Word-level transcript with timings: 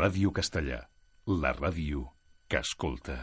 Ràdio 0.00 0.30
Castellà, 0.32 0.78
la 1.28 1.50
ràdio 1.52 2.06
que 2.48 2.62
escolta. 2.64 3.18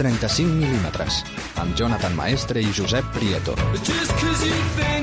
...35 0.00 0.48
mil·límetres, 0.48 1.20
amb 1.60 1.76
Jonathan 1.76 2.16
Maestre 2.16 2.64
i 2.64 2.72
Josep 2.72 3.12
Prieto. 3.18 3.54
Just 3.84 4.93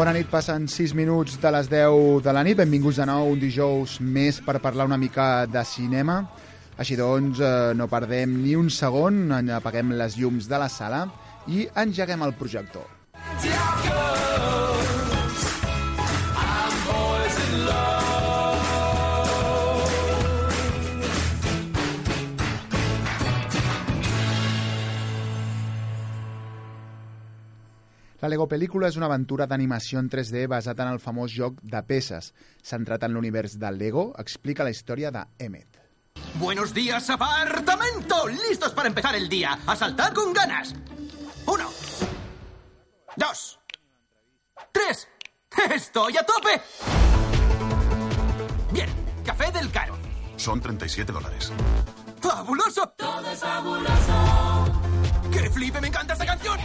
Bona 0.00 0.14
nit, 0.16 0.30
passen 0.32 0.64
6 0.64 0.94
minuts 0.96 1.34
de 1.42 1.50
les 1.52 1.66
10 1.68 2.22
de 2.24 2.32
la 2.32 2.40
nit. 2.40 2.56
Benvinguts 2.56 2.96
de 3.02 3.04
nou 3.04 3.34
un 3.34 3.40
dijous 3.42 3.98
més 4.00 4.38
per 4.40 4.54
parlar 4.64 4.86
una 4.88 4.96
mica 4.96 5.44
de 5.44 5.60
cinema. 5.68 6.14
Així 6.80 6.96
doncs, 6.96 7.42
eh, 7.44 7.74
no 7.76 7.84
perdem 7.92 8.32
ni 8.40 8.54
un 8.56 8.70
segon, 8.72 9.26
apaguem 9.58 9.92
les 10.00 10.16
llums 10.16 10.48
de 10.48 10.62
la 10.62 10.70
sala 10.72 11.02
i 11.52 11.66
engeguem 11.84 12.24
el 12.24 12.32
projector. 12.40 12.99
La 28.20 28.28
Lego 28.28 28.44
Pel·lícula 28.44 28.90
és 28.90 28.98
una 29.00 29.08
aventura 29.08 29.46
d'animació 29.48 30.00
en 30.02 30.10
3D 30.12 30.44
basat 30.52 30.80
en 30.84 30.90
el 30.92 30.98
famós 31.00 31.32
joc 31.32 31.62
de 31.64 31.80
peces. 31.88 32.34
Centrat 32.62 33.06
en 33.06 33.14
l'univers 33.16 33.56
del 33.58 33.78
Lego, 33.80 34.10
explica 34.20 34.66
la 34.66 34.74
història 34.74 35.10
de 35.10 35.24
Emmet. 35.38 35.78
Buenos 36.34 36.74
días, 36.74 37.08
apartamento. 37.08 38.28
Listos 38.28 38.72
para 38.72 38.88
empezar 38.88 39.14
el 39.14 39.28
día. 39.28 39.58
A 39.66 39.74
saltar 39.74 40.12
con 40.12 40.34
ganas. 40.34 40.74
Uno. 41.46 41.70
Dos. 43.16 43.58
Tres. 44.70 45.08
Estoy 45.74 46.16
a 46.18 46.26
tope. 46.26 46.60
Bien. 48.70 48.88
Café 49.24 49.50
del 49.50 49.70
caro. 49.70 49.96
Son 50.36 50.60
37 50.60 51.10
dólares. 51.10 51.52
¡Fabuloso! 52.20 52.86
Todo 52.96 53.30
es 53.30 53.40
fabuloso. 53.40 54.49
¡Qué 55.32 55.50
flipe! 55.50 55.80
¡Me 55.80 55.88
encanta 55.88 56.12
esta 56.14 56.26
canción! 56.26 56.58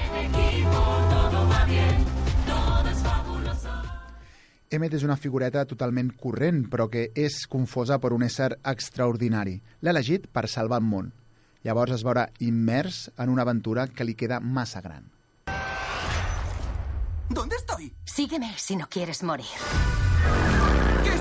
Emmet 4.75 4.95
és 4.97 5.03
una 5.05 5.15
figureta 5.15 5.61
totalment 5.69 6.09
corrent, 6.19 6.65
però 6.67 6.89
que 6.91 7.05
és 7.15 7.45
confosa 7.47 7.99
per 8.01 8.11
un 8.11 8.25
ésser 8.25 8.57
extraordinari. 8.65 9.59
L'ha 9.85 9.93
elegit 9.93 10.25
per 10.27 10.49
salvar 10.51 10.81
el 10.81 10.89
món. 10.89 11.11
Llavors 11.63 11.95
es 11.95 12.03
veurà 12.03 12.25
immers 12.43 13.05
en 13.17 13.31
una 13.31 13.45
aventura 13.45 13.87
que 13.87 14.03
li 14.03 14.17
queda 14.17 14.41
massa 14.41 14.81
gran. 14.81 15.07
¿Dónde 17.29 17.55
estoy? 17.55 17.93
Sígueme 18.05 18.53
si 18.57 18.75
no 18.75 18.87
quieres 18.89 19.23
morir. 19.23 19.45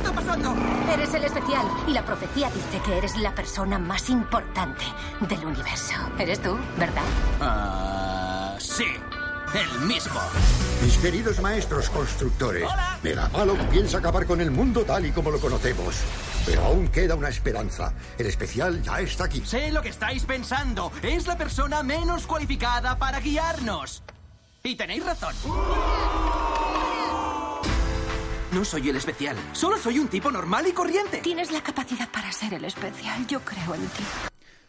¿Qué 0.05 0.11
está 0.11 0.21
pasando? 0.21 0.55
Eres 0.93 1.15
el 1.15 1.25
especial 1.25 1.67
y 1.89 1.93
la 1.93 2.05
profecía 2.05 2.51
dice 2.51 2.79
que 2.85 2.99
eres 2.99 3.17
la 3.17 3.35
persona 3.35 3.79
más 3.79 4.11
importante 4.11 4.85
del 5.21 5.47
universo. 5.47 5.95
Eres 6.19 6.43
tú, 6.43 6.59
¿verdad? 6.77 7.03
Ah, 7.41 8.55
sí. 8.59 8.85
El 9.55 9.87
mismo. 9.87 10.21
Mis 10.83 10.99
queridos 10.99 11.41
maestros 11.41 11.89
constructores, 11.89 12.69
Megapalo 13.03 13.57
piensa 13.71 13.97
acabar 13.97 14.27
con 14.27 14.43
el 14.43 14.51
mundo 14.51 14.85
tal 14.85 15.07
y 15.07 15.11
como 15.11 15.31
lo 15.31 15.41
conocemos. 15.41 15.97
Pero 16.45 16.67
aún 16.67 16.89
queda 16.89 17.15
una 17.15 17.31
esperanza. 17.31 17.95
El 18.19 18.27
especial 18.27 18.83
ya 18.83 19.01
está 19.01 19.25
aquí. 19.25 19.43
Sé 19.47 19.73
lo 19.73 19.81
que 19.81 19.89
estáis 19.89 20.25
pensando. 20.27 20.93
Es 21.03 21.27
la 21.27 21.39
persona 21.39 21.83
menos 21.83 22.27
cualificada 22.27 22.99
para 22.99 23.21
guiarnos. 23.21 24.03
Y 24.63 24.77
tenéis 24.77 25.07
razón. 25.07 25.35
No 28.55 28.65
soy 28.65 28.89
el 28.89 28.95
especial. 28.95 29.37
Solo 29.53 29.77
soy 29.79 29.99
un 29.99 30.07
tipo 30.07 30.31
normal 30.31 30.67
y 30.69 30.73
corriente. 30.73 31.19
Tienes 31.23 31.51
la 31.51 31.61
capacidad 31.61 32.09
para 32.13 32.31
ser 32.31 32.55
el 32.55 32.65
especial. 32.65 33.27
Yo 33.27 33.41
creo 33.41 33.75
en 33.75 33.81
ti. 33.81 34.05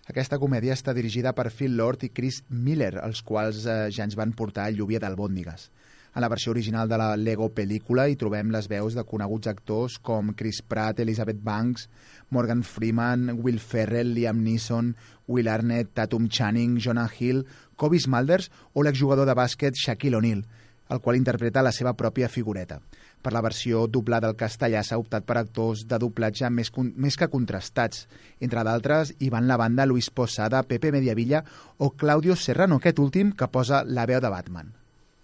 Aquesta 0.10 0.40
comèdia 0.42 0.74
està 0.74 0.94
dirigida 0.98 1.36
per 1.38 1.52
Phil 1.54 1.78
Lord 1.78 2.02
i 2.06 2.10
Chris 2.10 2.40
Miller, 2.50 2.96
els 3.06 3.22
quals 3.22 3.64
eh, 3.70 3.76
ja 3.94 4.06
ens 4.06 4.18
van 4.18 4.34
portar 4.34 4.68
el 4.70 4.80
Lluvia 4.80 5.02
d'Albòndigues. 5.02 5.70
En 6.16 6.26
la 6.26 6.30
versió 6.34 6.54
original 6.54 6.90
de 6.90 6.98
la 6.98 7.12
Lego 7.18 7.52
pel·lícula 7.54 8.08
hi 8.10 8.18
trobem 8.18 8.50
les 8.54 8.70
veus 8.72 8.98
de 8.98 9.06
coneguts 9.06 9.50
actors 9.54 10.00
com 10.02 10.34
Chris 10.34 10.64
Pratt, 10.66 11.02
Elizabeth 11.06 11.42
Banks, 11.46 11.86
Morgan 12.30 12.64
Freeman, 12.64 13.36
Will 13.38 13.60
Ferrell, 13.60 14.14
Liam 14.18 14.42
Neeson, 14.46 14.96
Will 15.28 15.50
Arnett, 15.50 15.94
Tatum 15.94 16.30
Channing, 16.30 16.80
Jonah 16.82 17.10
Hill, 17.20 17.46
Kobe 17.76 18.02
Smulders 18.02 18.50
o 18.74 18.86
l'exjugador 18.86 19.30
de 19.30 19.38
bàsquet 19.38 19.78
Shaquille 19.78 20.22
O'Neal, 20.22 20.46
el 20.90 21.02
qual 21.02 21.18
interpreta 21.18 21.66
la 21.66 21.74
seva 21.74 21.94
pròpia 21.98 22.30
figureta. 22.30 22.80
Per 23.26 23.34
la 23.34 23.42
versió 23.42 23.88
doblada 23.90 24.30
al 24.30 24.36
castellà 24.38 24.84
s'ha 24.86 25.00
optat 25.02 25.26
per 25.26 25.40
actors 25.40 25.88
de 25.90 25.98
doblatge 25.98 26.52
més, 26.54 26.70
més 26.78 27.16
que 27.18 27.28
contrastats. 27.34 28.04
Entre 28.38 28.62
d'altres, 28.68 29.16
hi 29.18 29.32
van 29.34 29.48
la 29.50 29.58
banda 29.58 29.88
Luis 29.90 30.12
Posada, 30.14 30.62
Pepe 30.70 30.92
Mediavilla 30.94 31.42
o 31.82 31.90
Claudio 31.98 32.36
Serrano, 32.38 32.78
aquest 32.78 33.02
últim 33.02 33.32
que 33.34 33.48
posa 33.50 33.82
la 33.84 34.06
veu 34.06 34.22
de 34.22 34.30
Batman. 34.30 34.76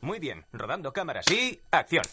Muy 0.01 0.17
bien, 0.17 0.41
rodando 0.51 0.91
cámaras 0.93 1.29
y 1.29 1.59
acción. 1.69 2.03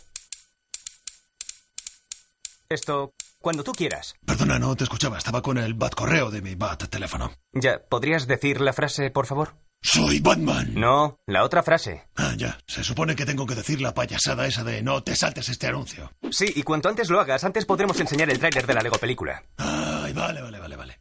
Esto, 2.68 3.14
cuando 3.40 3.64
tú 3.64 3.72
quieras. 3.72 4.14
Perdona, 4.26 4.58
no 4.58 4.76
te 4.76 4.84
escuchaba. 4.84 5.16
Estaba 5.16 5.40
con 5.40 5.56
el 5.56 5.72
bat 5.72 5.94
correo 5.94 6.30
de 6.30 6.42
mi 6.42 6.54
bat 6.54 6.84
teléfono. 6.90 7.32
Ya, 7.54 7.80
¿podrías 7.88 8.26
decir 8.26 8.60
la 8.60 8.74
frase, 8.74 9.10
por 9.10 9.24
favor? 9.24 9.54
Soy 9.80 10.20
Batman. 10.20 10.74
No, 10.74 11.18
la 11.26 11.44
otra 11.44 11.62
frase. 11.62 12.08
Ah, 12.16 12.34
ya. 12.36 12.58
Se 12.66 12.82
supone 12.82 13.14
que 13.14 13.24
tengo 13.24 13.46
que 13.46 13.54
decir 13.54 13.80
la 13.80 13.94
payasada 13.94 14.46
esa 14.46 14.64
de 14.64 14.82
no 14.82 15.02
te 15.02 15.14
saltes 15.14 15.48
este 15.48 15.68
anuncio. 15.68 16.12
Sí, 16.30 16.52
y 16.54 16.62
cuanto 16.62 16.88
antes 16.88 17.08
lo 17.10 17.20
hagas, 17.20 17.44
antes 17.44 17.64
podremos 17.64 17.98
enseñar 18.00 18.28
el 18.30 18.38
tráiler 18.38 18.66
de 18.66 18.74
la 18.74 18.82
Lego 18.82 18.98
película. 18.98 19.42
Ay, 19.56 20.12
vale, 20.12 20.42
vale, 20.42 20.58
vale, 20.58 20.76
vale. 20.76 21.00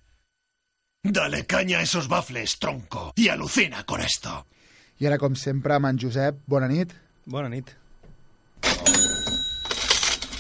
Dale 1.04 1.46
caña 1.46 1.80
a 1.80 1.82
esos 1.82 2.08
bafles, 2.08 2.60
tronco. 2.60 3.14
Y 3.16 3.30
alucina 3.30 3.84
con 3.86 4.02
esto. 4.02 4.46
I 5.00 5.06
ara, 5.06 5.20
com 5.22 5.36
sempre, 5.38 5.76
amb 5.76 5.86
en 5.92 6.00
Josep, 6.02 6.40
bona 6.50 6.68
nit. 6.68 6.90
Bona 7.30 7.50
nit. 7.54 7.70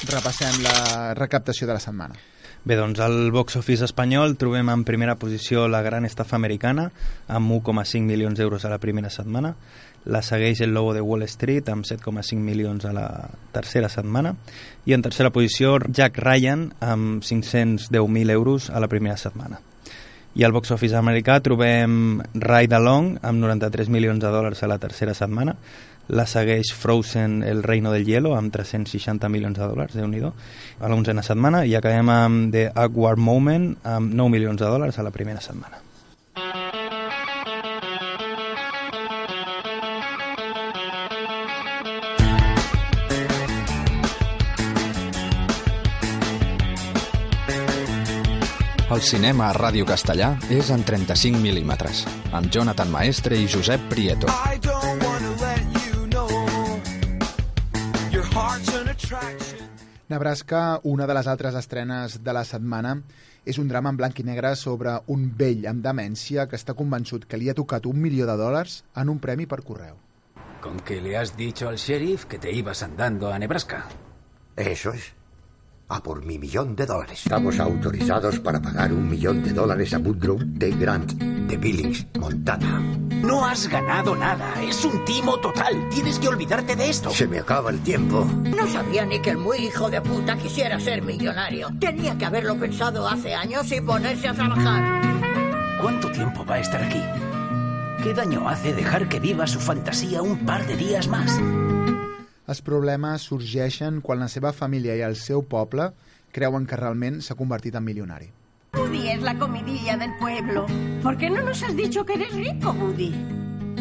Repassem 0.09 0.63
la 0.63 1.13
recaptació 1.13 1.67
de 1.69 1.75
la 1.77 1.83
setmana. 1.83 2.17
Bé, 2.67 2.75
doncs 2.75 2.99
al 2.99 3.31
box 3.31 3.55
office 3.55 3.85
espanyol 3.85 4.33
trobem 4.35 4.67
en 4.67 4.81
primera 4.83 5.13
posició 5.15 5.69
la 5.71 5.79
gran 5.85 6.03
estafa 6.03 6.35
americana 6.35 6.89
amb 7.31 7.53
1,5 7.55 8.01
milions 8.03 8.35
d'euros 8.35 8.65
a 8.67 8.71
la 8.73 8.77
primera 8.77 9.07
setmana. 9.07 9.53
La 10.03 10.19
segueix 10.19 10.59
el 10.65 10.73
Lobo 10.75 10.91
de 10.93 10.99
Wall 10.99 11.23
Street 11.31 11.71
amb 11.71 11.87
7,5 11.87 12.35
milions 12.43 12.83
a 12.83 12.91
la 12.91 13.07
tercera 13.55 13.87
setmana. 13.87 14.35
I 14.83 14.97
en 14.97 15.05
tercera 15.05 15.31
posició 15.31 15.77
Jack 15.87 16.19
Ryan 16.19 16.73
amb 16.83 17.23
510.000 17.23 18.35
euros 18.35 18.69
a 18.69 18.83
la 18.83 18.91
primera 18.91 19.15
setmana. 19.15 19.61
I 20.35 20.43
al 20.43 20.51
box 20.51 20.75
office 20.75 20.99
americà 20.99 21.39
trobem 21.39 22.19
Ride 22.35 22.75
Along 22.75 23.13
amb 23.23 23.39
93 23.47 23.87
milions 23.87 24.19
de 24.19 24.27
dòlars 24.27 24.59
a 24.61 24.67
la 24.67 24.77
tercera 24.77 25.15
setmana. 25.15 25.55
La 26.07 26.25
segueix 26.25 26.71
Frozen 26.71 27.41
El 27.43 27.63
Reino 27.63 27.91
del 27.91 28.05
Hielo 28.05 28.35
amb 28.37 28.53
360 28.53 29.27
milions 29.29 29.57
de 29.57 29.67
dòlars, 29.67 29.95
déu 29.97 30.07
nhi 30.07 30.23
a 30.23 30.87
l'onzena 30.87 31.23
setmana. 31.23 31.65
I 31.65 31.75
acabem 31.75 32.09
amb 32.09 32.53
The 32.53 32.71
Awkward 32.73 33.19
Moment 33.19 33.75
amb 33.83 34.13
9 34.13 34.31
milions 34.31 34.59
de 34.59 34.65
dòlars 34.65 34.99
a 34.99 35.03
la 35.03 35.11
primera 35.11 35.41
setmana. 35.41 35.83
El 48.97 49.03
cinema 49.03 49.49
a 49.51 49.53
Ràdio 49.53 49.85
Castellà 49.85 50.31
és 50.49 50.71
en 50.73 50.81
35 50.87 51.37
mil·límetres, 51.43 52.05
amb 52.31 52.49
Jonathan 52.49 52.89
Maestre 52.89 53.37
i 53.37 53.45
Josep 53.45 53.83
Prieto. 53.91 54.31
I 54.31 54.57
don't 54.57 54.96
Nebraska, 60.07 60.79
una 60.83 61.05
de 61.05 61.15
les 61.17 61.27
altres 61.27 61.55
estrenes 61.59 62.21
de 62.23 62.35
la 62.35 62.45
setmana, 62.47 62.93
és 63.43 63.59
un 63.59 63.67
drama 63.67 63.91
en 63.91 63.97
blanc 63.99 64.21
i 64.21 64.25
negre 64.27 64.53
sobre 64.55 64.93
un 65.11 65.25
vell 65.41 65.67
amb 65.67 65.83
demència 65.83 66.47
que 66.47 66.55
està 66.55 66.75
convençut 66.79 67.27
que 67.27 67.39
li 67.39 67.51
ha 67.51 67.57
tocat 67.57 67.89
un 67.91 67.99
milió 68.05 68.29
de 68.29 68.37
dòlars 68.39 68.79
en 69.03 69.11
un 69.11 69.19
premi 69.19 69.49
per 69.51 69.59
correu. 69.67 69.99
Con 70.63 70.79
que 70.79 71.01
le 71.03 71.17
has 71.19 71.35
dicho 71.35 71.67
al 71.67 71.75
sheriff 71.75 72.25
que 72.25 72.39
te 72.39 72.55
ibas 72.55 72.83
andando 72.83 73.31
a 73.31 73.39
Nebraska. 73.39 73.83
Eso 74.55 74.93
es. 74.93 75.16
A 75.89 76.03
por 76.03 76.25
mi 76.25 76.37
millón 76.37 76.75
de 76.75 76.85
dólares. 76.85 77.21
Estamos 77.23 77.59
autorizados 77.59 78.39
para 78.39 78.61
pagar 78.61 78.91
un 78.91 79.09
millón 79.09 79.41
de 79.41 79.53
dólares 79.53 79.93
a 79.93 79.99
Woodrow 79.99 80.37
de 80.41 80.71
Grant, 80.71 81.13
de 81.13 81.55
Billings, 81.55 82.07
Montana. 82.19 82.81
No 83.21 83.45
has 83.45 83.69
ganado 83.69 84.13
nada. 84.13 84.61
Es 84.61 84.83
un 84.83 85.05
timo 85.05 85.37
total. 85.39 85.87
Tienes 85.89 86.19
que 86.19 86.27
olvidarte 86.27 86.75
de 86.75 86.89
esto. 86.89 87.09
Se 87.11 87.25
me 87.25 87.39
acaba 87.39 87.69
el 87.69 87.79
tiempo. 87.83 88.25
No 88.25 88.67
sabía 88.67 89.05
ni 89.05 89.21
que 89.21 89.29
el 89.29 89.37
muy 89.37 89.59
hijo 89.59 89.89
de 89.89 90.01
puta 90.01 90.37
quisiera 90.37 90.77
ser 90.79 91.03
millonario. 91.03 91.69
Tenía 91.79 92.17
que 92.17 92.25
haberlo 92.25 92.57
pensado 92.59 93.07
hace 93.07 93.33
años 93.33 93.71
y 93.71 93.79
ponerse 93.79 94.27
a 94.27 94.33
trabajar. 94.33 95.01
¿Cuánto 95.81 96.11
tiempo 96.11 96.45
va 96.45 96.55
a 96.55 96.59
estar 96.59 96.83
aquí? 96.83 97.01
¿Qué 98.03 98.13
daño 98.13 98.47
hace 98.49 98.73
dejar 98.73 99.07
que 99.07 99.21
viva 99.21 99.47
su 99.47 99.59
fantasía 99.59 100.21
un 100.21 100.45
par 100.45 100.67
de 100.67 100.75
días 100.75 101.07
más? 101.07 101.31
Els 102.47 102.61
problemes 102.63 103.25
sorgeixen 103.27 103.99
quan 104.01 104.21
la 104.23 104.29
seva 104.31 104.53
família 104.55 104.95
i 104.95 105.01
el 105.03 105.17
seu 105.19 105.41
poble 105.51 105.89
creuen 106.35 106.67
que 106.69 106.79
realment 106.79 107.19
s'ha 107.21 107.35
convertit 107.35 107.75
en 107.75 107.83
milionari. 107.83 108.29
Woody 108.77 109.09
es 109.11 109.21
la 109.21 109.33
comidilla 109.37 109.97
del 109.97 110.13
pueblo. 110.19 110.65
¿Por 111.03 111.17
qué 111.17 111.29
no 111.29 111.41
nos 111.41 111.61
has 111.63 111.75
dicho 111.75 112.05
que 112.05 112.13
eres 112.13 112.33
rico, 112.33 112.71
Woody? 112.71 113.11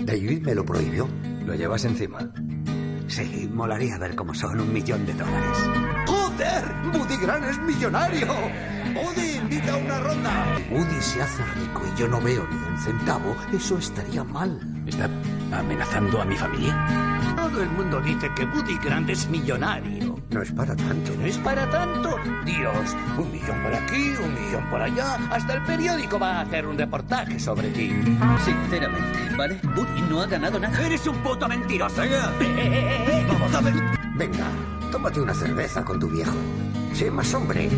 David 0.05 0.43
me 0.43 0.55
lo 0.55 0.65
prohibió. 0.65 1.09
¿Lo 1.45 1.55
llevas 1.55 1.85
encima? 1.85 2.19
Sí, 3.07 3.49
molaría 3.53 3.99
ver 3.99 4.17
cómo 4.17 4.35
son 4.35 4.61
un 4.61 4.73
millón 4.73 5.07
de 5.07 5.15
dólares. 5.15 5.59
¡Joder! 6.09 6.65
¡Woody 6.93 7.17
Gran 7.19 7.45
es 7.45 7.59
millonario! 7.61 8.27
¡Woody, 9.05 9.37
invita 9.37 9.75
a 9.75 9.77
una 9.77 9.99
ronda! 10.01 10.57
Si 10.57 10.75
Woody 10.75 11.01
se 11.01 11.23
hace 11.23 11.45
rico 11.45 11.83
y 11.87 11.99
yo 11.99 12.09
no 12.09 12.21
veo 12.21 12.47
ni 12.49 12.57
un 12.57 12.79
centavo, 12.79 13.37
eso 13.53 13.79
estaría 13.79 14.25
mal. 14.25 14.61
¿Está 14.87 15.09
amenazando 15.53 16.21
a 16.23 16.25
mi 16.25 16.37
familia? 16.37 17.35
Todo 17.37 17.63
el 17.63 17.69
mundo 17.71 18.01
dice 18.01 18.31
que 18.35 18.45
Woody 18.45 18.79
Grant 18.79 19.11
es 19.11 19.29
millonario. 19.29 20.17
No 20.31 20.43
es 20.43 20.53
para 20.53 20.75
tanto. 20.75 21.13
No 21.19 21.27
es 21.27 21.39
para 21.39 21.69
tanto. 21.71 22.17
Dios, 22.45 22.97
un 23.17 23.31
millón 23.31 23.63
por 23.63 23.75
aquí, 23.75 24.15
un 24.23 24.35
millón 24.35 24.71
por 24.71 24.83
allá. 24.83 25.19
Hasta 25.31 25.55
el 25.55 25.63
periódico 25.63 26.19
va 26.19 26.39
a 26.39 26.41
hacer 26.43 26.67
un 26.67 26.77
reportaje 26.77 27.39
sobre 27.39 27.69
ti. 27.71 27.93
Sinceramente, 28.45 29.37
¿vale? 29.37 29.61
Woody 29.77 30.03
no 30.11 30.23
ha 30.23 30.27
ganado 30.27 30.59
nada. 30.59 30.85
Eres 30.85 31.07
un 31.07 31.17
puto 31.19 31.49
mentiroso. 31.49 32.03
Vamos 33.29 33.55
a 33.55 33.61
ver. 33.61 33.75
Venga, 34.15 34.47
tómate 34.91 35.21
una 35.21 35.35
cerveza 35.35 35.85
con 35.85 36.01
tu 36.01 36.09
viejo. 36.09 36.37
Sé 36.93 37.11
más 37.11 37.33
hombre. 37.35 37.69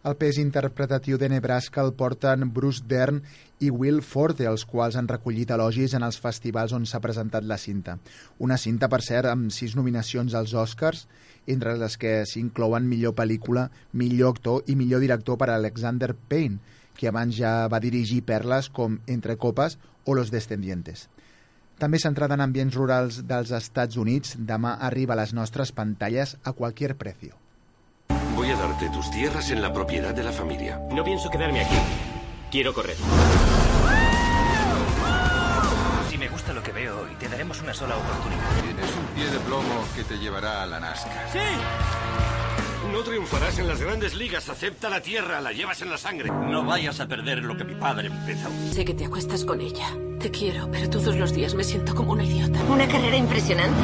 El 0.00 0.14
pes 0.16 0.38
interpretatiu 0.40 1.18
de 1.20 1.28
Nebraska 1.28 1.82
el 1.84 1.90
porten 1.92 2.46
Bruce 2.56 2.86
Dern 2.88 3.18
i 3.60 3.68
Will 3.68 3.98
Forte, 4.00 4.46
els 4.48 4.62
quals 4.64 4.94
han 4.96 5.10
recollit 5.10 5.50
elogis 5.52 5.92
en 5.98 6.06
els 6.06 6.16
festivals 6.16 6.72
on 6.72 6.86
s'ha 6.88 7.02
presentat 7.04 7.44
la 7.44 7.58
cinta. 7.60 7.98
Una 8.46 8.56
cinta, 8.62 8.88
per 8.88 9.02
cert, 9.04 9.28
amb 9.28 9.52
sis 9.52 9.74
nominacions 9.76 10.32
als 10.40 10.54
Oscars, 10.56 11.02
entre 11.46 11.74
les 11.82 11.98
que 12.00 12.14
s'inclouen 12.30 12.88
millor 12.88 13.12
pel·lícula, 13.18 13.66
millor 13.92 14.32
actor 14.38 14.72
i 14.72 14.78
millor 14.80 15.04
director 15.04 15.36
per 15.36 15.50
a 15.50 15.58
Alexander 15.60 16.14
Payne, 16.16 16.56
que 16.96 17.12
abans 17.12 17.36
ja 17.36 17.68
va 17.68 17.82
dirigir 17.84 18.22
perles 18.24 18.72
com 18.72 18.96
Entre 19.06 19.36
copes 19.36 19.76
o 20.06 20.16
Los 20.16 20.32
descendientes. 20.32 21.10
També 21.76 22.00
centrada 22.00 22.40
en 22.40 22.46
ambients 22.48 22.80
rurals 22.80 23.20
dels 23.28 23.52
Estats 23.52 24.00
Units, 24.00 24.38
demà 24.40 24.78
arriba 24.80 25.12
a 25.12 25.20
les 25.20 25.36
nostres 25.36 25.76
pantalles 25.76 26.38
a 26.42 26.56
cualquier 26.56 26.96
precio. 26.96 27.36
Voy 28.40 28.48
a 28.48 28.56
darte 28.56 28.88
tus 28.88 29.10
tierras 29.10 29.50
en 29.50 29.60
la 29.60 29.70
propiedad 29.70 30.14
de 30.14 30.22
la 30.22 30.32
familia. 30.32 30.80
No 30.90 31.04
pienso 31.04 31.28
quedarme 31.28 31.60
aquí. 31.60 31.76
Quiero 32.50 32.72
correr. 32.72 32.96
Si 36.08 36.16
me 36.16 36.26
gusta 36.26 36.54
lo 36.54 36.62
que 36.62 36.72
veo 36.72 37.02
hoy, 37.02 37.14
te 37.16 37.28
daremos 37.28 37.60
una 37.60 37.74
sola 37.74 37.98
oportunidad. 37.98 38.62
Tienes 38.62 38.96
un 38.96 39.04
pie 39.14 39.26
de 39.26 39.38
plomo 39.40 39.84
que 39.94 40.04
te 40.04 40.16
llevará 40.16 40.62
a 40.62 40.66
la 40.66 40.80
NASCAR. 40.80 41.30
¡Sí! 41.30 41.38
No 42.90 43.00
triunfarás 43.00 43.58
en 43.58 43.68
las 43.68 43.78
grandes 43.78 44.14
ligas. 44.14 44.48
Acepta 44.48 44.88
la 44.88 45.02
tierra, 45.02 45.42
la 45.42 45.52
llevas 45.52 45.82
en 45.82 45.90
la 45.90 45.98
sangre. 45.98 46.30
No 46.30 46.64
vayas 46.64 46.98
a 46.98 47.06
perder 47.06 47.44
lo 47.44 47.58
que 47.58 47.64
mi 47.64 47.74
padre 47.74 48.06
empezó. 48.06 48.48
Sé 48.72 48.86
que 48.86 48.94
te 48.94 49.04
acuestas 49.04 49.44
con 49.44 49.60
ella. 49.60 49.94
Te 50.18 50.30
quiero, 50.30 50.66
pero 50.72 50.88
todos 50.88 51.14
los 51.14 51.34
días 51.34 51.54
me 51.54 51.62
siento 51.62 51.94
como 51.94 52.12
una 52.12 52.24
idiota. 52.24 52.58
Una 52.70 52.88
carrera 52.88 53.18
impresionante. 53.18 53.82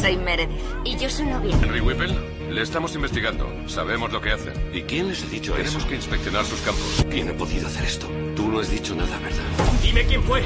Soy 0.00 0.16
Meredith 0.16 0.60
y 0.84 0.96
yo 0.96 1.10
su 1.10 1.24
novia. 1.24 1.58
Henry 1.60 1.80
Whipple, 1.80 2.14
le 2.50 2.62
estamos 2.62 2.94
investigando. 2.94 3.46
Sabemos 3.68 4.12
lo 4.12 4.20
que 4.20 4.30
hacen. 4.32 4.54
¿Y 4.72 4.82
quién 4.82 5.08
les 5.08 5.22
ha 5.24 5.28
dicho 5.28 5.52
Tenemos 5.52 5.76
eso? 5.76 5.88
que 5.88 5.96
inspeccionar 5.96 6.44
sus 6.44 6.60
campos. 6.60 7.06
¿Quién 7.10 7.28
ha 7.28 7.32
podido 7.36 7.66
hacer 7.66 7.84
esto? 7.84 8.06
Tú 8.36 8.48
no 8.48 8.60
has 8.60 8.70
dicho 8.70 8.94
nada, 8.94 9.18
¿verdad? 9.18 9.44
Dime 9.82 10.04
quién 10.06 10.22
fue. 10.22 10.42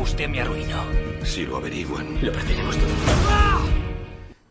Usted 0.00 0.28
me 0.28 0.40
arruinó. 0.40 0.82
Si 1.24 1.46
lo 1.46 1.56
averiguan. 1.58 2.06
Lo 2.24 2.32
perderemos 2.32 2.76
todo. 2.76 2.88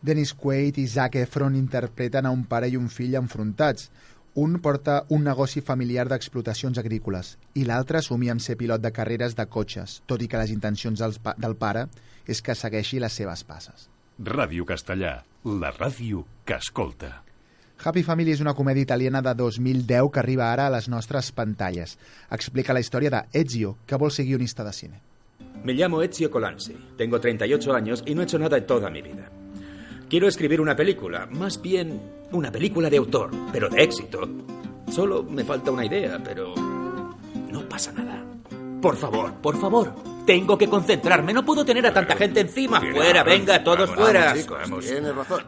Dennis 0.00 0.34
Quaid 0.34 0.78
i 0.78 0.86
Zac 0.88 1.14
Efron 1.14 1.54
interpreten 1.54 2.26
a 2.26 2.30
un 2.34 2.44
pare 2.50 2.68
i 2.68 2.76
un 2.76 2.88
fill 2.90 3.14
enfrontats. 3.14 3.90
Un 4.34 4.56
porta 4.64 5.04
un 5.12 5.22
negoci 5.28 5.60
familiar 5.60 6.08
d'explotacions 6.08 6.78
agrícoles 6.80 7.34
i 7.54 7.66
l'altre 7.68 8.00
somia 8.02 8.32
amb 8.32 8.40
ser 8.40 8.56
pilot 8.56 8.80
de 8.80 8.90
carreres 8.90 9.36
de 9.36 9.44
cotxes, 9.46 9.98
tot 10.08 10.22
i 10.24 10.26
que 10.26 10.40
les 10.40 10.50
intencions 10.50 10.98
del, 10.98 11.12
pa 11.22 11.34
del 11.36 11.54
pare 11.60 11.84
és 12.26 12.40
que 12.40 12.56
segueixi 12.56 12.98
les 12.98 13.12
seves 13.12 13.44
passes. 13.44 13.90
Ràdio 14.18 14.64
Castellà, 14.64 15.18
la 15.44 15.72
ràdio 15.72 16.24
que 16.44 16.54
escolta. 16.54 17.22
Happy 17.82 18.04
Family 18.06 18.30
és 18.30 18.40
una 18.40 18.54
comèdia 18.54 18.84
italiana 18.84 19.22
de 19.22 19.34
2010 19.34 20.10
que 20.14 20.20
arriba 20.20 20.52
ara 20.52 20.68
a 20.68 20.70
les 20.70 20.86
nostres 20.88 21.32
pantalles. 21.34 21.96
Explica 22.30 22.72
la 22.72 22.80
història 22.80 23.10
de 23.10 23.22
Ezio, 23.40 23.76
que 23.86 23.98
vol 23.98 24.12
ser 24.14 24.26
guionista 24.28 24.62
de 24.62 24.72
cine. 24.72 25.00
Me 25.64 25.74
llamo 25.74 26.02
Ezio 26.02 26.30
Colanzi, 26.30 26.76
tengo 26.96 27.20
38 27.20 27.74
años 27.74 28.04
y 28.06 28.14
no 28.14 28.22
he 28.22 28.24
hecho 28.24 28.38
nada 28.38 28.56
en 28.56 28.66
toda 28.66 28.90
mi 28.90 29.02
vida. 29.02 29.30
Quiero 30.08 30.28
escribir 30.28 30.60
una 30.60 30.76
película, 30.76 31.26
más 31.26 31.60
bien 31.60 32.00
una 32.30 32.52
película 32.52 32.88
de 32.88 32.98
autor, 32.98 33.30
pero 33.52 33.68
de 33.68 33.82
éxito. 33.82 34.28
Solo 34.90 35.22
me 35.24 35.42
falta 35.42 35.70
una 35.70 35.86
idea, 35.86 36.20
pero 36.22 36.54
no 36.54 37.68
pasa 37.68 37.92
nada. 37.92 38.24
Por 38.80 38.96
favor, 38.96 39.32
por 39.40 39.58
favor. 39.58 40.11
Tengo 40.26 40.56
que 40.56 40.68
concentrarme, 40.68 41.32
no 41.32 41.44
puedo 41.44 41.64
tener 41.64 41.86
a 41.86 41.92
tanta 41.92 42.16
gente 42.16 42.40
encima. 42.40 42.80
Fuera, 42.80 43.22
venga, 43.24 43.62
todos 43.64 43.90
Vamos, 43.90 44.04
fuera. 44.04 44.24
vamos, 44.26 44.40
chicos, 44.40 44.86
tienes 44.86 45.14
razón. 45.16 45.44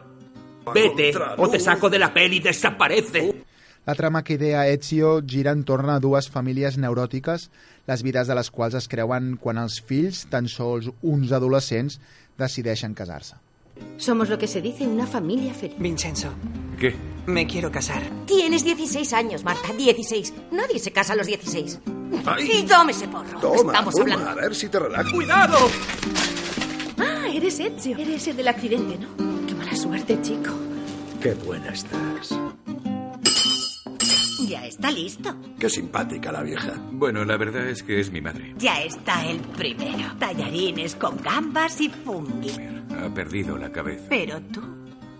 Vete, 0.73 1.13
o 1.37 1.47
te 1.49 1.59
saco 1.59 1.89
de 1.89 1.99
la 1.99 2.13
peli 2.13 2.37
y 2.37 2.39
desaparece. 2.39 3.45
La 3.85 3.93
trama 3.93 4.23
que 4.23 4.33
idea 4.33 4.67
Ezio 4.67 5.21
gira 5.21 5.51
entorn 5.53 5.91
a 5.93 5.99
dues 6.01 6.27
famílies 6.33 6.79
neuròtiques, 6.81 7.51
les 7.85 8.01
vides 8.01 8.25
de 8.25 8.33
les 8.33 8.49
quals 8.49 8.73
es 8.73 8.87
creuen 8.89 9.35
quan 9.37 9.61
els 9.61 9.77
fills, 9.77 10.23
tan 10.31 10.49
sols 10.49 10.89
uns 11.05 11.31
adolescents, 11.37 11.99
decideixen 12.41 12.97
casar-se. 12.97 13.37
Somos 13.97 14.29
lo 14.29 14.37
que 14.37 14.47
se 14.47 14.61
dice 14.61 14.85
una 14.87 15.07
familia 15.07 15.53
feliz. 15.53 15.75
Vincenzo, 15.79 16.29
¿Qué? 16.79 16.95
me 17.25 17.47
quiero 17.47 17.71
casar. 17.71 18.03
Tienes 18.25 18.63
16 18.63 19.13
años, 19.13 19.43
Marta, 19.43 19.73
16. 19.73 20.33
Nadie 20.51 20.79
se 20.79 20.91
casa 20.91 21.13
a 21.13 21.15
los 21.15 21.27
16. 21.27 21.79
Ay. 22.25 22.49
Y 22.51 22.63
tome 22.63 22.91
ese 22.91 23.07
porro. 23.07 23.39
Toma, 23.39 23.73
Estamos 23.73 23.93
fuma, 23.93 24.13
hablando. 24.13 24.29
a 24.29 24.35
ver 24.35 24.55
si 24.55 24.67
te 24.69 24.79
relajas. 24.79 25.11
¡Cuidado! 25.13 25.57
Ah, 26.97 27.27
eres 27.33 27.59
Ezio. 27.59 27.97
Eres 27.97 28.27
el 28.27 28.37
del 28.37 28.47
accidente, 28.47 28.97
¿no? 28.97 29.45
Qué 29.47 29.53
mala 29.55 29.75
suerte, 29.75 30.19
chico. 30.21 30.51
Qué 31.21 31.33
buena 31.33 31.69
estás. 31.69 32.37
Ya 34.55 34.65
está 34.67 34.89
listo. 34.89 35.35
Qué 35.59 35.69
simpática 35.69 36.31
la 36.31 36.41
vieja. 36.41 36.79
Bueno, 36.93 37.25
la 37.25 37.35
verdad 37.35 37.67
es 37.67 37.83
que 37.83 37.99
es 37.99 38.09
mi 38.09 38.21
madre. 38.21 38.53
Ya 38.57 38.81
está 38.81 39.29
el 39.29 39.39
primero. 39.39 40.15
Tallarines 40.17 40.95
con 40.95 41.21
gambas 41.21 41.81
y 41.81 41.89
fungi. 41.89 42.51
Ha 42.89 43.13
perdido 43.13 43.57
la 43.57 43.69
cabeza. 43.69 44.05
Pero 44.07 44.39
tú, 44.53 44.61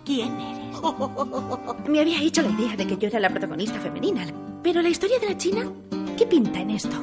¿quién 0.06 0.40
eres? 0.40 0.80
Me 1.90 2.00
había 2.00 2.22
hecho 2.22 2.40
la 2.40 2.48
idea 2.48 2.76
de 2.76 2.86
que 2.86 2.96
yo 2.96 3.08
era 3.08 3.20
la 3.20 3.28
protagonista 3.28 3.78
femenina. 3.78 4.26
Pero 4.62 4.80
la 4.80 4.88
historia 4.88 5.18
de 5.18 5.26
la 5.26 5.36
China, 5.36 5.70
¿qué 6.16 6.26
pinta 6.26 6.58
en 6.62 6.70
esto? 6.70 6.96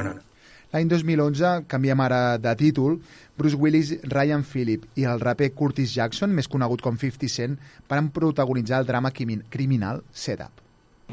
L'any 0.74 0.90
2011, 0.90 1.68
canviem 1.70 2.02
ara 2.02 2.40
de 2.42 2.56
títol, 2.58 2.98
Bruce 3.38 3.56
Willis, 3.56 3.94
Ryan 4.10 4.42
Phillip 4.42 4.88
i 4.98 5.06
el 5.06 5.22
raper 5.22 5.52
Curtis 5.54 5.94
Jackson, 5.94 6.34
més 6.34 6.50
conegut 6.50 6.82
com 6.82 6.98
50 6.98 7.30
Cent, 7.30 7.60
van 7.86 8.10
protagonitzar 8.10 8.82
el 8.82 8.90
drama 8.90 9.14
crimin 9.14 9.46
criminal 9.54 10.02
Setup. 10.10 10.63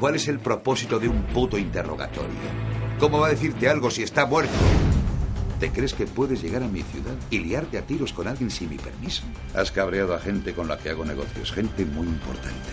¿Cuál 0.01 0.15
es 0.15 0.27
el 0.27 0.39
propósito 0.39 0.97
de 0.97 1.07
un 1.07 1.21
puto 1.27 1.59
interrogatorio? 1.59 2.39
¿Cómo 2.99 3.19
va 3.19 3.27
a 3.27 3.29
decirte 3.29 3.69
algo 3.69 3.91
si 3.91 4.01
está 4.01 4.25
muerto? 4.25 4.51
¿Te 5.59 5.71
crees 5.71 5.93
que 5.93 6.07
puedes 6.07 6.41
llegar 6.41 6.63
a 6.63 6.67
mi 6.67 6.81
ciudad 6.81 7.13
y 7.29 7.37
liarte 7.37 7.77
a 7.77 7.85
tiros 7.85 8.11
con 8.11 8.27
alguien 8.27 8.49
sin 8.49 8.71
mi 8.71 8.77
permiso? 8.77 9.21
Has 9.53 9.71
cabreado 9.71 10.15
a 10.15 10.19
gente 10.19 10.55
con 10.55 10.67
la 10.67 10.79
que 10.79 10.89
hago 10.89 11.05
negocios, 11.05 11.51
gente 11.51 11.85
muy 11.85 12.07
importante. 12.07 12.71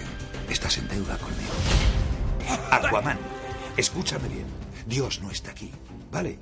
Estás 0.49 0.78
en 0.78 0.88
deuda 0.88 1.18
conmigo. 1.18 1.52
Aquaman, 2.70 3.18
escúchame 3.76 4.26
bien. 4.28 4.47
Dios 4.87 5.20
no 5.20 5.30
está 5.30 5.50
aquí, 5.50 5.70
¿vale? 6.11 6.38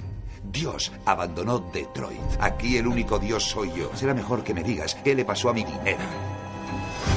Dios 0.53 0.93
abandonó 1.05 1.69
Detroit. 1.75 2.21
Aquí 2.39 2.77
el 2.77 2.87
único 2.87 3.19
Dios 3.19 3.43
soy 3.43 3.73
yo. 3.77 3.91
Será 3.97 4.15
mejor 4.15 4.45
que 4.45 4.55
me 4.55 4.63
digas 4.63 4.95
qué 5.03 5.17
le 5.17 5.25
pasó 5.25 5.49
a 5.49 5.53
mi 5.53 5.65
dinero. 5.65 5.99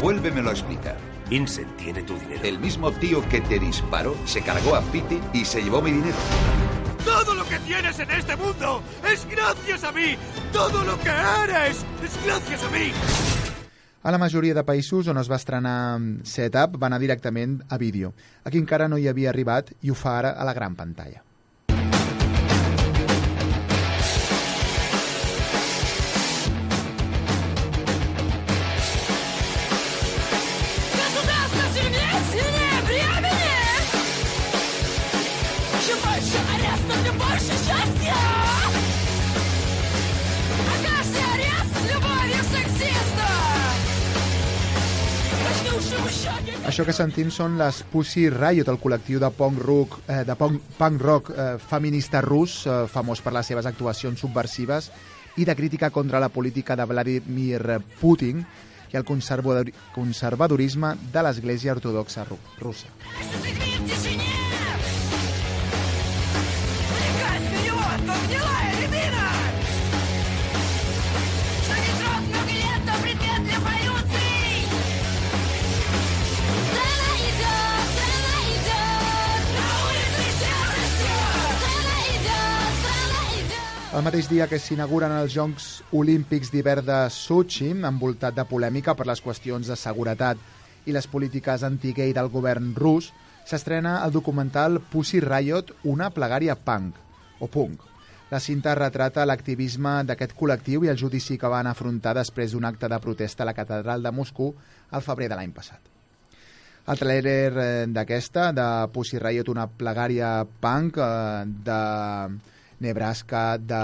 Vuélvemelo 0.01 0.49
a 0.49 0.53
explicar. 0.53 0.97
Vincent 1.29 1.75
tiene 1.77 2.01
tu 2.03 2.17
dinero. 2.17 2.41
El 2.43 2.59
mismo 2.59 2.91
tío 2.91 3.27
que 3.29 3.41
te 3.41 3.59
disparó 3.59 4.15
se 4.25 4.41
cargó 4.41 4.75
a 4.75 4.81
Pete 4.81 5.19
y 5.33 5.45
se 5.45 5.61
llevó 5.61 5.81
mi 5.81 5.91
dinero. 5.91 6.17
Todo 7.05 7.35
lo 7.35 7.45
que 7.45 7.59
tienes 7.59 7.99
en 7.99 8.09
este 8.11 8.35
mundo 8.35 8.81
es 9.11 9.27
gracias 9.29 9.83
a 9.83 9.91
mí. 9.91 10.15
Todo 10.51 10.83
lo 10.83 10.99
que 10.99 11.09
eres 11.09 11.85
es 12.03 12.25
gracias 12.25 12.63
a 12.63 12.69
mí. 12.69 12.91
A 14.01 14.11
la 14.11 14.17
majoria 14.17 14.53
de 14.55 14.63
països 14.63 15.09
on 15.11 15.19
es 15.19 15.27
va 15.27 15.35
estrenar 15.35 15.99
Setup 16.23 16.77
va 16.81 16.87
anar 16.87 17.01
directament 17.03 17.59
a 17.67 17.77
vídeo. 17.77 18.13
Aquí 18.47 18.57
encara 18.57 18.87
no 18.87 18.97
hi 18.97 19.09
havia 19.11 19.29
arribat 19.33 19.73
i 19.81 19.91
ho 19.91 19.95
fa 19.95 20.17
ara 20.19 20.31
a 20.39 20.45
la 20.47 20.53
gran 20.55 20.77
pantalla. 20.79 21.19
Això 46.67 46.83
que 46.85 46.93
sentim 46.93 47.31
són 47.33 47.55
les 47.57 47.79
Pussy 47.91 48.27
Riot, 48.29 48.67
el 48.69 48.77
col·lectiu 48.81 49.19
de 49.21 49.29
punk 49.33 49.61
rock, 49.63 49.97
eh, 50.11 50.21
de 50.27 50.35
punk, 50.37 50.61
punk 50.77 51.01
rock 51.01 51.31
eh, 51.33 51.47
feminista 51.57 52.21
rus, 52.21 52.59
eh, 52.67 52.83
famós 52.91 53.23
per 53.25 53.33
les 53.33 53.47
seves 53.49 53.65
actuacions 53.65 54.19
subversives 54.21 54.91
i 55.41 55.45
de 55.47 55.55
crítica 55.55 55.89
contra 55.89 56.19
la 56.21 56.29
política 56.29 56.75
de 56.75 56.85
Vladimir 56.85 57.79
Putin 57.99 58.45
i 58.91 58.97
el 58.97 59.05
conservador- 59.05 59.71
conservadorisme 59.95 60.93
de 61.13 61.23
l'Església 61.25 61.73
Ortodoxa 61.73 62.25
ru- 62.29 62.39
russa. 62.59 62.89
El 83.89 84.03
mateix 84.05 84.27
dia 84.29 84.45
que 84.45 84.59
s'inauguren 84.61 85.09
els 85.17 85.33
Jocs 85.33 85.63
Olímpics 85.97 86.51
d'hivern 86.53 86.85
de 86.85 86.97
Sochi, 87.09 87.71
envoltat 87.73 88.35
de 88.37 88.43
polèmica 88.45 88.93
per 88.93 89.07
les 89.09 89.21
qüestions 89.25 89.65
de 89.65 89.77
seguretat 89.81 90.37
i 90.85 90.93
les 90.93 91.07
polítiques 91.09 91.63
anti-gay 91.65 92.13
del 92.13 92.29
govern 92.29 92.75
rus, 92.77 93.07
s'estrena 93.49 93.95
el 94.05 94.13
documental 94.13 94.77
Pussy 94.91 95.23
Riot, 95.25 95.71
una 95.89 96.11
plegària 96.13 96.53
punk, 96.53 96.99
o 97.41 97.49
punk. 97.49 97.81
La 98.29 98.37
cinta 98.37 98.75
retrata 98.77 99.25
l'activisme 99.25 100.03
d'aquest 100.05 100.37
col·lectiu 100.37 100.85
i 100.85 100.93
el 100.93 101.01
judici 101.01 101.39
que 101.41 101.49
van 101.49 101.65
afrontar 101.65 102.13
després 102.19 102.53
d'un 102.53 102.69
acte 102.69 102.91
de 102.93 103.01
protesta 103.01 103.41
a 103.41 103.49
la 103.49 103.55
catedral 103.57 104.05
de 104.05 104.13
Moscou 104.13 104.53
al 104.91 105.01
febrer 105.01 105.31
de 105.33 105.39
l'any 105.41 105.55
passat. 105.57 105.81
El 106.93 107.01
trailer 107.01 107.41
eh, 107.57 107.65
d'aquesta, 107.89 108.51
de 108.53 108.69
Pussy 108.93 109.17
Riot, 109.17 109.49
una 109.49 109.65
plegària 109.65 110.45
punk 110.61 111.01
eh, 111.01 111.43
de 111.65 111.81
Nebraska, 112.79 113.57
de 113.57 113.81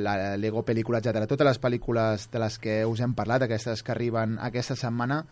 la 0.00 0.36
Lego 0.36 0.64
pel·lícula, 0.66 1.00
etc. 1.00 1.26
Totes 1.30 1.48
les 1.48 1.60
pel·lícules 1.60 2.28
de 2.32 2.42
les 2.42 2.58
que 2.60 2.76
us 2.86 3.00
hem 3.00 3.14
parlat, 3.16 3.46
aquestes 3.46 3.82
que 3.82 3.94
arriben 3.94 4.38
aquesta 4.40 4.76
setmana, 4.76 5.24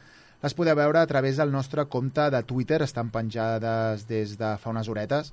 les 0.42 0.54
podeu 0.54 0.76
veure 0.78 1.00
a 1.00 1.06
través 1.10 1.36
del 1.36 1.50
nostre 1.50 1.84
compte 1.90 2.28
de 2.30 2.42
Twitter, 2.46 2.82
estan 2.82 3.10
penjades 3.10 4.06
des 4.08 4.36
de 4.38 4.54
fa 4.62 4.70
unes 4.70 4.88
horetes. 4.88 5.32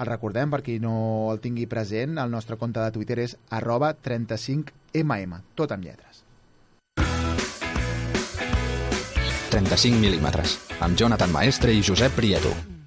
El 0.00 0.08
recordem, 0.08 0.50
per 0.50 0.62
qui 0.64 0.78
no 0.80 0.94
el 1.30 1.40
tingui 1.44 1.68
present, 1.70 2.18
el 2.18 2.32
nostre 2.32 2.56
compte 2.56 2.80
de 2.80 2.90
Twitter 2.94 3.20
és 3.26 3.36
arroba 3.50 3.92
35mm, 3.94 5.44
tot 5.54 5.76
amb 5.76 5.86
lletres. 5.86 6.24
35 9.50 9.98
mil·límetres, 9.98 10.58
amb 10.80 10.98
Jonathan 10.98 11.32
Maestre 11.34 11.74
i 11.74 11.82
Josep 11.82 12.14
Prieto. 12.16 12.79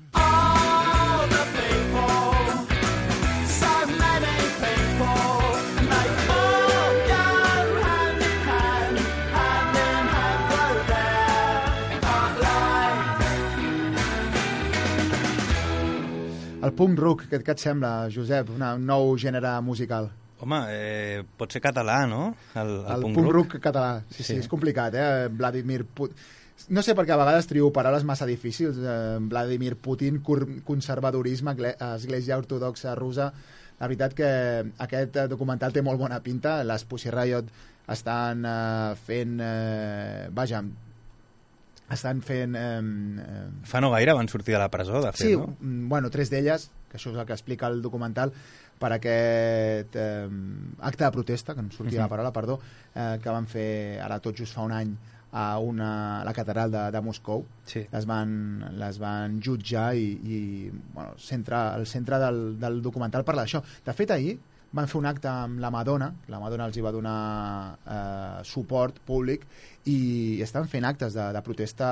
El 16.63 16.73
punk 16.77 16.99
rock, 16.99 17.25
què, 17.29 17.39
què 17.43 17.51
et 17.55 17.59
sembla, 17.63 17.93
Josep? 18.13 18.49
Una, 18.55 18.73
un 18.79 18.85
nou 18.87 19.15
gènere 19.19 19.55
musical. 19.65 20.09
Home, 20.43 20.59
eh, 20.75 21.23
pot 21.39 21.51
ser 21.55 21.61
català, 21.63 22.01
no? 22.09 22.35
El, 22.55 22.69
el, 22.69 22.87
El 22.97 23.03
punk, 23.07 23.15
punk 23.17 23.27
rock. 23.31 23.53
rock 23.55 23.63
català. 23.63 23.91
Sí, 24.09 24.21
sí, 24.23 24.33
Sí. 24.33 24.39
és 24.43 24.47
complicat, 24.51 24.95
eh? 24.95 25.27
Vladimir 25.31 25.83
Putin... 25.85 26.15
No 26.69 26.83
sé 26.85 26.93
per 26.95 27.03
què 27.07 27.11
a 27.15 27.17
vegades 27.17 27.47
trio 27.49 27.71
paraules 27.73 28.03
massa 28.07 28.27
difícils. 28.29 28.77
Eh, 28.77 29.17
Vladimir 29.19 29.75
Putin, 29.81 30.21
conservadorisme, 30.23 31.55
església 31.95 32.37
ortodoxa 32.37 32.95
russa... 32.95 33.33
La 33.81 33.87
veritat 33.89 34.13
que 34.15 34.27
aquest 34.85 35.15
eh, 35.17 35.23
documental 35.27 35.73
té 35.73 35.81
molt 35.83 35.99
bona 35.99 36.19
pinta. 36.23 36.59
Les 36.63 36.83
Pussy 36.87 37.09
Riot 37.11 37.49
estan 37.91 38.45
eh, 38.45 38.93
fent... 39.03 39.33
Eh, 39.43 40.27
vaja, 40.31 40.61
estan 41.93 42.21
fent... 42.21 42.55
Eh, 42.55 42.79
eh, 43.23 43.47
Fa 43.69 43.81
no 43.81 43.91
gaire 43.91 44.13
van 44.13 44.27
sortir 44.29 44.53
de 44.55 44.59
la 44.59 44.69
presó, 44.69 45.01
de 45.01 45.11
fet, 45.11 45.27
Sí, 45.27 45.35
no? 45.37 45.55
mm, 45.59 45.87
bueno, 45.89 46.09
tres 46.09 46.29
d'elles, 46.29 46.69
que 46.89 46.97
això 46.97 47.11
és 47.13 47.17
el 47.17 47.25
que 47.25 47.33
explica 47.33 47.67
el 47.67 47.81
documental, 47.81 48.33
per 48.79 48.91
aquest 48.95 49.95
eh, 49.95 50.27
acte 50.81 51.03
de 51.05 51.11
protesta, 51.11 51.55
que 51.55 51.61
no 51.61 51.71
sortia 51.71 51.99
Mhm. 51.99 52.03
la 52.05 52.09
paraula, 52.09 52.33
perdó, 52.33 52.59
eh, 52.95 53.19
que 53.21 53.29
van 53.29 53.47
fer 53.47 53.99
ara 54.01 54.19
tot 54.19 54.35
just 54.37 54.53
fa 54.53 54.61
un 54.61 54.71
any 54.71 54.95
a, 55.31 55.57
una, 55.57 56.21
a 56.21 56.23
la 56.25 56.33
catedral 56.33 56.69
de, 56.71 56.91
de 56.91 57.01
Moscou. 57.01 57.45
Sí. 57.65 57.87
Les, 57.91 58.05
van, 58.05 58.75
les 58.77 58.99
van 58.99 59.39
jutjar 59.41 59.95
i, 59.95 60.11
i 60.23 60.71
bueno, 60.93 61.15
centre, 61.17 61.55
el 61.79 61.87
centre 61.87 62.19
del, 62.19 62.59
del 62.59 62.81
documental 62.83 63.23
parla 63.23 63.41
d'això. 63.45 63.63
De 63.85 63.93
fet, 63.93 64.11
ahir 64.11 64.35
van 64.73 64.87
fer 64.89 64.97
un 64.97 65.05
acte 65.05 65.29
amb 65.29 65.59
la 65.61 65.69
Madonna, 65.69 66.07
la 66.33 66.39
Madonna 66.41 66.65
els 66.65 66.77
hi 66.77 66.81
va 66.81 66.91
donar 66.91 67.17
eh, 67.85 68.43
suport 68.43 68.97
públic 69.05 69.43
i 69.85 70.41
estan 70.41 70.65
fent 70.71 70.87
actes 70.89 71.13
de, 71.13 71.27
de 71.35 71.41
protesta 71.45 71.89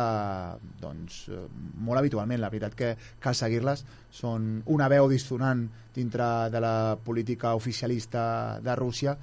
doncs, 0.82 1.28
eh, 1.30 1.44
molt 1.86 2.00
habitualment. 2.02 2.42
La 2.42 2.50
veritat 2.50 2.74
que 2.80 2.94
cal 3.22 3.36
seguir-les. 3.38 3.84
Són 4.12 4.64
una 4.66 4.88
veu 4.92 5.10
dissonant 5.12 5.68
dintre 5.94 6.50
de 6.50 6.62
la 6.64 6.74
política 7.04 7.54
oficialista 7.56 8.60
de 8.64 8.76
Rússia 8.80 9.18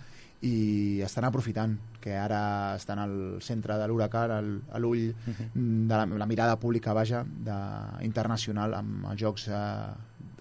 i 0.47 1.01
estan 1.03 1.27
aprofitant 1.27 1.73
que 1.99 2.13
ara 2.15 2.77
estan 2.79 3.01
al 3.03 3.17
centre 3.43 3.75
de 3.81 3.89
l'huracà, 3.91 4.23
al- 4.37 4.61
a 4.71 4.79
l'ull 4.79 5.09
de 5.57 5.91
la, 5.97 6.05
la 6.07 6.27
mirada 6.31 6.55
pública, 6.63 6.95
vaja, 6.95 7.25
de, 7.27 7.59
internacional 8.07 8.79
amb 8.79 9.09
els 9.11 9.19
Jocs 9.21 9.49
eh, 9.51 9.59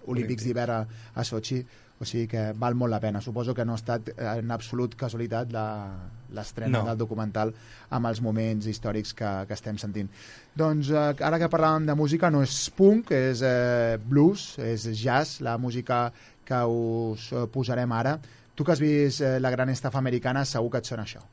Olímpics 0.06 0.46
d'hivern 0.46 0.70
a, 0.78 0.80
a 1.18 1.24
Sochi, 1.26 1.58
o 2.00 2.04
sigui 2.06 2.28
que 2.30 2.52
val 2.54 2.74
molt 2.78 2.90
la 2.92 3.00
pena. 3.02 3.20
Suposo 3.20 3.54
que 3.54 3.64
no 3.64 3.72
ha 3.74 3.80
estat 3.80 4.12
en 4.16 4.50
absolut 4.54 4.94
casualitat 4.94 5.50
la- 5.52 5.96
l'estrena 6.30 6.78
No. 6.78 6.84
del 6.86 6.98
documental 6.98 7.54
amb 7.90 8.06
els 8.06 8.20
moments 8.20 8.66
històrics 8.66 9.14
que, 9.14 9.30
que 9.48 9.54
estem 9.54 9.78
sentint. 9.78 10.10
Doncs 10.54 10.90
eh, 10.90 11.14
ara 11.24 11.38
que 11.38 11.48
parlàvem 11.48 11.86
de 11.88 11.94
música, 11.96 12.30
no 12.30 12.42
és 12.44 12.70
punk, 12.76 13.10
és 13.16 13.40
eh, 13.42 13.96
blues, 14.04 14.58
és 14.58 14.84
jazz, 15.02 15.40
la 15.40 15.56
música 15.58 16.12
que 16.44 16.60
us 16.64 17.32
eh, 17.32 17.46
posarem 17.52 17.92
ara. 17.92 18.18
Tu 18.54 18.64
que 18.64 18.72
has 18.72 18.80
vist 18.80 19.20
eh, 19.22 19.38
la 19.40 19.50
gran 19.50 19.68
estafa 19.70 19.98
americana, 19.98 20.44
segur 20.44 20.70
que 20.70 20.78
et 20.84 20.84
sona 20.94 21.04
això. 21.08 21.24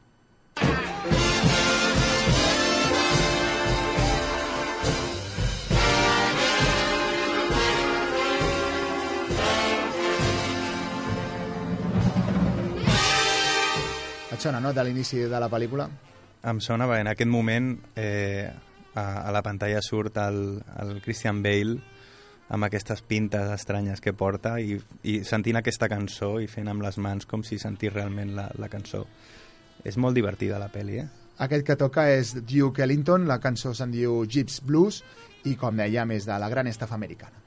Sona, 14.46 14.62
no?, 14.62 14.74
de 14.74 14.86
l'inici 14.86 15.26
de 15.26 15.42
la 15.42 15.50
pel·lícula? 15.52 15.90
Em 16.46 16.62
sona, 16.62 16.86
perquè 16.90 17.02
en 17.02 17.12
aquest 17.12 17.32
moment 17.32 17.74
eh, 17.98 18.46
a, 18.94 19.06
a 19.26 19.34
la 19.34 19.42
pantalla 19.46 19.82
surt 19.82 20.20
el, 20.22 20.40
el 20.82 21.00
Christian 21.04 21.42
Bale 21.46 21.80
amb 22.54 22.68
aquestes 22.68 23.02
pintes 23.02 23.50
estranyes 23.56 24.02
que 24.02 24.14
porta 24.14 24.60
i, 24.62 24.78
i 25.04 25.18
sentint 25.26 25.58
aquesta 25.58 25.90
cançó 25.90 26.36
i 26.42 26.50
fent 26.52 26.70
amb 26.70 26.86
les 26.86 27.00
mans 27.02 27.26
com 27.26 27.44
si 27.44 27.58
sentís 27.62 27.94
realment 27.94 28.36
la, 28.38 28.50
la 28.62 28.70
cançó. 28.70 29.06
És 29.86 29.98
molt 29.98 30.18
divertida 30.18 30.62
la 30.62 30.70
pel·li, 30.74 31.02
eh? 31.02 31.08
Aquest 31.46 31.66
que 31.68 31.76
toca 31.76 32.06
és 32.14 32.32
Duke 32.48 32.86
Ellington, 32.86 33.26
la 33.28 33.42
cançó 33.44 33.74
se'n 33.76 33.92
diu 33.92 34.22
Gyps 34.30 34.62
Blues 34.64 35.02
i, 35.44 35.58
com 35.60 35.76
dèiem, 35.82 36.16
és 36.16 36.30
de 36.30 36.40
la 36.40 36.50
gran 36.54 36.70
estafa 36.72 36.96
americana. 36.96 37.44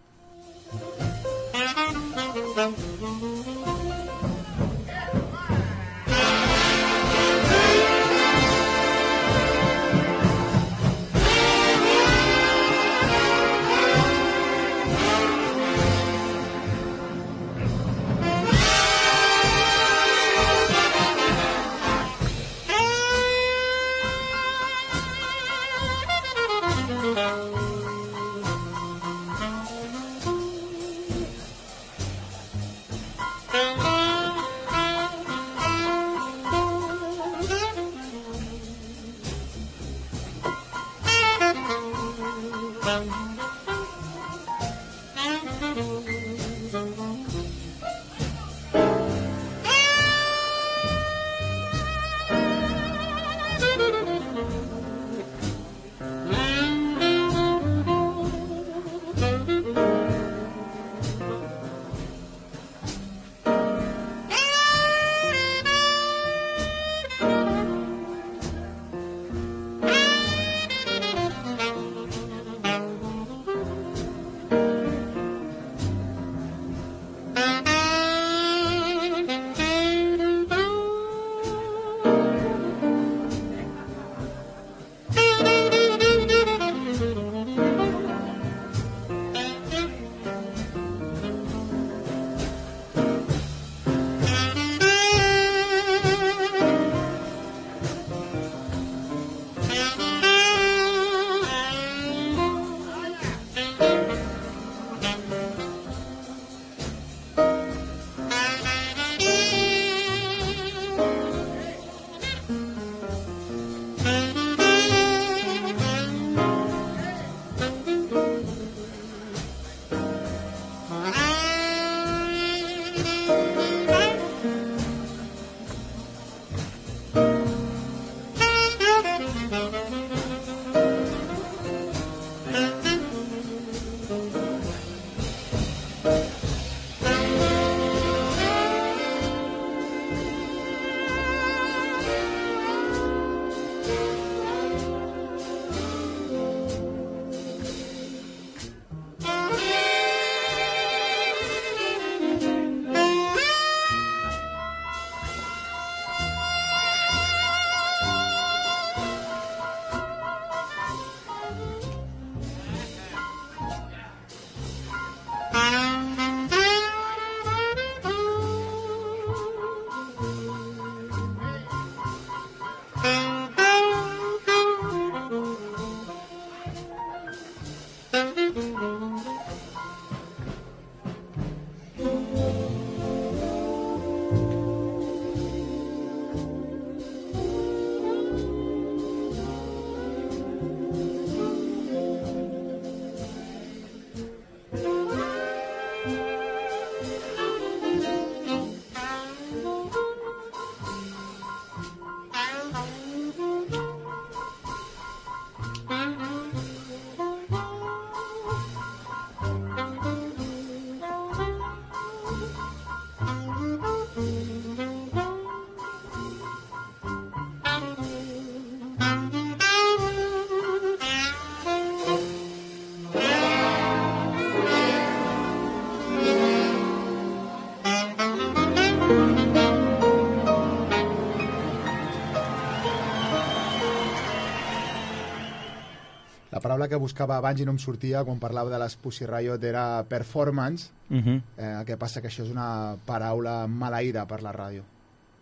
Paraula 236.79 236.89
que 236.89 236.97
buscava 237.03 237.37
abans 237.37 237.59
i 237.61 237.65
no 237.67 237.73
em 237.75 237.79
sortia 237.83 238.21
quan 238.25 238.39
parlava 238.39 238.71
de 238.71 238.79
les 238.79 238.95
Pussy 238.97 239.27
Riot 239.27 239.65
era 239.67 240.05
performance, 240.09 240.91
Mhm. 241.11 241.43
eh, 241.57 241.75
el 241.81 241.85
que 241.85 241.97
passa 241.97 242.21
que 242.23 242.29
això 242.29 242.45
és 242.45 242.51
una 242.51 242.97
paraula 243.05 243.67
maleïda 243.67 244.27
per 244.27 244.43
la 244.43 244.53
ràdio. 244.53 244.83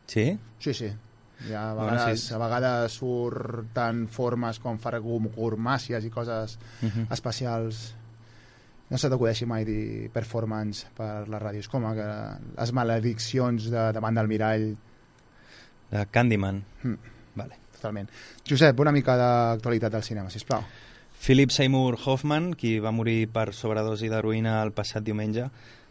Sí? 0.07 0.38
Sí, 0.59 0.72
sí. 0.72 0.88
Ja 1.49 1.70
a 1.70 1.75
Bueno, 1.75 1.90
vegades, 1.92 2.20
sí. 2.20 2.33
a 2.35 2.38
vegades 2.38 2.92
surten 2.92 4.09
formes 4.09 4.59
com 4.59 4.79
fargumàcies 4.79 6.05
i 6.05 6.11
coses 6.11 6.59
Mhm. 6.81 7.09
especials. 7.12 7.94
No 8.88 8.96
se 8.96 9.11
t'acudeixi 9.11 9.44
mai 9.44 9.64
dir 9.64 10.09
performance 10.11 10.87
per 10.96 11.29
la 11.29 11.38
ràdio. 11.40 11.59
És 11.59 11.68
com 11.68 11.83
que 11.92 12.38
les 12.57 12.72
malediccions 12.72 13.64
de, 13.68 13.92
davant 13.92 14.14
del 14.14 14.29
mirall. 14.29 14.77
De 15.90 16.07
Candyman. 16.07 16.64
Mm. 16.85 16.94
Vale. 17.35 17.57
Totalment. 17.75 18.09
Josep, 18.49 18.79
una 18.81 18.92
mica 18.92 19.16
d'actualitat 19.16 19.92
del 19.92 20.03
cinema, 20.03 20.31
sisplau. 20.31 20.62
Philip 21.20 21.50
Seymour 21.50 21.98
Hoffman, 22.05 22.52
qui 22.55 22.79
va 22.79 22.92
morir 22.94 23.26
per 23.33 23.52
sobredosi 23.55 24.11
d'heroïna 24.12 24.61
el 24.62 24.70
passat 24.76 25.02
diumenge, 25.02 25.48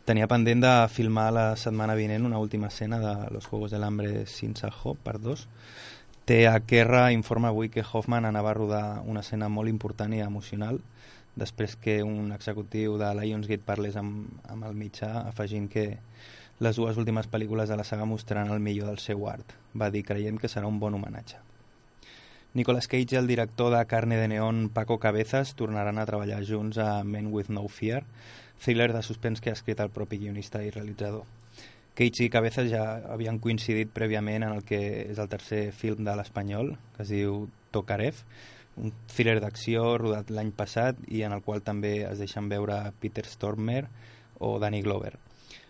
tenia 0.07 0.29
pendent 0.31 0.61
de 0.63 0.73
filmar 0.87 1.31
la 1.35 1.45
setmana 1.59 1.97
vinent 1.97 2.25
una 2.25 2.39
última 2.39 2.67
escena 2.67 2.99
de 2.99 3.15
Los 3.33 3.47
Juegos 3.47 3.71
del 3.71 3.83
Hambre 3.83 4.25
sin 4.27 4.53
dos. 5.19 5.47
Té 6.25 6.47
a 6.47 6.59
Kerra 6.59 7.11
informa 7.11 7.49
avui 7.49 7.69
que 7.69 7.83
Hoffman 7.83 8.25
anava 8.25 8.51
a 8.51 8.53
rodar 8.53 9.01
una 9.05 9.19
escena 9.19 9.49
molt 9.49 9.69
important 9.69 10.13
i 10.13 10.21
emocional 10.21 10.79
després 11.35 11.75
que 11.75 12.01
un 12.03 12.31
executiu 12.31 12.97
de 12.97 13.13
Lionsgate 13.13 13.63
parlés 13.65 13.95
amb, 13.95 14.31
amb 14.47 14.63
el 14.63 14.73
mitjà 14.73 15.27
afegint 15.27 15.67
que 15.69 15.99
les 16.59 16.75
dues 16.79 16.97
últimes 16.97 17.27
pel·lícules 17.27 17.67
de 17.69 17.75
la 17.75 17.83
saga 17.83 18.05
mostraran 18.05 18.51
el 18.55 18.63
millor 18.63 18.87
del 18.87 18.99
seu 19.03 19.27
art. 19.27 19.53
Va 19.75 19.91
dir, 19.91 20.05
creiem 20.07 20.39
que 20.39 20.47
serà 20.47 20.71
un 20.71 20.79
bon 20.79 20.95
homenatge. 20.95 21.41
Nicolas 22.55 22.87
Cage 22.87 23.11
i 23.11 23.17
el 23.19 23.27
director 23.27 23.73
de 23.75 23.85
Carne 23.85 24.15
de 24.15 24.29
Neón 24.31 24.69
Paco 24.69 24.95
Cabezas 24.97 25.55
tornaran 25.59 25.97
a 25.99 26.05
treballar 26.07 26.39
junts 26.47 26.77
a 26.79 27.03
Men 27.03 27.27
with 27.33 27.49
No 27.51 27.67
Fear, 27.67 28.05
thriller 28.63 28.93
de 28.93 29.01
suspens 29.03 29.41
que 29.41 29.51
ha 29.51 29.57
escrit 29.59 29.81
el 29.83 29.91
propi 29.91 30.21
guionista 30.21 30.61
i 30.63 30.71
realitzador. 30.71 31.25
Cage 31.99 32.23
i 32.23 32.29
Cabezas 32.31 32.71
ja 32.71 32.85
havien 33.11 33.41
coincidit 33.43 33.91
prèviament 33.91 34.47
en 34.47 34.55
el 34.55 34.63
que 34.63 34.79
és 35.03 35.19
el 35.19 35.27
tercer 35.27 35.73
film 35.75 36.07
de 36.07 36.15
l'espanyol, 36.15 36.77
que 36.95 37.03
es 37.03 37.11
diu 37.11 37.49
Tokarev, 37.75 38.23
un 38.79 38.95
thriller 39.11 39.41
d'acció 39.43 39.97
rodat 39.99 40.31
l'any 40.31 40.55
passat 40.55 41.03
i 41.11 41.27
en 41.27 41.35
el 41.35 41.43
qual 41.43 41.59
també 41.59 41.97
es 42.07 42.23
deixen 42.23 42.47
veure 42.47 42.79
Peter 43.03 43.27
Stormer 43.27 43.83
o 44.39 44.55
Danny 44.63 44.79
Glover 44.81 45.17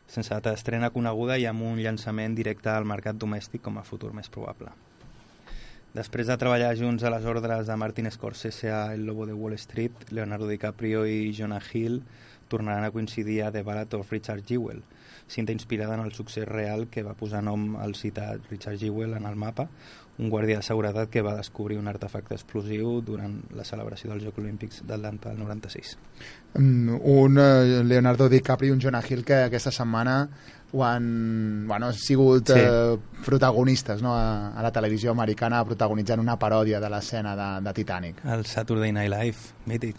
sense 0.05 0.29
data 0.29 0.51
d'estrena 0.53 0.91
coneguda 0.93 1.39
i 1.41 1.49
amb 1.49 1.65
un 1.65 1.81
llançament 1.81 2.37
directe 2.37 2.69
al 2.69 2.85
mercat 2.85 3.17
domèstic 3.17 3.65
com 3.65 3.81
a 3.81 3.83
futur 3.83 4.13
més 4.13 4.29
probable. 4.29 4.69
Després 5.95 6.27
de 6.27 6.35
treballar 6.35 6.73
junts 6.75 7.05
a 7.07 7.09
les 7.13 7.23
ordres 7.23 7.69
de 7.69 7.75
Martin 7.79 8.09
Scorsese 8.11 8.67
a 8.67 8.93
El 8.93 9.05
Lobo 9.07 9.25
de 9.25 9.31
Wall 9.31 9.53
Street, 9.55 10.09
Leonardo 10.11 10.49
DiCaprio 10.49 11.05
i 11.07 11.31
Jonah 11.31 11.61
Hill 11.71 12.01
tornaran 12.49 12.83
a 12.83 12.91
coincidir 12.91 13.43
a 13.43 13.51
The 13.51 13.63
Ballad 13.63 13.93
of 13.95 14.11
Richard 14.11 14.43
Jewell, 14.43 14.83
cinta 15.27 15.53
inspirada 15.53 15.95
en 15.95 16.01
el 16.01 16.11
succés 16.11 16.49
real 16.49 16.89
que 16.91 17.01
va 17.01 17.15
posar 17.15 17.41
nom 17.47 17.77
al 17.79 17.95
citat 17.95 18.43
Richard 18.51 18.75
Jewell 18.77 19.15
en 19.15 19.25
el 19.25 19.39
mapa, 19.39 19.69
un 20.19 20.29
guàrdia 20.29 20.59
de 20.59 20.67
seguretat 20.67 21.09
que 21.11 21.23
va 21.23 21.37
descobrir 21.37 21.79
un 21.79 21.87
artefacte 21.87 22.35
explosiu 22.35 22.99
durant 22.99 23.39
la 23.55 23.63
celebració 23.63 24.11
dels 24.11 24.27
Jocs 24.27 24.43
Olímpics 24.43 24.83
d'Atlanta 24.83 25.31
del 25.31 25.39
96. 25.39 25.95
Mm, 26.59 26.99
Un 26.99 27.39
eh, 27.39 27.83
Leonardo 27.87 28.27
DiCaprio 28.27 28.73
i 28.73 28.75
un 28.75 28.83
Jonah 28.83 29.03
Hill 29.07 29.23
que 29.23 29.45
aquesta 29.47 29.71
setmana 29.71 30.25
ho 30.75 30.83
han, 30.83 31.67
bueno, 31.67 31.87
han 31.87 31.93
sigut 31.95 32.49
Sí. 32.51 32.59
eh, 32.59 32.97
protagonistes 33.25 34.01
no? 34.03 34.13
a, 34.15 34.49
a 34.51 34.61
la 34.63 34.71
televisió 34.75 35.11
americana 35.11 35.63
protagonitzant 35.65 36.19
una 36.19 36.35
paròdia 36.37 36.81
de 36.83 36.89
l'escena 36.91 37.35
de, 37.39 37.47
de 37.63 37.73
Titanic. 37.73 38.19
El 38.25 38.45
Saturday 38.45 38.91
Night 38.91 39.11
Live, 39.13 39.55
mític. 39.65 39.95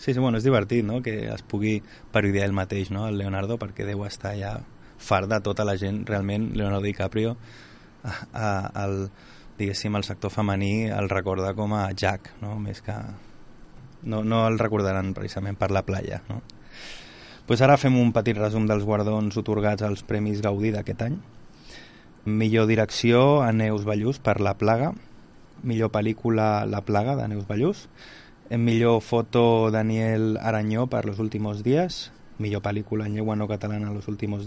Sí, 0.00 0.14
sí, 0.14 0.18
bueno, 0.18 0.38
és 0.40 0.44
divertit, 0.46 0.80
no?, 0.88 1.02
que 1.04 1.26
es 1.28 1.42
pugui 1.44 1.82
parodiar 2.12 2.46
ell 2.48 2.54
mateix, 2.56 2.88
no?, 2.90 3.04
el 3.10 3.18
Leonardo, 3.20 3.58
perquè 3.60 3.84
deu 3.84 4.06
estar 4.06 4.32
ja 4.38 4.54
fart 4.96 5.28
de 5.28 5.40
tota 5.44 5.66
la 5.68 5.74
gent, 5.76 6.06
realment, 6.08 6.54
Leonardo 6.56 6.80
DiCaprio, 6.86 7.34
a, 8.04 8.14
a, 8.32 8.84
el, 8.86 9.10
diguéssim, 9.58 9.92
el 10.00 10.04
sector 10.08 10.32
femení 10.32 10.88
el 10.88 11.10
recorda 11.12 11.52
com 11.52 11.74
a 11.76 11.90
Jack, 11.92 12.32
no?, 12.40 12.56
més 12.58 12.80
que... 12.80 12.96
No, 14.02 14.22
no 14.24 14.46
el 14.48 14.56
recordaran 14.58 15.12
precisament 15.12 15.58
per 15.60 15.68
la 15.76 15.82
playa, 15.84 16.22
no? 16.30 16.40
Pues 17.50 17.64
ara 17.66 17.74
fem 17.82 17.96
un 17.98 18.12
petit 18.14 18.36
resum 18.38 18.68
dels 18.70 18.84
guardons 18.86 19.34
otorgats 19.40 19.82
als 19.82 20.04
Premis 20.06 20.38
Gaudí 20.38 20.70
d'aquest 20.70 21.00
any. 21.02 21.16
Millor 22.22 22.68
direcció 22.70 23.40
a 23.42 23.48
Neus 23.50 23.82
Ballús 23.82 24.20
per 24.22 24.36
La 24.38 24.52
Plaga. 24.54 24.92
Millor 25.66 25.90
pel·lícula 25.90 26.62
La 26.70 26.84
Plaga 26.86 27.16
de 27.18 27.26
Neus 27.32 27.48
Ballús. 27.48 27.88
Millor 28.54 29.00
foto 29.02 29.72
Daniel 29.74 30.38
Arañó 30.38 30.86
per 30.86 31.04
Los 31.06 31.18
últimos 31.18 31.64
días. 31.64 32.12
Millor 32.38 32.62
pel·lícula 32.62 33.06
en 33.06 33.16
llengua 33.16 33.34
no 33.34 33.48
catalana 33.48 33.90
Los 33.90 34.06
últimos. 34.06 34.46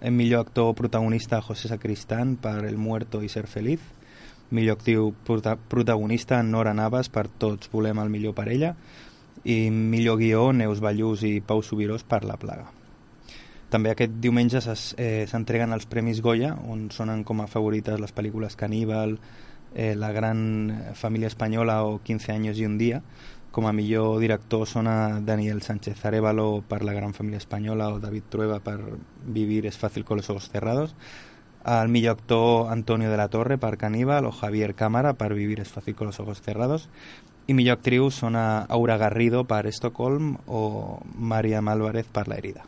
En 0.00 0.16
millor 0.16 0.40
actor 0.40 0.74
protagonista 0.74 1.40
José 1.40 1.68
Sacristán 1.68 2.34
per 2.34 2.64
El 2.64 2.78
muerto 2.78 3.22
y 3.22 3.28
ser 3.28 3.46
feliz. 3.46 3.78
Millor 4.50 4.78
actiu 4.78 5.14
prota 5.24 5.54
protagonista 5.54 6.42
Nora 6.42 6.74
Navas 6.74 7.08
per 7.08 7.28
Tots 7.28 7.70
volem 7.70 8.02
el 8.02 8.10
millor 8.10 8.34
per 8.34 8.48
ella 8.48 8.74
i 9.44 9.70
millor 9.70 10.18
guió 10.18 10.52
Neus 10.52 10.80
Ballús 10.80 11.24
i 11.26 11.40
Pau 11.40 11.62
Subirós 11.62 12.04
per 12.04 12.22
La 12.24 12.38
Plaga. 12.38 12.70
També 13.72 13.88
aquest 13.88 14.18
diumenge 14.20 14.60
eh, 15.00 15.24
s'entreguen 15.28 15.72
els 15.72 15.86
Premis 15.88 16.20
Goya, 16.20 16.52
on 16.68 16.90
sonen 16.92 17.24
com 17.24 17.40
a 17.40 17.48
favorites 17.48 18.00
les 18.00 18.12
pel·lícules 18.12 18.56
Caníbal, 18.60 19.16
eh, 19.74 19.94
La 19.96 20.12
gran 20.12 20.92
família 20.94 21.30
espanyola 21.32 21.82
o 21.88 22.02
15 22.04 22.32
anys 22.34 22.60
i 22.60 22.66
un 22.68 22.76
dia. 22.76 23.00
Com 23.52 23.66
a 23.66 23.72
millor 23.72 24.18
director 24.20 24.66
sona 24.68 25.20
Daniel 25.20 25.62
Sánchez 25.62 26.04
Arevalo 26.04 26.62
per 26.68 26.82
La 26.84 26.92
gran 26.92 27.14
família 27.14 27.40
espanyola 27.40 27.88
o 27.92 27.98
David 28.00 28.28
Trueba 28.28 28.60
per 28.60 28.78
Vivir 29.24 29.66
es 29.66 29.78
fácil 29.78 30.04
con 30.04 30.18
los 30.18 30.30
ojos 30.30 30.50
cerrados. 30.50 30.94
El 31.64 31.88
millor 31.88 32.18
actor 32.18 32.72
Antonio 32.72 33.10
de 33.10 33.16
la 33.16 33.28
Torre 33.28 33.56
per 33.56 33.76
Caníbal 33.78 34.26
o 34.26 34.32
Javier 34.32 34.74
Cámara 34.74 35.14
per 35.14 35.32
Vivir 35.34 35.60
es 35.60 35.68
fácil 35.68 35.94
con 35.94 36.08
los 36.08 36.20
ojos 36.20 36.42
cerrados. 36.42 36.88
I 37.46 37.54
millor 37.54 37.78
actriu 37.78 38.10
sona 38.10 38.62
Aura 38.68 38.96
Garrido 38.96 39.44
per 39.44 39.66
Estocolm 39.66 40.36
o 40.46 41.00
María 41.18 41.58
Álvarez 41.58 42.06
per 42.06 42.28
La 42.28 42.36
herida. 42.36 42.62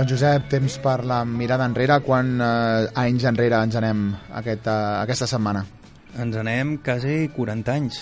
Doncs 0.00 0.14
Josep, 0.14 0.46
temps 0.48 0.78
per 0.80 1.02
la 1.04 1.18
mirada 1.28 1.66
enrere. 1.68 1.98
Quan 2.00 2.30
eh, 2.40 2.86
anys 3.02 3.26
enrere 3.28 3.58
ens 3.60 3.74
anem 3.76 4.06
aquest, 4.38 4.64
eh, 4.64 4.94
aquesta 5.02 5.26
setmana? 5.28 5.60
Ens 6.16 6.38
anem 6.40 6.78
quasi 6.80 7.26
40 7.34 7.74
anys. 7.74 7.98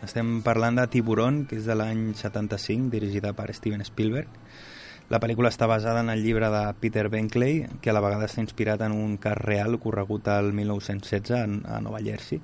Estem 0.00 0.38
parlant 0.40 0.78
de 0.80 0.86
Tiburon, 0.88 1.42
que 1.44 1.58
és 1.60 1.66
de 1.68 1.76
l'any 1.76 2.14
75, 2.16 2.88
dirigida 2.94 3.34
per 3.36 3.50
Steven 3.52 3.84
Spielberg. 3.84 4.32
La 5.12 5.20
pel·lícula 5.20 5.52
està 5.52 5.68
basada 5.68 6.00
en 6.00 6.08
el 6.08 6.24
llibre 6.24 6.48
de 6.48 6.62
Peter 6.80 7.10
Benkley, 7.12 7.66
que 7.82 7.92
a 7.92 7.92
la 7.92 8.00
vegada 8.00 8.24
està 8.24 8.40
inspirat 8.40 8.80
en 8.88 8.96
un 8.96 9.18
cas 9.20 9.36
real 9.36 9.76
corregut 9.78 10.32
al 10.32 10.54
1916 10.56 11.36
en- 11.36 11.66
a 11.68 11.82
Nova 11.84 12.00
Jersey. 12.00 12.40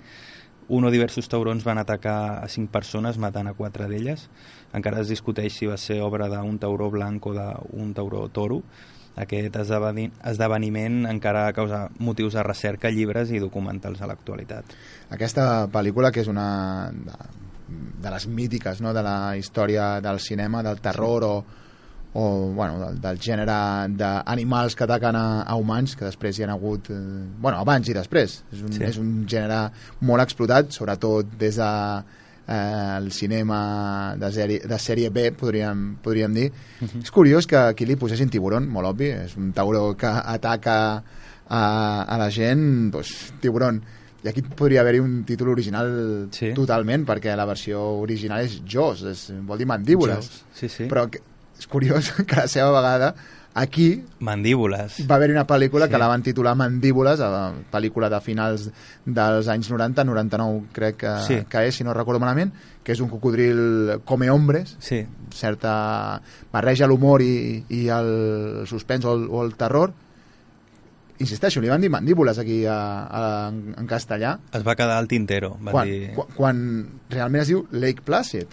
Un 0.68 0.84
o 0.84 0.90
diversos 0.90 1.28
taurons 1.30 1.62
van 1.62 1.78
atacar 1.78 2.42
a 2.42 2.48
cinc 2.50 2.72
persones, 2.74 3.18
matant 3.22 3.46
a 3.46 3.54
quatre 3.54 3.86
d'elles. 3.86 4.26
Encara 4.74 5.00
es 5.04 5.08
discuteix 5.12 5.54
si 5.54 5.68
va 5.70 5.76
ser 5.78 6.00
obra 6.02 6.26
d'un 6.32 6.58
tauró 6.58 6.90
blanc 6.90 7.26
o 7.26 7.34
d'un 7.36 7.92
tauró 7.94 8.26
toro. 8.28 8.62
Aquest 9.16 9.54
esdeveni- 9.56 10.10
esdeveniment 10.28 11.06
encara 11.08 11.52
causa 11.56 11.86
motius 11.98 12.34
de 12.34 12.42
recerca, 12.42 12.90
llibres 12.90 13.30
i 13.30 13.38
documentals 13.40 14.02
a 14.02 14.10
l'actualitat. 14.10 14.74
Aquesta 15.10 15.68
pel·lícula, 15.72 16.10
que 16.12 16.20
és 16.20 16.28
una 16.28 16.90
de, 16.92 17.16
de 18.02 18.10
les 18.12 18.26
mítiques 18.26 18.82
no? 18.82 18.92
de 18.92 19.02
la 19.06 19.36
història 19.38 20.00
del 20.04 20.20
cinema, 20.20 20.62
del 20.66 20.82
terror 20.84 21.24
o, 21.24 21.36
o 22.16 22.48
bueno, 22.56 22.78
del, 22.80 23.00
del 23.02 23.18
gènere 23.20 23.54
d'animals 23.92 24.72
que 24.78 24.84
ataquen 24.86 25.16
a, 25.20 25.24
a 25.44 25.56
humans, 25.60 25.92
que 25.98 26.06
després 26.08 26.38
hi 26.38 26.46
han 26.46 26.54
hagut... 26.54 26.88
Eh, 26.88 26.98
bueno, 27.42 27.58
abans 27.60 27.90
i 27.92 27.96
després. 27.96 28.38
És 28.54 28.62
un, 28.64 28.72
Sí. 28.72 28.84
és 28.88 28.96
un 29.02 29.10
gènere 29.28 29.66
molt 30.08 30.24
explotat, 30.24 30.70
sobretot 30.72 31.34
des 31.36 31.58
de 31.60 31.68
eh, 32.48 32.96
el 32.96 33.10
cinema 33.12 33.58
de 34.16 34.30
sèrie, 34.32 34.62
de 34.64 34.78
sèrie 34.80 35.10
B, 35.12 35.26
podríem, 35.36 35.84
podríem 36.00 36.32
dir. 36.40 36.48
És 37.02 37.12
curiós 37.12 37.44
que 37.50 37.58
aquí 37.74 37.84
li 37.84 37.98
posessin 38.00 38.32
tiburon, 38.32 38.64
molt 38.72 38.94
obvi, 38.94 39.12
és 39.26 39.36
un 39.36 39.52
tauró 39.52 39.90
que 39.98 40.08
ataca 40.08 40.78
a, 40.96 41.60
a 42.08 42.16
la 42.18 42.30
gent, 42.32 42.90
doncs, 42.96 43.12
tiburon. 43.44 43.82
I 44.24 44.30
aquí 44.32 44.40
podria 44.42 44.80
haver-hi 44.80 45.04
un 45.04 45.20
títol 45.28 45.52
original 45.52 45.92
sí. 46.34 46.54
totalment, 46.56 47.04
perquè 47.06 47.36
la 47.36 47.44
versió 47.46 47.84
original 48.00 48.40
és 48.48 48.62
Jaws, 48.64 49.04
és, 49.12 49.28
vol 49.46 49.60
dir 49.60 49.68
mandíbules. 49.70 50.16
Jaws, 50.16 50.44
sí, 50.56 50.72
sí. 50.72 50.88
Però 50.90 51.04
que, 51.12 51.20
és 51.58 51.66
curiós 51.66 52.12
que 52.28 52.36
la 52.36 52.46
seva 52.48 52.70
vegada 52.74 53.14
aquí 53.56 54.02
Mandíbules. 54.20 54.98
va 55.08 55.14
haver-hi 55.16 55.32
una 55.32 55.46
pel·lícula 55.48 55.86
Sí. 55.86 55.92
que 55.94 55.98
la 55.98 56.08
van 56.08 56.22
titular 56.22 56.54
Mandíbules, 56.54 57.20
a 57.24 57.52
pel·lícula 57.72 58.10
de 58.12 58.20
finals 58.20 58.66
dels 59.06 59.48
anys 59.48 59.70
90, 59.70 60.04
99 60.04 60.66
crec 60.76 60.96
que, 61.00 61.14
Sí. 61.26 61.38
que 61.48 61.62
és, 61.68 61.74
si 61.74 61.84
no 61.84 61.94
recordo 61.94 62.20
malament, 62.20 62.52
que 62.84 62.92
és 62.92 63.00
un 63.00 63.08
cocodril 63.08 64.02
come 64.04 64.28
hombres, 64.30 64.76
sí. 64.78 65.06
certa 65.32 66.20
barreja 66.52 66.86
l'humor 66.86 67.22
i, 67.24 67.64
i 67.70 67.86
el 67.88 68.66
suspens 68.68 69.04
o 69.08 69.14
el, 69.16 69.24
o 69.30 69.42
el 69.44 69.54
terror. 69.56 69.94
Insisteixo, 71.18 71.62
li 71.64 71.70
van 71.72 71.80
dir 71.80 71.88
mandíbules 71.88 72.36
aquí 72.38 72.66
a, 72.68 72.76
a, 73.08 73.20
en, 73.48 73.86
castellà, 73.88 74.34
Es 74.52 74.66
va 74.66 74.74
quedar 74.76 74.98
al 75.00 75.08
tintero. 75.08 75.54
Va 75.64 75.72
quan, 75.72 75.88
dir... 75.88 76.10
quan, 76.12 76.28
quan 76.36 76.58
realment 77.08 77.40
es 77.40 77.48
diu 77.48 77.62
Lake 77.72 78.04
Placid. 78.04 78.52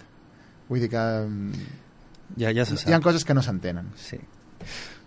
Vull 0.69 0.79
dir 0.79 0.87
que 0.93 1.01
mm, 1.27 1.65
Ja, 2.37 2.51
ja 2.53 2.65
se 2.65 2.77
sap. 2.77 2.89
hi 2.89 2.93
ha 2.93 3.01
coses 3.01 3.25
que 3.25 3.33
no 3.33 3.41
s'entenen. 3.41 3.91
Sí. 3.95 4.19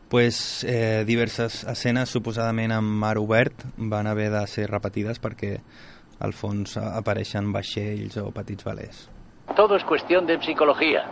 Pues, 0.09 0.65
eh, 0.65 1.05
diverses 1.07 1.65
escenes 1.67 2.13
suposadament 2.15 2.73
amb 2.73 2.87
mar 3.03 3.17
obert 3.19 3.65
van 3.77 4.07
haver 4.07 4.31
de 4.31 4.47
ser 4.47 4.69
repetides 4.71 5.19
perquè 5.21 5.57
al 6.21 6.33
fons 6.33 6.77
apareixen 6.79 7.51
vaixells 7.53 8.17
o 8.23 8.31
petits 8.31 8.65
velers. 8.65 9.09
Todo 9.57 9.77
es 9.77 9.85
cuestión 9.85 10.27
de 10.27 10.39
psicología. 10.41 11.05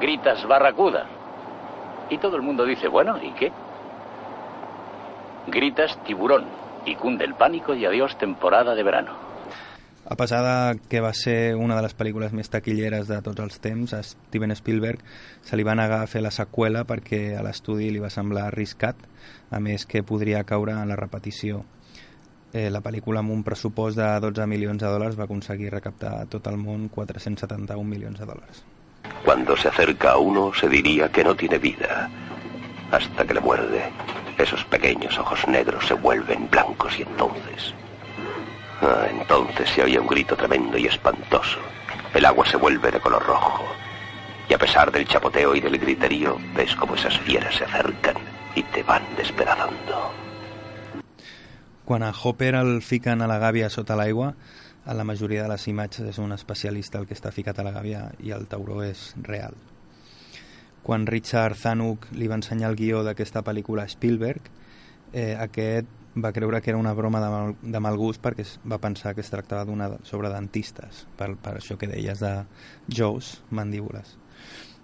Gritas 0.00 0.46
barracuda. 0.48 1.06
Y 2.10 2.18
todo 2.18 2.36
el 2.36 2.42
mundo 2.42 2.64
dice, 2.64 2.88
bueno, 2.88 3.16
¿y 3.22 3.32
qué? 3.32 3.52
Gritas 5.46 5.96
tiburón. 6.04 6.44
Y 6.84 6.96
cunde 6.96 7.24
el 7.24 7.34
pánico 7.34 7.74
y 7.74 7.86
adiós 7.86 8.18
temporada 8.18 8.74
de 8.74 8.82
verano. 8.82 9.12
A 10.06 10.16
pesar 10.16 10.44
de 10.44 10.80
que 10.88 11.00
va 11.00 11.14
ser 11.14 11.56
una 11.56 11.76
de 11.76 11.82
les 11.86 11.94
pel·lícules 11.96 12.34
més 12.36 12.50
taquilleres 12.52 13.08
de 13.08 13.22
tots 13.24 13.40
els 13.40 13.56
temps, 13.64 13.94
a 13.96 14.02
Steven 14.04 14.52
Spielberg 14.52 15.00
se 15.40 15.56
li 15.56 15.64
va 15.64 15.76
negar 15.78 16.02
a 16.04 16.10
fer 16.10 16.20
la 16.20 16.32
seqüela 16.34 16.82
perquè 16.84 17.38
a 17.38 17.44
l'estudi 17.46 17.88
li 17.88 18.02
va 18.02 18.12
semblar 18.12 18.50
arriscat, 18.50 19.00
a 19.50 19.60
més 19.64 19.86
que 19.88 20.04
podria 20.04 20.44
caure 20.44 20.76
en 20.76 20.92
la 20.92 20.98
repetició. 21.00 21.62
Eh, 22.52 22.68
la 22.70 22.82
pel·lícula 22.84 23.24
amb 23.24 23.32
un 23.32 23.42
pressupost 23.48 23.96
de 23.96 24.10
12 24.20 24.44
milions 24.46 24.84
de 24.84 24.92
dòlars 24.92 25.16
va 25.18 25.24
aconseguir 25.24 25.72
recaptar 25.72 26.12
a 26.20 26.26
tot 26.28 26.52
el 26.52 26.60
món 26.60 26.90
471 26.92 27.88
milions 27.88 28.20
de 28.20 28.28
dòlars. 28.28 28.60
Cuando 29.24 29.56
se 29.56 29.68
acerca 29.68 30.12
a 30.12 30.18
uno 30.18 30.52
se 30.52 30.68
diría 30.68 31.08
que 31.08 31.24
no 31.24 31.34
tiene 31.34 31.58
vida, 31.58 32.10
hasta 32.90 33.24
que 33.24 33.34
le 33.34 33.40
muerde. 33.40 33.90
Esos 34.36 34.64
pequeños 34.64 35.18
ojos 35.18 35.48
negros 35.48 35.86
se 35.86 35.94
vuelven 35.94 36.48
blancos 36.50 36.98
y 36.98 37.02
entonces... 37.02 37.74
Ah, 38.86 39.08
entonces 39.10 39.70
se 39.70 39.82
oye 39.82 39.98
un 39.98 40.06
grito 40.06 40.36
tremendo 40.36 40.76
y 40.76 40.86
espantoso. 40.86 41.58
El 42.12 42.26
agua 42.26 42.44
se 42.44 42.58
vuelve 42.58 42.90
de 42.90 43.00
color 43.00 43.24
rojo. 43.24 43.64
Y 44.46 44.52
a 44.52 44.58
pesar 44.58 44.92
del 44.92 45.08
chapoteo 45.08 45.54
y 45.54 45.60
del 45.60 45.78
griterío, 45.78 46.36
ves 46.54 46.76
como 46.76 46.94
esas 46.94 47.18
fieras 47.20 47.54
se 47.54 47.64
acercan 47.64 48.16
y 48.54 48.62
te 48.62 48.82
van 48.82 49.02
despedazando. 49.16 50.12
Quan 51.86 52.02
a 52.02 52.12
Hopper 52.12 52.56
el 52.56 52.82
fiquen 52.82 53.22
a 53.22 53.26
la 53.26 53.38
gàbia 53.40 53.70
sota 53.72 53.96
l'aigua, 53.96 54.34
a 54.84 54.92
la 54.92 55.04
majoria 55.04 55.42
de 55.44 55.48
les 55.48 55.66
imatges 55.68 56.04
és 56.12 56.20
un 56.20 56.36
especialista 56.36 57.00
el 57.00 57.08
que 57.08 57.16
està 57.16 57.32
ficat 57.32 57.58
a 57.60 57.64
la 57.64 57.72
gàbia 57.72 58.10
i 58.20 58.36
el 58.36 58.44
tauró 58.48 58.82
és 58.84 59.14
real. 59.24 59.56
Quan 60.84 61.08
Richard 61.08 61.56
Zanuck 61.56 62.10
li 62.12 62.28
va 62.28 62.36
ensenyar 62.36 62.68
el 62.68 62.76
guió 62.76 63.00
d'aquesta 63.04 63.40
pel·lícula 63.44 63.84
a 63.84 63.88
Spielberg, 63.88 64.52
eh, 65.12 65.36
aquest 65.40 65.88
va 66.16 66.32
creure 66.32 66.60
que 66.62 66.70
era 66.70 66.78
una 66.78 66.92
broma 66.94 67.20
de 67.20 67.28
mal, 67.30 67.54
de 67.62 67.80
mal 67.80 67.96
gust 67.98 68.22
perquè 68.22 68.44
va 68.70 68.78
pensar 68.78 69.14
que 69.14 69.20
es 69.24 69.30
tractava 69.30 69.64
d'una 69.64 69.90
sobre 70.06 70.30
dentistes, 70.30 71.06
per, 71.18 71.34
per 71.36 71.56
això 71.58 71.76
que 71.78 71.88
deies 71.90 72.20
de 72.20 72.44
Jaws, 72.88 73.40
mandíbules. 73.50 74.16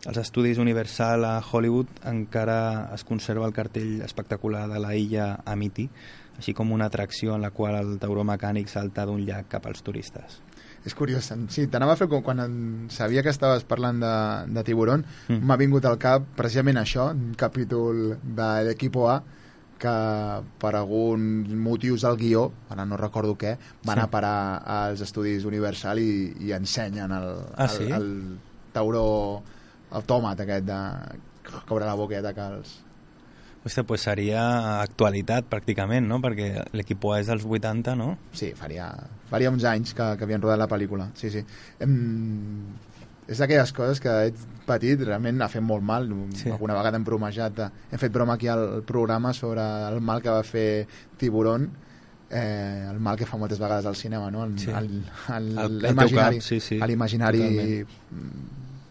Als 0.06 0.16
estudis 0.16 0.56
Universal 0.58 1.24
a 1.28 1.42
Hollywood 1.44 1.86
encara 2.08 2.88
es 2.94 3.04
conserva 3.04 3.46
el 3.46 3.52
cartell 3.52 4.00
espectacular 4.02 4.66
de 4.70 4.78
la 4.80 4.94
illa 4.96 5.34
Amity, 5.44 5.90
així 6.40 6.54
com 6.56 6.72
una 6.72 6.86
atracció 6.88 7.34
en 7.36 7.42
la 7.44 7.50
qual 7.52 7.76
el 7.76 7.98
tauró 8.00 8.24
mecànic 8.24 8.70
salta 8.72 9.04
d'un 9.04 9.20
llac 9.26 9.50
cap 9.52 9.66
als 9.68 9.82
turistes. 9.84 10.40
És 10.88 10.94
curiós. 10.96 11.26
Sí, 11.52 11.66
t'anava 11.68 11.92
a 11.92 11.96
fer 12.00 12.06
com 12.08 12.22
quan 12.24 12.40
sabia 12.88 13.20
que 13.22 13.28
estaves 13.28 13.66
parlant 13.68 14.00
de, 14.00 14.12
de 14.48 14.62
Tiburón, 14.64 15.04
Mm. 15.28 15.44
m'ha 15.44 15.58
vingut 15.60 15.84
al 15.84 15.98
cap 16.00 16.24
precisament 16.38 16.80
això, 16.80 17.10
un 17.12 17.34
capítol 17.36 18.16
de 18.24 18.48
l'Equipo 18.64 19.10
A, 19.10 19.18
que 19.80 19.94
per 20.60 20.74
alguns 20.76 21.48
motius 21.56 22.02
del 22.04 22.18
guió, 22.20 22.42
ara 22.70 22.84
no 22.84 22.98
recordo 23.00 23.32
què, 23.40 23.54
van 23.88 23.96
Sí. 23.98 24.04
a 24.04 24.10
parar 24.12 24.36
als 24.66 25.00
estudis 25.06 25.46
Universal 25.48 25.98
i, 25.98 26.34
i 26.44 26.52
ensenyen 26.52 27.10
el, 27.16 27.30
Ah, 27.56 27.64
el, 27.64 27.70
sí? 27.78 27.88
el 27.90 28.38
tauró, 28.76 29.42
el 29.96 30.04
tòmat 30.06 30.44
aquest 30.44 30.68
de, 30.68 30.80
obre 31.72 31.86
la 31.88 31.94
boqueta 31.98 32.34
que 32.36 32.46
els... 32.52 32.76
Hòstia, 33.60 33.82
pues 33.84 34.00
seria 34.06 34.42
actualitat 34.80 35.44
pràcticament, 35.50 36.06
no? 36.08 36.16
Perquè 36.24 36.46
l'equip 36.72 37.02
és 37.18 37.26
dels 37.28 37.42
80, 37.44 37.92
no? 37.98 38.14
Sí, 38.32 38.54
faria, 38.56 38.86
faria 39.28 39.50
uns 39.52 39.64
anys 39.68 39.92
que, 39.92 40.06
que 40.16 40.24
havien 40.24 40.40
rodat 40.40 40.62
la 40.62 40.68
pel·lícula. 40.70 41.10
Sí, 41.14 41.28
sí. 41.28 41.42
Em, 41.78 42.72
és 43.30 43.38
d'aquelles 43.38 43.70
coses 43.72 44.00
que 44.02 44.10
ets 44.26 44.46
petit, 44.66 44.98
realment 45.06 45.40
ha 45.42 45.48
fet 45.48 45.62
molt 45.62 45.84
mal. 45.86 46.08
Sí. 46.34 46.50
Alguna 46.50 46.74
vegada 46.74 46.98
hem 46.98 47.04
bromejat, 47.06 47.54
de- 47.54 47.68
hem 47.92 47.98
fet 48.02 48.12
broma 48.12 48.34
aquí 48.34 48.48
al 48.50 48.82
programa 48.86 49.32
sobre 49.32 49.62
el 49.88 50.00
mal 50.00 50.20
que 50.22 50.30
va 50.34 50.42
fer 50.42 50.86
Tiburón, 51.16 51.68
eh, 52.30 52.88
el 52.90 52.98
mal 53.00 53.16
que 53.16 53.26
fa 53.26 53.36
moltes 53.38 53.58
vegades 53.58 53.86
al 53.86 53.94
cinema, 53.96 54.30
no? 54.30 54.44
El, 54.44 54.58
Sí. 54.58 54.70
el, 54.70 54.76
el, 54.76 55.04
Al- 55.28 55.58
al 55.58 55.78
l'imaginari- 55.82 56.08
teu 56.08 56.40
cap, 56.40 56.40
sí, 56.42 56.60
sí, 56.60 56.80
a 56.80 56.86
l'imaginari 56.86 57.86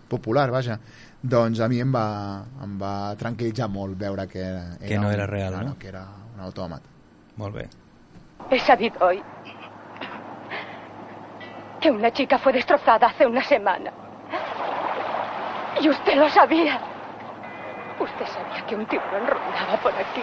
popular, 0.08 0.50
vaja. 0.52 0.80
Doncs 1.22 1.60
a 1.60 1.68
mi 1.68 1.82
em 1.84 1.92
va, 1.94 2.46
em 2.64 2.78
va 2.82 3.14
tranquil·litzar 3.20 3.68
molt 3.70 3.98
veure 4.00 4.26
que 4.28 4.40
era, 4.40 4.78
Que 4.80 4.98
no 4.98 5.12
era 5.12 5.26
real, 5.28 5.66
no? 5.66 5.78
que 5.78 5.90
era 5.90 6.06
un 6.34 6.40
autòmat. 6.40 6.82
Molt 7.36 7.56
bé. 7.56 7.68
He 8.52 8.60
sabido 8.60 8.96
hoy 9.06 9.22
que 11.82 11.92
una 11.92 12.12
chica 12.12 12.38
fue 12.40 12.54
destrozada 12.54 13.08
hace 13.08 13.26
una 13.26 13.44
semana. 13.44 13.92
Y 15.82 15.90
usted 15.90 16.16
lo 16.16 16.30
sabía. 16.30 16.80
Usted 18.00 18.26
sabía 18.28 18.66
que 18.68 18.76
un 18.76 18.86
tiburón 18.86 19.28
rondaba 19.28 19.78
por 19.82 19.94
aquí. 19.94 20.22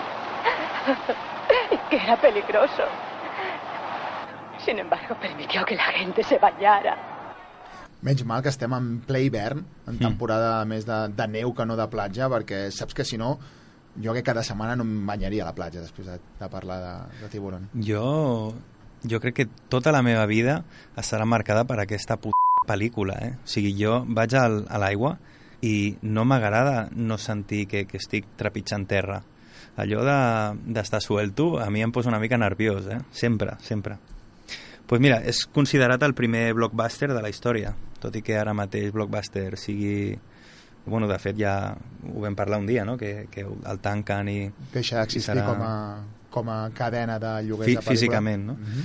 Y 1.70 1.76
que 1.90 1.96
era 1.96 2.16
peligroso. 2.16 2.82
Sin 4.64 4.78
embargo, 4.78 5.14
permitió 5.20 5.64
que 5.64 5.76
la 5.76 5.84
gente 5.84 6.22
se 6.22 6.38
bañara. 6.38 6.96
Menys 8.02 8.24
mal 8.28 8.42
que 8.42 8.50
estem 8.52 8.72
en 8.76 9.00
ple 9.00 9.22
hivern, 9.24 9.58
Mm. 9.86 9.90
en 9.90 9.98
temporada 9.98 10.64
més 10.68 10.84
de, 10.86 10.96
de 11.16 11.26
neu 11.28 11.52
que 11.54 11.64
no 11.66 11.76
de 11.78 11.86
platja, 11.88 12.28
perquè 12.28 12.70
saps 12.70 12.94
que 12.94 13.04
si 13.04 13.16
no, 13.18 13.38
jo 14.02 14.12
que 14.12 14.22
cada 14.22 14.42
setmana 14.44 14.76
no 14.76 14.84
em 14.84 15.06
banyaria 15.06 15.42
a 15.42 15.46
la 15.48 15.54
platja 15.54 15.80
després 15.80 16.06
de, 16.06 16.18
de 16.38 16.48
parlar 16.52 16.76
de, 16.82 17.20
de 17.22 17.28
tiburon. 17.32 17.68
Jo, 17.74 18.52
jo 19.02 19.20
crec 19.20 19.34
que 19.34 19.46
tota 19.72 19.92
la 19.96 20.02
meva 20.02 20.26
vida 20.26 20.58
estarà 20.96 21.24
marcada 21.24 21.64
per 21.64 21.80
aquesta 21.80 22.18
puta 22.20 22.36
pel·lícula, 22.68 23.16
eh? 23.22 23.32
O 23.42 23.46
sigui, 23.48 23.72
jo 23.80 24.02
vaig 24.06 24.34
al, 24.36 24.66
a 24.68 24.78
l'aigua 24.78 25.16
i 25.66 25.96
no 26.02 26.24
m'agrada 26.24 26.88
no 26.94 27.18
sentir 27.18 27.64
que, 27.66 27.84
que 27.90 27.98
estic 27.98 28.28
trepitjant 28.38 28.86
terra. 28.86 29.22
Allò 29.76 30.04
de- 30.06 30.72
d'estar 30.72 31.00
de, 31.02 31.06
suelto 31.06 31.58
a 31.60 31.66
mi 31.70 31.82
em 31.84 31.90
posa 31.92 32.08
una 32.08 32.20
mica 32.22 32.38
nerviós, 32.38 32.86
eh? 32.88 33.00
Sempre, 33.10 33.56
sempre. 33.60 33.98
pues 34.86 35.00
mira, 35.02 35.16
és 35.26 35.40
considerat 35.50 36.02
el 36.06 36.14
primer 36.14 36.52
blockbuster 36.54 37.08
de 37.12 37.18
la 37.20 37.28
història, 37.28 37.72
tot 37.98 38.14
i 38.14 38.20
que 38.22 38.36
ara 38.38 38.54
mateix 38.54 38.92
blockbuster 38.94 39.56
sigui... 39.58 40.14
Bueno, 40.86 41.08
de 41.10 41.16
fet 41.18 41.34
ja 41.40 41.74
ho 41.74 42.20
vam 42.22 42.36
parlar 42.38 42.60
un 42.62 42.66
dia, 42.68 42.84
no? 42.86 42.94
Que, 42.96 43.26
que 43.32 43.42
el 43.42 43.80
tanquen 43.82 44.28
i... 44.30 44.36
Deixa 44.72 45.00
d'existir 45.00 45.34
serà- 45.34 45.48
com, 45.48 45.64
a, 45.66 46.04
com 46.30 46.46
a 46.54 46.60
cadena 46.70 47.16
de 47.18 47.32
lloguers 47.48 47.66
Fí 47.66 47.74
de 47.74 47.80
pel·lícula. 47.80 47.90
físicament, 47.96 48.44
no? 48.46 48.54
Mhm. 48.54 48.84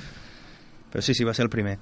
Però 0.91 1.01
sí, 1.05 1.13
sí, 1.13 1.23
va 1.23 1.35
ser 1.37 1.45
el 1.45 1.51
primer. 1.53 1.77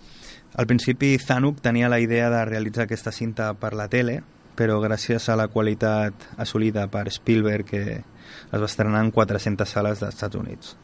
Al 0.60 0.68
principi, 0.68 1.14
Zanuck 1.18 1.62
tenia 1.64 1.88
la 1.90 2.02
idea 2.04 2.28
de 2.30 2.44
realitzar 2.46 2.84
aquesta 2.90 3.14
cinta 3.16 3.54
per 3.56 3.72
la 3.74 3.88
tele, 3.88 4.20
però 4.60 4.82
gràcies 4.84 5.30
a 5.32 5.38
la 5.40 5.48
qualitat 5.48 6.28
assolida 6.38 6.90
per 6.92 7.08
Spielberg, 7.16 7.66
que 7.70 7.84
es 8.02 8.60
va 8.60 8.68
estrenar 8.68 9.06
en 9.06 9.12
400 9.16 9.70
sales 9.70 10.02
dels 10.02 10.18
Estats 10.18 10.36
Units. 10.36 10.76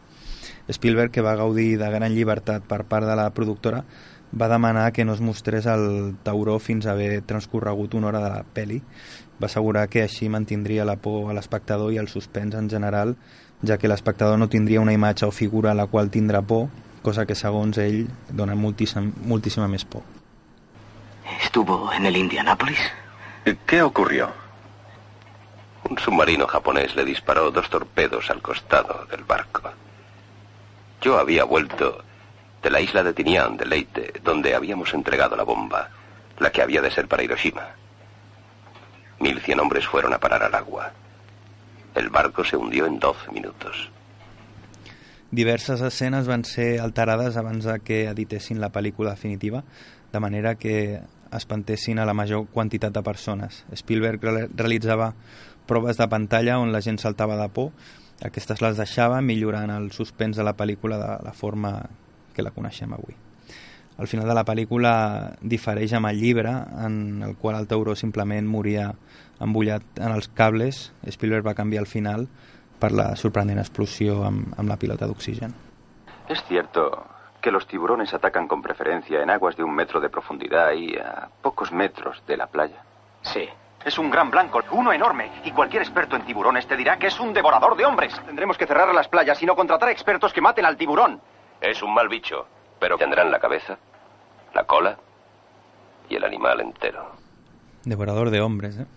Spielberg, 0.72 1.12
que 1.12 1.26
va 1.26 1.36
gaudir 1.36 1.76
de 1.78 1.90
gran 1.92 2.16
llibertat 2.16 2.64
per 2.64 2.86
part 2.88 3.06
de 3.06 3.18
la 3.20 3.28
productora, 3.36 3.84
va 4.32 4.50
demanar 4.50 4.94
que 4.94 5.06
no 5.06 5.14
es 5.14 5.22
mostrés 5.22 5.68
el 5.68 6.16
tauró 6.24 6.58
fins 6.60 6.88
a 6.88 6.96
haver 6.96 7.22
transcorregut 7.22 7.94
una 7.94 8.08
hora 8.08 8.24
de 8.24 8.32
la 8.32 8.44
peli. 8.44 8.82
Va 9.42 9.52
assegurar 9.52 9.88
que 9.92 10.06
així 10.08 10.32
mantindria 10.32 10.88
la 10.88 10.96
por 10.96 11.30
a 11.30 11.36
l'espectador 11.36 11.94
i 11.94 12.00
el 12.00 12.08
suspens 12.08 12.56
en 12.56 12.72
general, 12.72 13.16
ja 13.62 13.78
que 13.78 13.92
l'espectador 13.92 14.40
no 14.40 14.50
tindria 14.50 14.82
una 14.82 14.96
imatge 14.96 15.28
o 15.28 15.36
figura 15.36 15.72
a 15.72 15.78
la 15.78 15.88
qual 15.88 16.10
tindrà 16.10 16.42
por, 16.42 16.70
cosa 17.04 17.28
que 17.28 17.36
segons 17.36 17.78
ell 17.78 18.06
dona 18.32 18.56
moltíssim, 18.56 19.12
moltíssima 19.28 19.68
més 19.68 19.86
por. 19.86 20.04
estuvo 21.44 21.92
en 21.94 22.06
el 22.06 22.18
Indianápolis? 22.18 22.80
¿Qué 23.46 23.82
ocurrió? 23.82 24.32
Un 25.88 26.00
submarino 26.00 26.48
japonés 26.48 26.96
le 26.96 27.06
disparó 27.06 27.52
dos 27.52 27.70
torpedos 27.70 28.30
al 28.32 28.42
costado 28.42 29.06
del 29.06 29.24
barco. 29.24 29.72
Yo 31.00 31.20
había 31.20 31.44
vuelto 31.44 32.04
de 32.64 32.70
la 32.72 32.82
isla 32.82 33.04
de 33.04 33.14
Tinian, 33.14 33.56
de 33.58 33.66
Leyte, 33.66 34.14
donde 34.24 34.56
habíamos 34.56 34.94
entregado 34.96 35.36
la 35.36 35.44
bomba, 35.44 35.90
la 36.40 36.52
que 36.52 36.64
había 36.64 36.82
de 36.82 36.90
ser 36.90 37.08
para 37.08 37.22
Hiroshima. 37.22 37.68
Mil 39.20 39.40
cien 39.42 39.60
hombres 39.60 39.86
fueron 39.86 40.14
a 40.14 40.20
parar 40.20 40.42
al 40.42 40.56
agua. 40.56 40.92
El 41.94 42.10
barco 42.10 42.44
se 42.44 42.58
hundió 42.58 42.88
en 42.88 42.98
12 42.98 43.32
minutos. 43.32 43.92
Diverses 45.30 45.82
escenes 45.82 46.28
van 46.28 46.46
ser 46.46 46.80
alterades 46.80 47.38
abans 47.38 47.66
de 47.66 47.80
que 47.82 48.06
editessin 48.06 48.60
la 48.60 48.72
pel·lícula 48.72 49.12
definitiva, 49.12 49.64
de 50.12 50.20
manera 50.20 50.56
que 50.56 51.02
espantessin 51.38 52.00
a 52.00 52.06
la 52.06 52.14
major 52.14 52.46
quantitat 52.54 52.94
de 52.94 53.04
persones. 53.04 53.64
Spielberg 53.76 54.24
re- 54.24 54.48
realitzava 54.56 55.14
proves 55.66 55.98
de 55.98 56.08
pantalla 56.08 56.60
on 56.60 56.72
la 56.72 56.82
gent 56.82 57.00
saltava 57.02 57.38
de 57.38 57.50
por, 57.50 57.72
aquestes 58.24 58.62
les 58.62 58.78
deixava 58.78 59.22
millorant 59.22 59.72
el 59.74 59.92
suspens 59.92 60.38
de 60.38 60.44
la 60.44 60.54
pel·lícula 60.56 60.98
de 61.02 61.12
la 61.26 61.34
forma 61.34 61.90
que 62.36 62.44
la 62.44 62.52
coneixem 62.52 62.94
avui. 62.94 63.16
Al 63.98 64.08
final 64.12 64.28
de 64.28 64.34
la 64.36 64.44
pel·lícula 64.44 65.38
difereix 65.42 65.94
amb 65.96 66.10
el 66.10 66.20
llibre 66.20 66.52
en 66.84 67.24
el 67.24 67.36
qual 67.40 67.56
el 67.56 67.68
tauró 67.68 67.96
simplement 67.96 68.48
moria 68.48 68.90
embullat 69.40 69.84
en 70.00 70.12
els 70.12 70.28
cables. 70.28 70.92
Spielberg 71.08 71.46
va 71.48 71.54
canviar 71.56 71.82
el 71.86 71.88
final 71.88 72.28
per 72.80 72.92
la 72.92 73.16
sorprenent 73.16 73.60
explosió 73.60 74.22
amb, 74.28 74.52
amb 74.60 74.68
la 74.68 74.76
pilota 74.78 75.08
d'oxigen. 75.08 75.54
Es 76.28 76.44
cierto 76.50 76.90
que 77.46 77.52
los 77.52 77.68
tiburones 77.68 78.12
atacan 78.12 78.48
con 78.48 78.60
preferencia 78.60 79.22
en 79.22 79.30
aguas 79.30 79.56
de 79.56 79.64
un 79.64 79.72
metro 79.72 80.02
de 80.02 80.10
profundidad 80.10 80.72
y 80.72 80.98
a 80.98 81.30
pocos 81.44 81.72
metros 81.72 82.24
de 82.26 82.38
la 82.38 82.48
playa. 82.48 82.82
Sí. 83.22 83.48
Es 83.86 84.00
un 84.00 84.10
gran 84.10 84.32
blanco, 84.32 84.62
uno 84.72 84.92
enorme, 84.92 85.30
y 85.44 85.52
cualquier 85.52 85.84
experto 85.84 86.16
en 86.16 86.26
tiburones 86.26 86.66
te 86.66 86.76
dirá 86.76 86.98
que 86.98 87.06
es 87.06 87.20
un 87.20 87.34
devorador 87.34 87.78
de 87.78 87.86
hombres. 87.86 88.20
Tendremos 88.26 88.58
que 88.58 88.66
cerrar 88.66 88.92
las 88.96 89.08
playas 89.08 89.40
y 89.44 89.46
no 89.46 89.56
contratar 89.56 89.90
expertos 89.90 90.34
que 90.34 90.42
maten 90.42 90.66
al 90.66 90.76
tiburón. 90.76 91.22
Es 91.62 91.84
un 91.84 91.94
mal 91.94 92.10
bicho, 92.10 92.48
pero 92.80 92.98
tendrán 92.98 93.30
la 93.30 93.38
cabeza, 93.38 93.78
la 94.56 94.64
cola 94.64 94.98
y 96.10 96.16
el 96.16 96.24
animal 96.24 96.62
entero. 96.62 97.12
Devorador 97.84 98.32
de 98.32 98.42
hombres, 98.42 98.80
eh? 98.80 98.88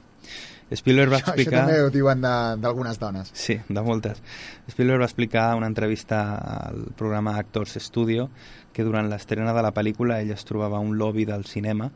Spielberg 0.68 1.12
va 1.14 1.16
Això, 1.16 1.32
això 1.32 1.40
explicar... 1.40 1.64
també 1.64 1.80
ho 1.80 1.90
diuen 1.92 2.20
d'algunes 2.20 2.98
dones. 3.00 3.30
Sí, 3.32 3.56
de 3.68 3.82
moltes. 3.84 4.20
Spielberg 4.68 5.00
va 5.00 5.08
explicar 5.08 5.48
una 5.56 5.68
entrevista 5.70 6.20
al 6.68 6.90
programa 6.96 7.38
Actors 7.40 7.78
Studio 7.80 8.28
que 8.72 8.84
durant 8.84 9.08
l'estrena 9.08 9.54
de 9.56 9.64
la 9.64 9.72
pel·lícula 9.72 10.20
ell 10.20 10.34
es 10.34 10.44
trobava 10.44 10.80
un 10.84 10.98
lobby 11.00 11.24
del 11.28 11.46
cinema 11.48 11.88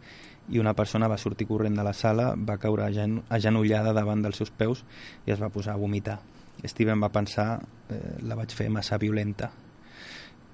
i 0.48 0.58
una 0.58 0.72
persona 0.74 1.08
va 1.08 1.20
sortir 1.20 1.46
corrent 1.46 1.76
de 1.78 1.84
la 1.84 1.92
sala, 1.92 2.32
va 2.34 2.58
caure 2.58 2.86
agen 2.86 3.20
agenollada 3.30 3.92
davant 3.92 4.24
dels 4.24 4.40
seus 4.40 4.50
peus 4.50 4.82
i 5.26 5.36
es 5.36 5.42
va 5.42 5.52
posar 5.52 5.76
a 5.76 5.82
vomitar. 5.82 6.18
Steven 6.64 7.00
va 7.02 7.12
pensar, 7.12 7.60
eh, 7.90 8.16
la 8.22 8.36
vaig 8.38 8.52
fer 8.54 8.68
massa 8.70 8.98
violenta. 8.98 9.50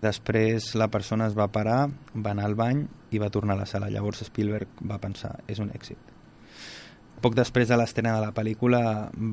Després 0.02 0.74
la 0.78 0.86
persona 0.88 1.26
es 1.26 1.34
va 1.38 1.48
parar, 1.50 1.88
va 2.14 2.30
anar 2.30 2.46
al 2.46 2.54
bany 2.54 2.84
i 3.10 3.18
va 3.18 3.30
tornar 3.34 3.56
a 3.56 3.62
la 3.62 3.66
sala. 3.66 3.90
Llavors 3.90 4.22
Spielberg 4.26 4.68
va 4.82 5.00
pensar, 5.02 5.38
és 5.48 5.58
un 5.58 5.72
èxit. 5.74 6.17
Poc 7.22 7.34
després 7.34 7.66
de 7.66 7.76
l'estrena 7.78 8.14
de 8.14 8.22
la 8.22 8.34
pel·lícula 8.34 8.80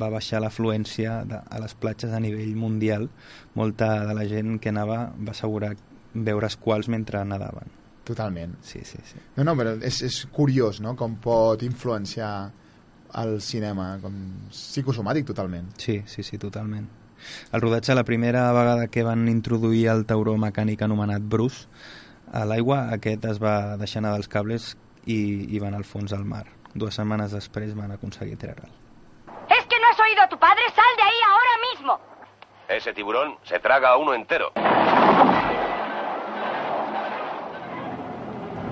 va 0.01 0.09
baixar 0.09 0.41
l'afluència 0.41 1.19
a 1.21 1.59
les 1.61 1.75
platges 1.77 2.13
a 2.13 2.21
nivell 2.23 2.55
mundial. 2.57 3.09
Molta 3.53 4.07
de 4.07 4.15
la 4.17 4.25
gent 4.29 4.57
que 4.61 4.71
anava 4.73 5.11
va 5.15 5.35
assegurar 5.35 5.75
veure 6.15 6.49
esquals 6.49 6.89
mentre 6.89 7.21
nadaven. 7.27 7.69
Totalment. 8.05 8.55
Sí, 8.61 8.81
sí, 8.85 8.97
sí. 9.05 9.21
No, 9.37 9.43
no, 9.43 9.55
però 9.57 9.75
és, 9.81 10.01
és 10.05 10.19
curiós, 10.33 10.79
no?, 10.81 10.95
com 10.97 11.17
pot 11.21 11.63
influenciar 11.65 12.31
el 13.21 13.39
cinema, 13.41 13.95
com 14.01 14.15
psicosomàtic 14.51 15.29
totalment. 15.29 15.71
Sí, 15.81 16.01
sí, 16.09 16.23
sí, 16.23 16.37
totalment. 16.41 16.87
El 17.51 17.61
rodatge, 17.61 17.95
la 17.95 18.05
primera 18.05 18.51
vegada 18.53 18.87
que 18.87 19.05
van 19.05 19.27
introduir 19.31 19.87
el 19.93 20.05
tauró 20.05 20.35
mecànic 20.41 20.83
anomenat 20.85 21.25
Bruce, 21.25 21.65
a 22.33 22.43
l'aigua 22.45 22.85
aquest 22.97 23.25
es 23.29 23.41
va 23.41 23.77
deixar 23.81 24.03
anar 24.03 24.17
dels 24.17 24.29
cables 24.29 24.73
i, 25.05 25.17
i 25.49 25.61
va 25.61 25.69
anar 25.71 25.81
al 25.81 25.89
fons 25.89 26.13
del 26.13 26.25
mar. 26.27 26.45
Dues 26.75 26.97
setmanes 26.99 27.31
després 27.31 27.71
van 27.75 27.93
aconseguir 27.95 28.35
treure'l. 28.37 28.71
¿Es 29.47 29.65
que 29.65 29.77
no 29.79 29.87
has 29.91 29.99
oído 29.99 30.21
a 30.23 30.27
tu 30.27 30.37
padre? 30.37 30.63
¡Sal 30.75 30.95
de 30.97 31.03
ahí 31.03 31.19
ahora 31.25 31.55
mismo! 31.71 31.99
Ese 32.67 32.93
tiburón 32.93 33.37
se 33.43 33.59
traga 33.59 33.89
a 33.89 33.97
uno 33.97 34.13
entero. 34.13 34.51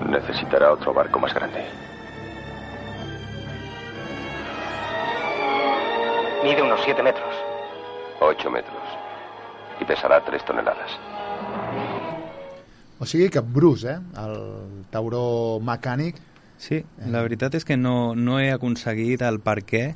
Necesitará 0.06 0.72
otro 0.72 0.92
barco 0.92 1.18
más 1.18 1.32
grande. 1.32 1.64
Mide 6.44 6.60
unos 6.60 6.80
7 6.84 7.02
metros. 7.02 7.34
Ocho 8.20 8.50
metros. 8.50 8.82
Y 9.80 9.84
pesará 9.86 10.20
tres 10.24 10.44
toneladas. 10.44 10.90
O 12.98 13.06
sigui 13.06 13.30
que 13.30 13.40
Bruce, 13.40 13.90
eh, 13.90 13.98
el 14.18 14.84
tauró 14.90 15.58
mecànic, 15.60 16.16
Sí, 16.58 16.84
la 17.10 17.20
veritat 17.22 17.54
és 17.58 17.64
que 17.66 17.76
no, 17.76 18.14
no 18.14 18.38
he 18.40 18.50
aconseguit 18.54 19.22
el 19.22 19.40
per 19.40 19.60
què. 19.66 19.94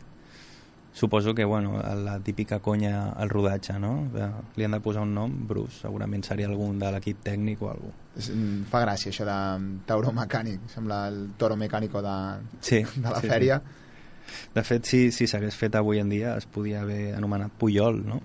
Suposo 0.92 1.32
que, 1.34 1.44
bueno, 1.44 1.76
la 2.02 2.18
típica 2.18 2.58
conya 2.58 3.12
al 3.12 3.28
rodatge, 3.30 3.78
no? 3.78 4.08
Eh, 4.18 4.28
Li 4.56 4.64
han 4.66 4.72
de 4.74 4.80
posar 4.82 5.04
un 5.06 5.12
nom, 5.14 5.30
Bruce, 5.46 5.78
segurament 5.84 6.24
seria 6.26 6.48
algun 6.48 6.78
de 6.80 6.90
l'equip 6.90 7.20
tècnic 7.22 7.62
o 7.62 7.68
algú. 7.70 7.92
mm, 8.16 8.64
fa 8.66 8.80
gràcia 8.82 9.12
això 9.12 9.24
de 9.28 9.36
mm, 9.58 9.84
tauró 9.86 10.10
mecànic, 10.12 10.64
sembla 10.72 11.06
el 11.08 11.28
toro 11.38 11.54
mecànico 11.56 12.02
de, 12.02 12.16
Sí, 12.60 12.82
de 12.96 13.10
la 13.10 13.20
sí, 13.20 13.28
fèria. 13.28 13.60
Sí. 13.62 14.44
De 14.54 14.62
fet, 14.64 14.84
si 14.84 15.12
si 15.12 15.26
s'hagués 15.30 15.54
fet 15.56 15.74
avui 15.78 16.00
en 16.00 16.08
dia, 16.10 16.34
es 16.36 16.46
podia 16.46 16.82
haver 16.82 17.14
anomenat 17.14 17.52
Puyol, 17.56 18.02
no? 18.04 18.20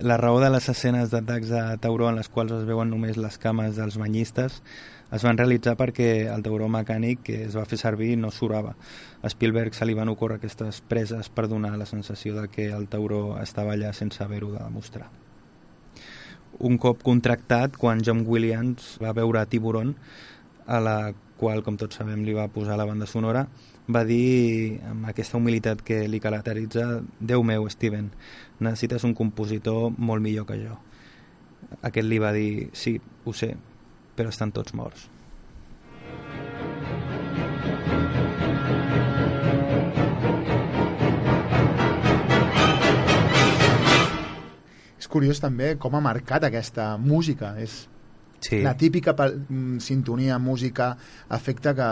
La 0.00 0.16
raó 0.16 0.40
de 0.40 0.48
les 0.48 0.66
escenes 0.72 1.10
d'atacs 1.12 1.50
de 1.52 1.60
tauró 1.78 2.08
en 2.08 2.16
les 2.16 2.28
quals 2.32 2.52
es 2.56 2.64
veuen 2.64 2.88
només 2.88 3.18
les 3.20 3.36
cames 3.38 3.76
dels 3.76 3.98
banyistes 4.00 4.62
es 5.10 5.24
van 5.26 5.38
realitzar 5.38 5.74
perquè 5.78 6.10
el 6.30 6.42
tauró 6.46 6.68
mecànic 6.70 7.24
que 7.26 7.38
es 7.46 7.56
va 7.58 7.66
fer 7.68 7.78
servir 7.80 8.12
no 8.18 8.30
surava. 8.30 8.76
A 9.22 9.30
Spielberg 9.32 9.74
se 9.74 9.86
li 9.86 9.96
van 9.98 10.10
ocórrer 10.12 10.38
aquestes 10.38 10.80
preses 10.86 11.28
per 11.28 11.48
donar 11.50 11.76
la 11.78 11.88
sensació 11.88 12.36
de 12.38 12.46
que 12.48 12.68
el 12.70 12.86
tauró 12.88 13.40
estava 13.42 13.74
allà 13.74 13.92
sense 13.92 14.22
haver-ho 14.22 14.52
de 14.52 14.62
demostrar. 14.62 15.10
Un 16.60 16.76
cop 16.78 17.02
contractat, 17.02 17.76
quan 17.80 18.04
John 18.04 18.22
Williams 18.26 18.98
va 19.02 19.14
veure 19.16 19.46
Tiburon, 19.48 19.94
a 20.66 20.78
la 20.78 20.96
qual, 21.40 21.64
com 21.64 21.78
tots 21.80 21.96
sabem, 21.96 22.22
li 22.22 22.34
va 22.36 22.50
posar 22.52 22.76
la 22.76 22.84
banda 22.84 23.08
sonora, 23.08 23.46
va 23.90 24.04
dir 24.04 24.78
amb 24.86 25.08
aquesta 25.10 25.38
humilitat 25.40 25.80
que 25.82 26.04
li 26.08 26.20
caracteritza 26.22 27.00
Déu 27.18 27.42
meu, 27.42 27.66
Steven, 27.72 28.10
necessites 28.60 29.06
un 29.08 29.16
compositor 29.18 29.88
molt 29.96 30.22
millor 30.22 30.46
que 30.46 30.60
jo. 30.60 30.76
Aquest 31.80 32.06
li 32.06 32.20
va 32.22 32.34
dir, 32.36 32.68
sí, 32.76 32.98
ho 33.24 33.34
sé, 33.34 33.54
però 34.20 34.28
estan 34.28 34.52
tots 34.52 34.76
morts. 34.76 35.08
És 45.00 45.08
curiós 45.08 45.40
també 45.40 45.72
com 45.80 45.96
ha 45.96 46.02
marcat 46.04 46.44
aquesta 46.44 46.92
música. 47.00 47.54
És 47.58 47.86
Sí. 48.40 48.62
la 48.64 48.72
típica 48.74 49.12
mm, 49.12 49.78
sintonia, 49.84 50.38
música, 50.40 50.94
efecte 51.30 51.74
que, 51.76 51.88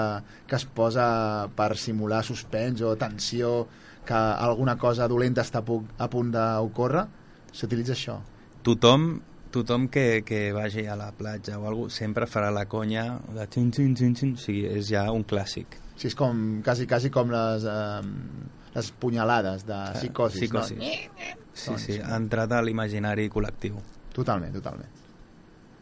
que 0.48 0.56
es 0.56 0.64
posa 0.64 1.48
per 1.54 1.74
simular 1.76 2.22
suspens 2.24 2.80
o 2.80 2.94
tensió, 2.96 3.66
que 4.08 4.16
alguna 4.16 4.78
cosa 4.80 5.08
dolenta 5.08 5.44
està 5.44 5.60
a 5.60 6.08
punt 6.08 6.30
d'ocórrer, 6.32 7.04
s'utilitza 7.52 7.92
això. 7.92 8.16
Tothom, 8.64 9.20
tothom 9.52 9.88
que, 9.92 10.22
que 10.26 10.52
vagi 10.52 10.86
a 10.86 10.96
la 10.98 11.10
platja 11.16 11.58
o 11.58 11.66
alguna 11.68 11.94
sempre 11.94 12.28
farà 12.30 12.50
la 12.54 12.66
conya 12.70 13.18
de 13.34 13.46
xin, 13.46 13.72
xin, 13.72 13.96
xin, 13.96 14.16
xin. 14.16 14.34
O 14.36 14.42
sigui, 14.42 14.66
és 14.78 14.92
ja 14.92 15.08
un 15.12 15.24
clàssic. 15.28 15.78
Sí, 15.98 16.08
és 16.10 16.16
com, 16.18 16.60
quasi, 16.64 16.86
quasi 16.86 17.10
com 17.10 17.32
les, 17.34 17.66
eh, 17.66 18.72
les 18.76 18.92
punyalades 19.02 19.66
de 19.66 19.80
psicosis. 19.98 20.44
psicosis. 20.44 20.78
No? 20.78 21.42
Sí, 21.58 21.74
sí, 21.82 21.98
ha 21.98 22.14
entrat 22.16 22.54
a 22.54 22.62
l'imaginari 22.62 23.26
col·lectiu. 23.32 23.82
Totalment, 24.14 24.54
totalment. 24.54 24.98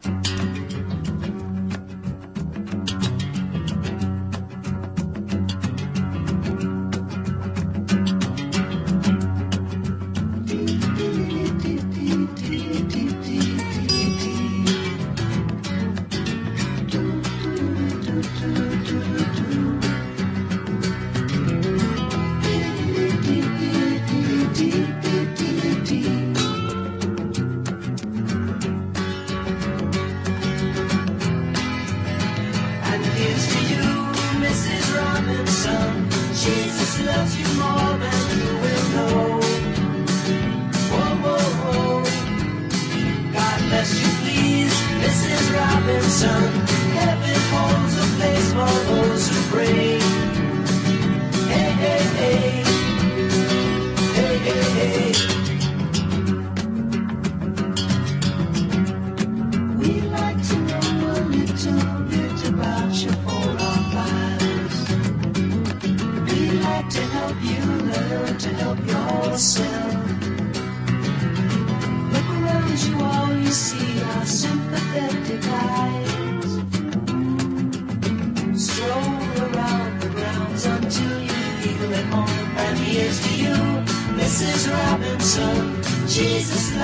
bless 0.07 0.56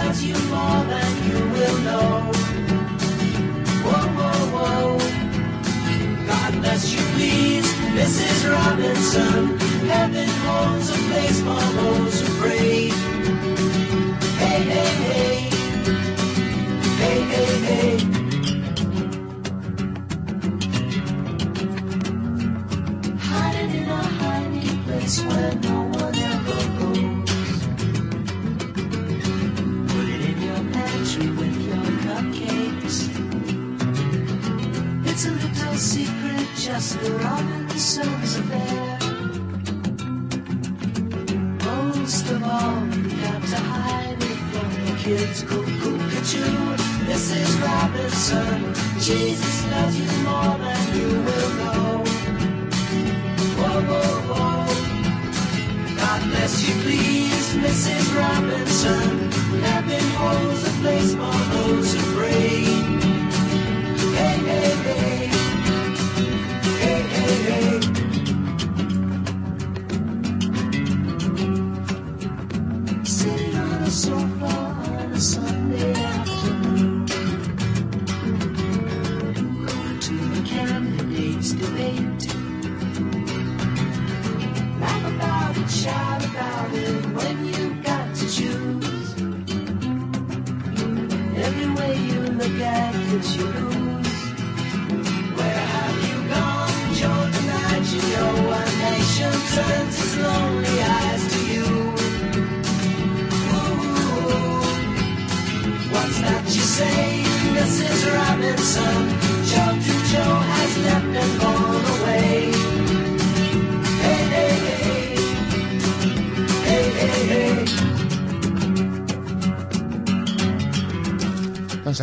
Loves 0.05 0.23
you 0.25 0.35
more 0.49 0.83
than 0.93 1.11
you 1.29 1.39
will 1.55 1.77
know. 1.87 2.09
Whoa, 3.85 4.05
whoa, 4.17 4.41
whoa. 4.53 4.97
God 6.27 6.51
bless 6.61 6.83
you, 6.93 7.01
please, 7.15 7.67
Mrs. 7.95 8.51
Robinson. 8.51 9.57
Heaven 9.87 10.27
holds 10.45 10.89
a 10.89 10.99
place 11.07 11.39
for 11.39 11.63
those 11.79 12.15
who 12.19 12.27
pray. 12.41 12.91
Hey, 14.41 14.59
hey, 14.73 14.91
hey. 15.07 15.35
Hey, 17.01 17.19
hey, 17.33 17.53
hey. 17.69 17.95
Hiding 23.19 23.71
in 23.79 23.87
a 23.89 24.03
hiding 24.19 24.83
place 24.83 25.15
where 25.23 25.55
just 36.74 36.99
the 37.01 37.11
Robinsons 37.11 38.36
affair. 38.41 38.97
Most 41.69 42.26
of 42.32 42.43
all, 42.43 42.78
you 42.95 43.03
got 43.21 43.41
to 43.53 43.59
hide 43.74 44.17
it 44.32 44.39
from 44.51 44.69
the 44.86 44.95
kids. 45.03 45.43
Cuckoo, 45.43 45.97
Mrs. 47.09 47.51
Robinson. 47.61 48.74
Jesus 48.99 49.57
loves 49.71 49.95
you 50.01 50.09
more 50.28 50.57
than 50.65 50.84
you 50.97 51.09
will 51.28 51.51
know. 51.61 52.03
Whoa, 53.59 53.80
whoa, 53.89 54.13
whoa. 54.30 54.65
God 56.01 56.21
bless 56.32 56.53
you, 56.67 56.74
please, 56.86 57.47
Mrs. 57.65 58.05
Robinson. 58.17 59.32
Heaven 59.61 60.05
holds 60.21 60.61
a 60.67 60.74
place 60.82 61.11
for 61.13 61.38
those 61.53 61.93
who 61.93 62.01
pray. 62.17 62.63
Hey, 64.17 64.38
hey. 64.49 64.74
Hey, 64.93 65.32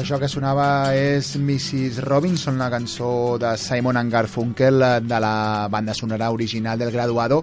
això 0.01 0.19
que 0.19 0.29
sonava 0.29 0.95
és 0.97 1.35
Mrs. 1.37 2.01
Robinson, 2.05 2.59
la 2.59 2.71
cançó 2.73 3.37
de 3.41 3.53
Simon 3.61 3.97
and 4.01 4.13
Garfunkel 4.13 4.83
eh, 4.83 5.01
de 5.05 5.21
la 5.21 5.69
banda 5.71 5.95
sonora 5.95 6.31
original 6.31 6.79
del 6.79 6.91
Graduado, 6.93 7.43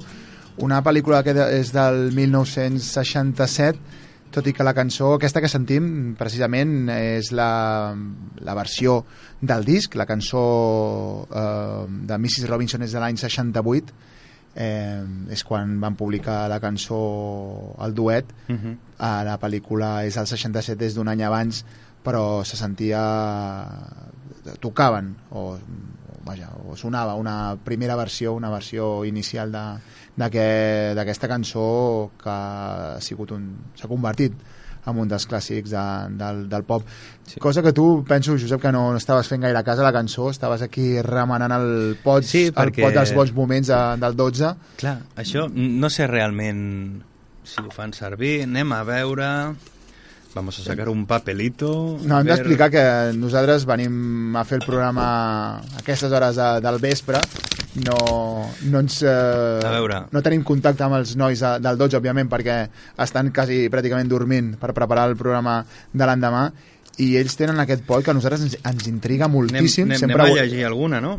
una 0.58 0.82
pel·lícula 0.84 1.22
que 1.24 1.36
és 1.60 1.72
del 1.76 2.12
1967, 2.16 3.80
tot 4.34 4.48
i 4.50 4.54
que 4.54 4.66
la 4.66 4.74
cançó 4.76 5.14
aquesta 5.16 5.40
que 5.40 5.50
sentim 5.50 6.16
precisament 6.20 6.90
és 6.92 7.30
la, 7.32 7.94
la 8.44 8.56
versió 8.58 9.00
del 9.40 9.64
disc, 9.66 9.96
la 9.96 10.06
cançó 10.10 10.44
eh, 11.32 11.86
de 11.88 12.20
Mrs. 12.20 12.50
Robinson 12.50 12.84
és 12.84 12.92
de 12.98 13.02
l'any 13.04 13.18
68, 13.22 13.94
eh, 14.58 15.04
és 15.32 15.44
quan 15.48 15.78
van 15.80 15.96
publicar 15.96 16.48
la 16.50 16.60
cançó 16.60 17.00
el 17.86 17.94
duet 17.94 18.34
Mhm. 18.48 18.78
a 19.00 19.24
la 19.24 19.38
pel·lícula 19.40 20.06
és 20.08 20.18
el 20.18 20.26
67 20.26 20.80
des 20.80 20.96
d'un 20.96 21.08
any 21.08 21.22
abans 21.22 21.64
però 22.08 22.44
se 22.48 22.56
sentia 22.56 23.02
tocaven 24.64 25.10
o, 25.32 25.42
o, 25.60 26.20
vaja, 26.24 26.50
o 26.68 26.76
sonava 26.80 27.16
una 27.20 27.58
primera 27.64 27.96
versió 28.00 28.34
una 28.34 28.50
versió 28.50 29.04
inicial 29.06 29.52
d'aquesta 29.52 31.28
cançó 31.28 32.12
que 32.22 32.30
ha 32.32 32.98
sigut 33.04 33.32
un 33.36 33.50
s'ha 33.76 33.90
convertit 33.92 34.34
en 34.88 34.96
un 35.04 35.10
dels 35.12 35.26
clàssics 35.28 35.74
de, 35.74 35.82
del, 36.16 36.46
del 36.48 36.64
pop. 36.64 36.86
Sí. 37.28 37.42
Cosa 37.44 37.60
que 37.62 37.74
tu, 37.76 38.06
penso, 38.08 38.38
Josep, 38.40 38.62
que 38.62 38.72
no, 38.72 38.86
no 38.96 38.98
estaves 39.02 39.28
fent 39.28 39.42
gaire 39.44 39.60
a 39.60 39.76
la 39.84 39.92
cançó, 39.92 40.30
estaves 40.32 40.62
aquí 40.64 41.02
remenant 41.04 41.52
el 41.52 41.98
pot, 42.00 42.24
Sí, 42.24 42.46
el 42.48 42.54
perquè- 42.56 42.86
pot 42.86 42.94
dels 42.96 43.12
bons 43.14 43.34
moments 43.36 43.68
de, 43.68 43.80
del 44.00 44.16
12. 44.16 44.54
Clar, 44.80 44.94
això 45.20 45.50
no 45.52 45.90
sé 45.92 46.08
realment 46.08 47.04
si 47.44 47.60
ho 47.60 47.68
fan 47.70 47.92
servir. 47.92 48.44
Anem 48.48 48.72
a 48.72 48.84
veure... 48.88 49.28
Vamos 50.36 50.60
a 50.60 50.64
sacar 50.64 50.90
un 50.90 51.06
papelito. 51.10 51.98
No, 52.04 52.20
hem 52.20 52.28
ver- 52.28 52.36
d'explicar 52.36 52.70
que 52.70 52.84
nosaltres 53.18 53.66
venim 53.66 54.36
a 54.38 54.44
fer 54.46 54.60
el 54.60 54.66
programa 54.68 55.06
a 55.08 55.80
aquestes 55.80 56.12
hores 56.14 56.36
de, 56.38 56.50
del 56.62 56.78
vespre, 56.84 57.22
no, 57.86 57.96
no 58.70 58.80
ens... 58.84 59.00
Eh, 59.02 59.08
A 59.66 59.72
veure. 59.74 60.04
No 60.14 60.22
tenim 60.26 60.44
contacte 60.46 60.86
amb 60.86 61.00
els 61.00 61.16
nois 61.18 61.42
de, 61.42 61.56
del 61.64 61.78
12, 61.82 61.98
òbviament, 61.98 62.30
perquè 62.30 62.60
estan 63.02 63.32
quasi 63.34 63.64
pràcticament 63.74 64.10
dormint 64.12 64.54
per 64.62 64.76
preparar 64.78 65.08
el 65.10 65.18
programa 65.18 65.64
de 65.94 66.06
l'endemà, 66.10 66.46
i 67.02 67.12
ells 67.18 67.36
tenen 67.38 67.60
aquest 67.62 67.84
poll 67.86 68.02
que 68.06 68.14
a 68.14 68.18
nosaltres 68.18 68.46
ens, 68.46 68.56
ens 68.66 68.88
intriga 68.90 69.26
Anem, 69.26 69.36
moltíssim. 69.40 69.86
anem, 69.90 70.00
Sempre 70.06 70.22
anem 70.22 70.38
a 70.38 70.44
llegir 70.44 70.64
alguna, 70.70 71.02
no? 71.02 71.18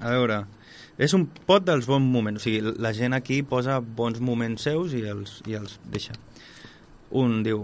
A 0.00 0.14
veure... 0.14 0.44
És 1.00 1.14
un 1.16 1.22
pot 1.48 1.64
dels 1.64 1.86
bons 1.88 2.04
moments. 2.12 2.42
O 2.42 2.44
sigui, 2.44 2.74
la 2.76 2.90
gent 2.92 3.14
aquí 3.16 3.38
posa 3.42 3.78
bons 3.80 4.18
moments 4.20 4.66
seus 4.66 4.92
i 4.92 5.00
els, 5.08 5.38
i 5.48 5.54
els 5.56 5.78
deixa. 5.88 6.12
Un 7.16 7.38
diu... 7.46 7.62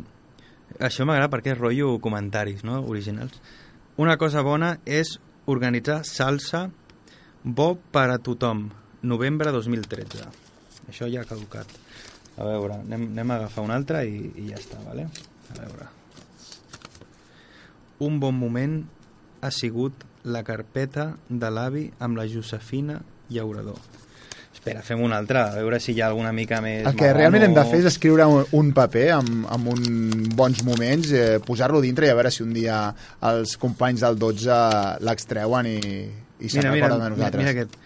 Això 0.80 1.06
m'agrada 1.08 1.30
perquè 1.32 1.54
és 1.54 1.58
rotllo 1.60 1.94
comentaris, 2.04 2.64
no?, 2.64 2.82
originals. 2.84 3.38
Una 3.96 4.18
cosa 4.20 4.42
bona 4.44 4.74
és 4.84 5.14
organitzar 5.48 6.02
salsa 6.04 6.66
bo 7.42 7.74
per 7.92 8.10
a 8.10 8.18
tothom. 8.18 8.66
Novembre 9.06 9.52
2013. 9.54 10.26
Això 10.90 11.08
ja 11.08 11.22
ha 11.22 11.28
caducat. 11.28 11.70
A 12.36 12.44
veure, 12.44 12.80
anem, 12.82 13.06
anem 13.14 13.30
a 13.30 13.38
agafar 13.40 13.64
un 13.64 13.72
altre 13.72 14.02
i, 14.04 14.18
i 14.36 14.50
ja 14.50 14.60
està, 14.60 14.80
vale? 14.84 15.06
A 15.54 15.58
veure. 15.60 15.88
Un 18.04 18.18
bon 18.20 18.36
moment 18.36 18.82
ha 19.40 19.52
sigut 19.54 20.04
la 20.26 20.42
carpeta 20.44 21.14
de 21.30 21.48
l'avi 21.48 21.86
amb 22.02 22.18
la 22.18 22.26
Josefina 22.28 22.98
Llaurador. 23.30 23.78
Espera, 24.66 24.82
fem 24.82 24.98
una 24.98 25.14
altra, 25.20 25.44
a 25.52 25.60
veure 25.62 25.78
si 25.78 25.92
hi 25.94 26.00
ha 26.02 26.08
alguna 26.08 26.32
mica 26.34 26.56
més... 26.58 26.80
El 26.90 26.96
que 26.98 27.12
realment 27.14 27.44
hem 27.46 27.52
de 27.54 27.62
fer 27.68 27.78
és 27.84 27.84
escriure 27.86 28.24
un, 28.26 28.40
un 28.58 28.72
paper 28.74 29.04
amb, 29.14 29.44
amb 29.54 29.68
un 29.70 29.84
bons 30.34 30.64
moments, 30.66 31.12
eh, 31.14 31.36
posar-lo 31.46 31.78
dintre 31.84 32.08
i 32.08 32.10
a 32.10 32.16
veure 32.18 32.32
si 32.34 32.42
un 32.42 32.50
dia 32.50 32.80
els 33.30 33.54
companys 33.62 34.02
del 34.02 34.18
12 34.18 34.56
l'extreuen 35.06 35.70
i, 35.70 35.76
i 35.78 36.50
se'n 36.50 36.66
recorden 36.66 36.98
de 36.98 37.12
nosaltres. 37.14 37.44
Mira, 37.44 37.44
mira 37.44 37.54
aquest. 37.54 37.78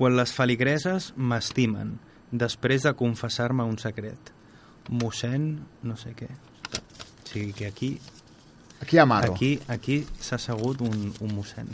Quan 0.00 0.16
les 0.16 0.32
feligreses 0.32 1.12
m'estimen, 1.14 1.98
després 2.32 2.88
de 2.88 2.96
confessar-me 2.96 3.68
un 3.68 3.76
secret. 3.84 4.32
Mossèn, 4.88 5.50
no 5.84 6.00
sé 6.00 6.16
què. 6.16 6.32
O 6.72 7.28
sigui 7.28 7.52
que 7.52 7.68
aquí... 7.68 7.98
Aquí 8.80 8.96
amago. 8.96 9.36
Aquí, 9.36 9.58
aquí 9.68 10.06
s'ha 10.16 10.40
assegut 10.40 10.80
un, 10.88 11.10
un 11.20 11.36
mossèn. 11.36 11.68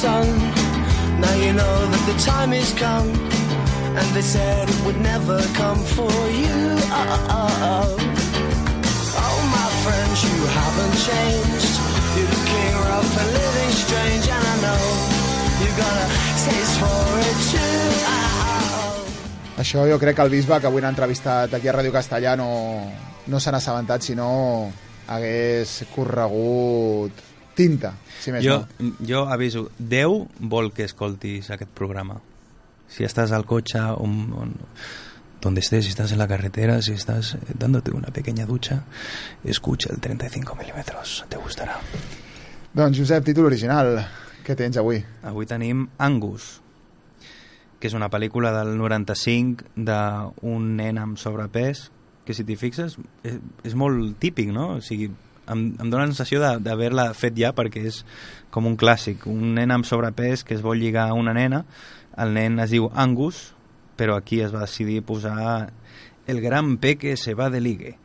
Sun. 0.00 0.26
Now 1.20 1.34
you 1.44 1.52
know 1.52 1.76
that 1.92 2.04
the 2.10 2.16
time 2.24 2.52
is 2.52 2.72
come. 2.74 3.08
And 3.98 4.08
they 4.16 4.24
said 4.24 4.68
it 4.68 4.80
would 4.84 5.00
never 5.00 5.38
come 5.60 5.80
for 5.96 6.16
you. 6.42 6.60
Oh, 6.88 7.32
oh, 7.38 7.68
oh. 7.72 7.88
Oh, 9.24 9.38
my 9.56 9.68
friends, 9.84 10.18
you 10.24 10.38
haven't 10.58 10.96
changed. 11.08 11.72
You're 12.16 12.32
the 12.32 12.42
king 12.52 12.74
of 12.98 13.06
a 13.22 13.26
living 13.38 13.72
strange. 13.84 14.26
And 14.32 14.44
I 14.52 14.56
know 14.64 14.82
you 15.60 15.70
got 15.76 15.96
a 16.04 16.08
taste 16.44 16.76
for 16.80 17.04
it 17.28 17.38
too. 17.52 17.82
Això 19.62 19.84
jo 19.86 19.98
crec 20.00 20.16
que 20.16 20.24
el 20.24 20.32
bisbe 20.32 20.56
que 20.58 20.66
avui 20.66 20.82
n'ha 20.82 20.90
entrevistat 20.90 21.52
aquí 21.54 21.68
a 21.68 21.74
Ràdio 21.76 21.92
Castellà 21.94 22.32
no, 22.34 22.48
no 23.30 23.38
se 23.38 23.52
n'ha 23.52 23.60
assabentat, 23.62 24.02
si 24.02 24.16
no 24.18 24.72
hagués 25.06 25.84
corregut 25.94 27.31
tinta, 27.62 27.94
si 28.20 28.34
més 28.34 28.44
Jo, 28.44 28.60
no. 28.78 28.92
jo 29.08 29.24
aviso, 29.30 29.68
Déu 29.78 30.26
vol 30.38 30.72
que 30.74 30.86
escoltis 30.88 31.50
aquest 31.54 31.72
programa. 31.78 32.18
Si 32.92 33.06
estàs 33.06 33.32
al 33.32 33.46
cotxe, 33.48 33.80
on, 34.04 34.18
on, 34.36 34.52
donde 35.42 35.60
estés, 35.60 35.84
si 35.84 35.90
estás 35.90 36.12
en 36.12 36.18
la 36.18 36.28
carretera, 36.28 36.80
si 36.82 36.92
estás 36.92 37.36
dándote 37.58 37.90
una 37.90 38.08
pequeña 38.08 38.46
ducha, 38.46 38.84
escucha 39.44 39.90
el 39.90 40.00
35 40.00 40.54
milímetros, 40.54 41.24
te 41.28 41.36
gustarà. 41.36 41.80
Doncs, 42.72 42.96
Josep, 42.96 43.24
títol 43.26 43.50
original, 43.50 43.98
què 44.46 44.54
tens 44.56 44.78
avui? 44.80 45.02
Avui 45.28 45.48
tenim 45.50 45.88
Angus, 46.00 46.60
que 47.82 47.90
és 47.90 47.96
una 47.98 48.08
pel·lícula 48.08 48.52
del 48.54 48.76
95 48.78 49.74
d'un 49.74 50.70
nen 50.78 51.00
amb 51.02 51.18
sobrepès, 51.18 51.88
que 52.22 52.36
si 52.38 52.46
t'hi 52.46 52.56
fixes 52.56 52.94
és, 53.26 53.36
és 53.66 53.74
molt 53.74 54.14
típic, 54.22 54.52
no? 54.54 54.76
O 54.76 54.80
sigui, 54.80 55.10
em, 55.52 55.66
em 55.78 55.90
dóna 55.90 56.06
la 56.06 56.12
sensació 56.12 56.40
d'haver-la 56.40 57.12
fet 57.14 57.36
ja 57.38 57.52
perquè 57.56 57.84
és 57.88 58.02
com 58.50 58.66
un 58.68 58.76
clàssic. 58.76 59.26
Un 59.30 59.54
nen 59.58 59.72
amb 59.74 59.88
sobrepès 59.88 60.44
que 60.44 60.56
es 60.56 60.64
vol 60.64 60.80
lligar 60.80 61.08
a 61.08 61.18
una 61.18 61.34
nena, 61.36 61.64
el 62.18 62.34
nen 62.36 62.58
es 62.60 62.72
diu 62.74 62.90
Angus, 62.94 63.52
però 63.96 64.16
aquí 64.16 64.40
es 64.42 64.52
va 64.54 64.66
decidir 64.66 65.02
posar 65.06 65.70
el 66.26 66.40
gran 66.40 66.76
peque 66.78 67.16
se 67.16 67.34
va 67.34 67.50
de 67.50 67.60
ligue. 67.60 67.96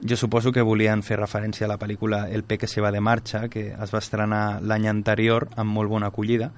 Jo 0.00 0.16
suposo 0.16 0.52
que 0.52 0.62
volien 0.64 1.02
fer 1.04 1.18
referència 1.20 1.66
a 1.66 1.68
la 1.68 1.78
pel·lícula 1.78 2.22
El 2.32 2.44
peque 2.44 2.66
se 2.66 2.80
va 2.80 2.92
de 2.92 3.02
marxa, 3.04 3.48
que 3.52 3.74
es 3.74 3.92
va 3.92 4.00
estrenar 4.00 4.60
l'any 4.62 4.86
anterior 4.88 5.50
amb 5.56 5.74
molt 5.76 5.90
bona 5.92 6.08
acollida, 6.08 6.52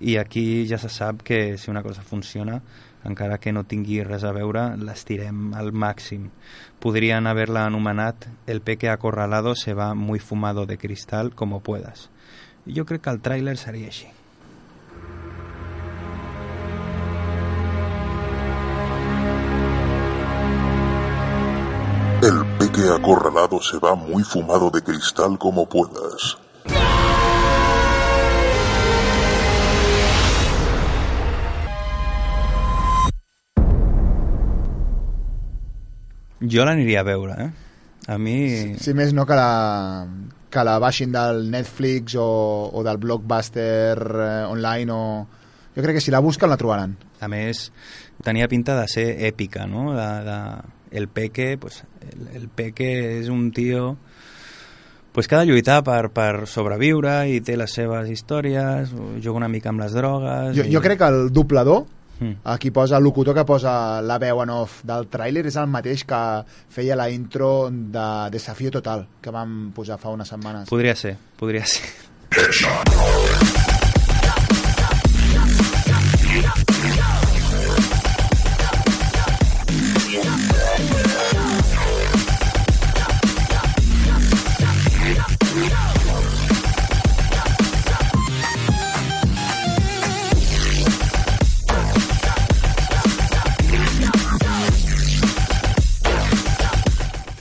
i 0.00 0.18
aquí 0.18 0.66
ja 0.68 0.76
se 0.78 0.90
sap 0.90 1.22
que 1.22 1.56
si 1.56 1.70
una 1.70 1.82
cosa 1.82 2.02
funciona, 2.02 2.60
encara 3.04 3.38
que 3.38 3.52
no 3.52 3.64
tingui 3.68 4.02
res 4.04 4.24
a 4.24 4.32
veure, 4.32 4.64
l'estirem 4.76 5.52
al 5.54 5.72
màxim. 5.72 6.30
Podrien 6.80 7.26
haver-la 7.26 7.66
anomenat 7.66 8.26
El 8.46 8.60
peque 8.60 8.90
acorralado 8.90 9.54
se 9.54 9.74
va 9.74 9.94
muy 9.94 10.18
fumado 10.18 10.66
de 10.66 10.78
cristal 10.78 11.34
como 11.34 11.60
puedas. 11.60 12.10
Jo 12.66 12.84
crec 12.84 13.02
que 13.02 13.10
el 13.10 13.22
tràiler 13.22 13.56
seria 13.56 13.88
així. 13.92 14.08
El 22.24 22.40
peque 22.56 22.88
acorralado 22.88 23.60
se 23.60 23.78
va 23.78 23.94
muy 23.94 24.22
fumado 24.22 24.70
de 24.70 24.82
cristal 24.82 25.38
como 25.38 25.68
puedas. 25.68 26.43
Jo 36.50 36.66
l'aniria 36.66 37.02
a 37.02 37.08
veure, 37.08 37.36
eh? 37.46 37.50
A 38.12 38.18
mi... 38.20 38.36
Si, 38.50 38.74
si 38.84 38.94
més 38.96 39.14
no 39.16 39.24
que 39.24 39.36
la, 39.38 40.04
que 40.52 40.64
la 40.66 40.76
baixin 40.82 41.12
del 41.14 41.48
Netflix 41.50 42.18
o, 42.20 42.28
o 42.72 42.84
del 42.84 43.00
Blockbuster 43.00 43.96
eh, 43.96 44.28
online 44.50 44.92
o... 44.92 45.02
Jo 45.74 45.82
crec 45.82 45.98
que 45.98 46.04
si 46.04 46.12
la 46.14 46.22
busquen 46.22 46.52
la 46.52 46.58
trobaran. 46.60 46.94
A 47.24 47.28
més, 47.32 47.66
tenia 48.22 48.46
pinta 48.50 48.76
de 48.78 48.86
ser 48.92 49.08
èpica, 49.26 49.64
no? 49.66 49.88
De, 49.96 50.08
de, 50.28 50.38
el 50.94 51.08
Peque, 51.08 51.56
pues, 51.58 51.82
el, 52.04 52.28
el 52.36 52.48
Peque 52.48 52.90
és 53.18 53.30
un 53.32 53.48
tio 53.56 53.96
pues, 55.14 55.26
que 55.26 55.34
ha 55.34 55.40
de 55.40 55.46
lluitar 55.50 55.80
per, 55.86 56.10
per 56.14 56.46
sobreviure 56.50 57.16
i 57.30 57.40
té 57.42 57.56
les 57.58 57.74
seves 57.74 58.10
històries, 58.10 58.92
juga 59.22 59.40
una 59.40 59.50
mica 59.50 59.72
amb 59.72 59.82
les 59.82 59.94
drogues... 59.94 60.54
Jo, 60.58 60.66
i... 60.66 60.74
jo 60.74 60.82
crec 60.84 61.00
que 61.02 61.10
el 61.10 61.32
doblador, 61.34 61.84
Mm. 62.20 62.32
aquí 62.44 62.70
posa 62.70 62.96
el 62.98 63.04
locutor 63.04 63.34
que 63.34 63.44
posa 63.44 64.00
la 64.02 64.18
veu 64.22 64.42
en 64.44 64.50
off 64.54 64.82
del 64.86 65.08
tràiler, 65.10 65.46
és 65.50 65.56
el 65.60 65.66
mateix 65.66 66.04
que 66.06 66.22
feia 66.70 66.96
la 66.96 67.10
intro 67.10 67.70
de 67.70 68.06
Desafío 68.30 68.70
Total, 68.70 69.06
que 69.20 69.34
vam 69.34 69.72
posar 69.74 69.98
fa 69.98 70.14
unes 70.14 70.28
setmanes. 70.28 70.68
Podria 70.70 70.94
ser, 70.96 71.16
podria 71.40 71.66
ser. 71.66 73.63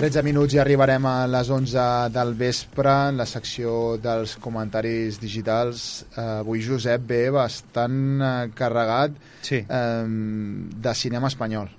13 0.03 0.19
minuts 0.27 0.51
i 0.51 0.59
arribarem 0.59 1.05
a 1.07 1.27
les 1.31 1.47
11 1.47 1.83
del 2.11 2.33
vespre 2.35 2.91
en 3.07 3.21
la 3.21 3.23
secció 3.23 3.95
dels 4.03 4.33
comentaris 4.43 5.15
digitals. 5.21 5.83
Eh, 6.11 6.23
avui 6.41 6.59
Josep 6.59 7.05
ve 7.07 7.29
bastant 7.31 8.19
eh, 8.19 8.31
carregat 8.51 9.13
sí. 9.47 9.61
eh, 9.63 10.03
de 10.03 10.93
cinema 10.99 11.29
espanyol, 11.31 11.69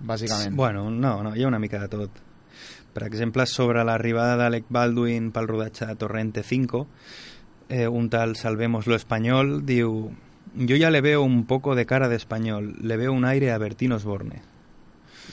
bàsicament. 0.00 0.56
Bueno, 0.56 0.86
no, 0.88 1.18
no, 1.26 1.34
hi 1.36 1.44
ha 1.44 1.50
una 1.50 1.58
mica 1.60 1.82
de 1.82 1.90
tot. 1.92 2.22
Per 2.94 3.02
exemple, 3.04 3.44
sobre 3.44 3.82
l'arribada 3.84 4.38
d'Alec 4.40 4.64
Baldwin 4.72 5.28
pel 5.34 5.48
rodatge 5.50 5.84
de 5.90 5.96
Torrente 6.00 6.40
5, 6.42 6.80
eh, 7.68 7.84
un 7.86 8.08
tal 8.08 8.32
Salvemos 8.40 8.88
lo 8.88 8.96
Español 8.96 9.58
diu 9.66 10.08
yo 10.54 10.76
ya 10.80 10.88
le 10.88 11.02
veo 11.02 11.20
un 11.20 11.44
poco 11.44 11.74
de 11.74 11.84
cara 11.84 12.08
de 12.08 12.16
español, 12.16 12.76
le 12.80 12.96
veo 12.96 13.12
un 13.12 13.26
aire 13.26 13.52
a 13.52 13.58
Bertín 13.58 13.92
Osborne. 13.92 14.40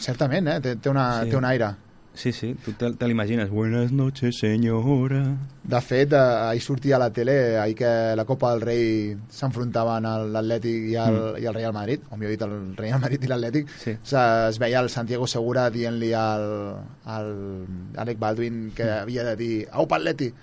Certament, 0.01 0.49
eh? 0.49 0.59
té, 0.59 0.75
té, 0.75 0.89
una, 0.91 1.23
Sí. 1.23 1.29
té 1.29 1.37
un 1.37 1.45
aire. 1.45 1.71
Sí, 2.13 2.33
sí, 2.33 2.55
tu 2.65 2.73
te, 2.73 2.91
te 2.91 3.07
l'imagines. 3.07 3.49
Buenas 3.49 3.91
noches, 3.93 4.37
señora. 4.37 5.37
De 5.63 5.79
fet, 5.81 6.11
eh, 6.11 6.17
ahir 6.17 6.61
sortia 6.61 6.97
a 6.97 6.99
la 6.99 7.09
tele 7.13 7.57
ahir 7.57 7.75
que 7.75 8.13
la 8.15 8.25
Copa 8.25 8.51
del 8.51 8.61
Rei 8.61 9.15
s'enfrontaven 9.29 10.05
a 10.05 10.17
l'Atlètic 10.25 10.89
i, 10.91 10.95
al, 10.99 11.15
Mm. 11.15 11.41
i 11.41 11.45
al 11.47 11.53
Real 11.55 11.73
Madrid, 11.73 12.01
o 12.11 12.17
millor 12.17 12.31
dit, 12.31 12.41
el 12.41 12.75
Real 12.75 12.99
Madrid 12.99 13.23
i 13.23 13.27
l'Atlètic, 13.31 13.69
Sí. 13.79 13.91
Es 14.03 14.59
veia 14.59 14.81
el 14.81 14.89
Santiago 14.89 15.25
Segura 15.25 15.69
dient-li 15.71 16.11
al, 16.13 16.75
al 17.05 17.65
Alec 17.95 18.19
Baldwin 18.19 18.71
que 18.75 18.83
Mm. 18.83 18.99
havia 19.01 19.23
de 19.23 19.35
dir 19.37 19.67
au 19.71 19.87
pa'Atleti 19.87 20.33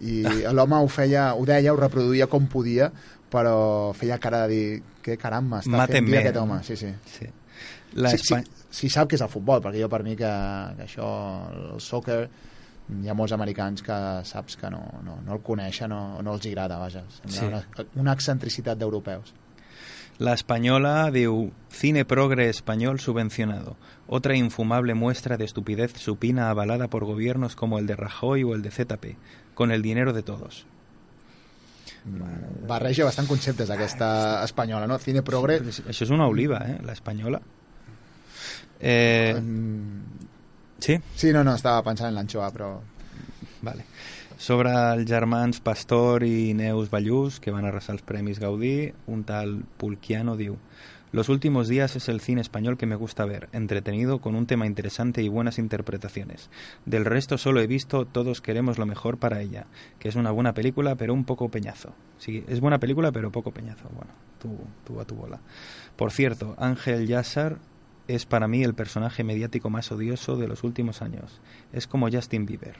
i 0.00 0.22
l'home 0.52 0.74
ho 0.82 0.88
feia, 0.88 1.34
ho 1.34 1.44
deia, 1.46 1.72
ho 1.72 1.76
reproduïa 1.76 2.26
com 2.26 2.46
podia 2.48 2.90
però 3.30 3.92
feia 3.94 4.18
cara 4.18 4.46
de 4.48 4.52
dir 4.54 4.82
que 5.00 5.16
caram 5.16 5.52
està 5.54 5.86
fent 5.86 6.08
aquest 6.18 6.36
home 6.36 6.58
sí, 6.64 6.76
sí. 6.76 6.90
Sí. 7.06 7.26
Sí, 7.94 8.16
Espa- 8.16 8.44
sí 8.70 8.88
sap 8.88 9.08
que 9.08 9.16
és 9.16 9.22
el 9.22 9.28
futbol 9.28 9.60
perquè 9.60 9.80
jo 9.82 9.88
per 9.92 10.02
mi 10.02 10.16
que, 10.16 10.30
que 10.76 10.86
això 10.86 11.06
el 11.74 11.80
soccer 11.80 12.28
hi 13.02 13.08
ha 13.08 13.14
molts 13.14 13.32
americans 13.32 13.82
que 13.82 13.96
saps 14.24 14.56
que 14.56 14.70
no, 14.70 14.80
no, 15.04 15.18
no 15.24 15.34
el 15.36 15.40
coneixen 15.44 15.92
o 15.92 16.22
no 16.22 16.34
els 16.34 16.46
agrada, 16.46 16.78
vaja. 16.78 17.04
Sembla 17.26 17.60
Sí. 17.62 17.76
una, 17.76 17.86
una 18.02 18.12
excentricitat 18.12 18.78
d'europeus. 18.78 19.32
La 20.18 20.34
española 20.34 21.10
diu 21.10 21.52
Cine 21.70 22.04
progre 22.04 22.48
español 22.50 23.00
subvencionado. 23.00 23.76
Otra 24.06 24.36
infumable 24.36 24.94
muestra 24.94 25.36
de 25.38 25.44
estupidez 25.44 25.94
supina 25.96 26.50
avalada 26.50 26.88
por 26.88 27.04
gobiernos 27.04 27.56
como 27.56 27.78
el 27.78 27.86
de 27.86 27.96
Rajoy 27.96 28.44
o 28.44 28.54
el 28.54 28.62
de 28.62 28.70
ZP, 28.70 29.16
con 29.54 29.70
el 29.72 29.80
dinero 29.82 30.12
de 30.12 30.22
todos. 30.22 30.66
Barreja 32.04 33.06
bastant 33.06 33.28
conceptes 33.30 33.70
aquesta 33.70 34.42
espanyola, 34.44 34.88
no? 34.90 34.98
Cine 34.98 35.22
progre... 35.26 35.60
Això 35.62 36.06
és 36.06 36.10
una 36.14 36.26
oliva, 36.30 36.62
eh? 36.66 36.78
La 36.86 36.96
espanyola. 36.96 37.40
Eh... 38.80 39.36
Sí? 40.82 40.98
Sí, 41.14 41.30
no, 41.30 41.44
no, 41.46 41.54
estava 41.54 41.84
pensant 41.86 42.10
en 42.10 42.18
l'anxoa, 42.18 42.50
però... 42.54 42.74
Vale. 43.62 43.86
Sobre 44.42 44.72
els 44.74 45.06
germans 45.06 45.60
Pastor 45.62 46.24
i 46.26 46.50
Neus 46.58 46.90
Ballús, 46.90 47.38
que 47.38 47.54
van 47.54 47.68
arrasar 47.68 47.94
els 47.94 48.02
Premis 48.02 48.40
Gaudí, 48.42 48.90
un 49.06 49.22
tal 49.28 49.60
Pulquiano 49.78 50.34
diu 50.34 50.56
Los 51.12 51.28
últimos 51.28 51.68
días 51.68 51.94
es 51.94 52.08
el 52.08 52.22
cine 52.22 52.40
español 52.40 52.78
que 52.78 52.86
me 52.86 52.96
gusta 52.96 53.26
ver, 53.26 53.50
entretenido 53.52 54.22
con 54.22 54.34
un 54.34 54.46
tema 54.46 54.66
interesante 54.66 55.22
y 55.22 55.28
buenas 55.28 55.58
interpretaciones. 55.58 56.48
Del 56.86 57.04
resto 57.04 57.36
solo 57.36 57.60
he 57.60 57.66
visto 57.66 58.06
Todos 58.06 58.40
queremos 58.40 58.78
lo 58.78 58.86
mejor 58.86 59.18
para 59.18 59.42
ella, 59.42 59.66
que 59.98 60.08
es 60.08 60.16
una 60.16 60.30
buena 60.30 60.54
película 60.54 60.94
pero 60.94 61.12
un 61.12 61.26
poco 61.26 61.50
peñazo. 61.50 61.92
Sí, 62.16 62.44
es 62.48 62.60
buena 62.60 62.80
película 62.80 63.12
pero 63.12 63.30
poco 63.30 63.50
peñazo. 63.50 63.90
Bueno, 63.94 64.10
tú, 64.40 64.56
tú 64.86 65.00
a 65.00 65.04
tu 65.04 65.14
bola. 65.14 65.42
Por 65.96 66.12
cierto, 66.12 66.54
Ángel 66.56 67.06
Yassar 67.06 67.58
es 68.08 68.24
para 68.24 68.48
mí 68.48 68.64
el 68.64 68.72
personaje 68.72 69.22
mediático 69.22 69.68
más 69.68 69.92
odioso 69.92 70.38
de 70.38 70.48
los 70.48 70.64
últimos 70.64 71.02
años. 71.02 71.42
Es 71.74 71.86
como 71.86 72.10
Justin 72.10 72.46
Bieber. 72.46 72.76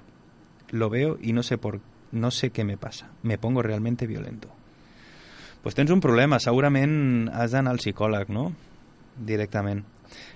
Lo 0.71 0.89
veo 0.89 1.19
y 1.21 1.35
no 1.35 1.43
sé 1.43 1.59
por 1.59 1.83
no 2.13 2.31
sé 2.31 2.51
què 2.51 2.65
me 2.65 2.79
passa. 2.79 3.11
Me 3.23 3.37
pongo 3.37 3.61
realmente 3.61 4.07
violento. 4.07 4.49
Pues 5.63 5.77
tens 5.79 5.93
un 5.95 6.01
problema, 6.03 6.41
segurament 6.43 7.29
has 7.31 7.53
d'anar 7.55 7.77
al 7.77 7.79
psicòleg, 7.79 8.33
no? 8.35 8.49
Directament. 9.15 9.85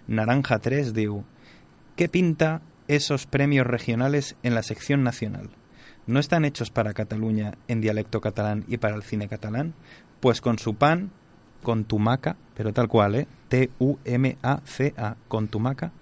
Naranja 0.07 0.61
3 0.63 0.93
diu 0.95 1.25
¿Qué 1.97 2.09
pinta 2.09 2.61
esos 2.89 3.27
premios 3.27 3.67
regionales 3.67 4.37
en 4.43 4.55
la 4.55 4.63
sección 4.63 5.03
nacional? 5.03 5.51
¿No 6.07 6.21
están 6.21 6.45
hechos 6.45 6.71
para 6.71 6.93
Cataluña 6.93 7.55
en 7.67 7.81
dialecto 7.81 8.21
catalán 8.21 8.65
y 8.69 8.77
para 8.77 8.95
el 8.95 9.03
cine 9.03 9.29
catalán? 9.29 9.75
Pues 10.21 10.41
con 10.41 10.59
su 10.59 10.75
pan, 10.75 11.11
con 11.63 11.85
tumaca, 11.85 12.37
pero 12.55 12.73
tal 12.73 12.87
cual, 12.87 13.17
¿eh? 13.17 13.29
T-U-M-A-C-A, 13.49 15.17
con 15.27 15.49
tumaca, 15.49 15.93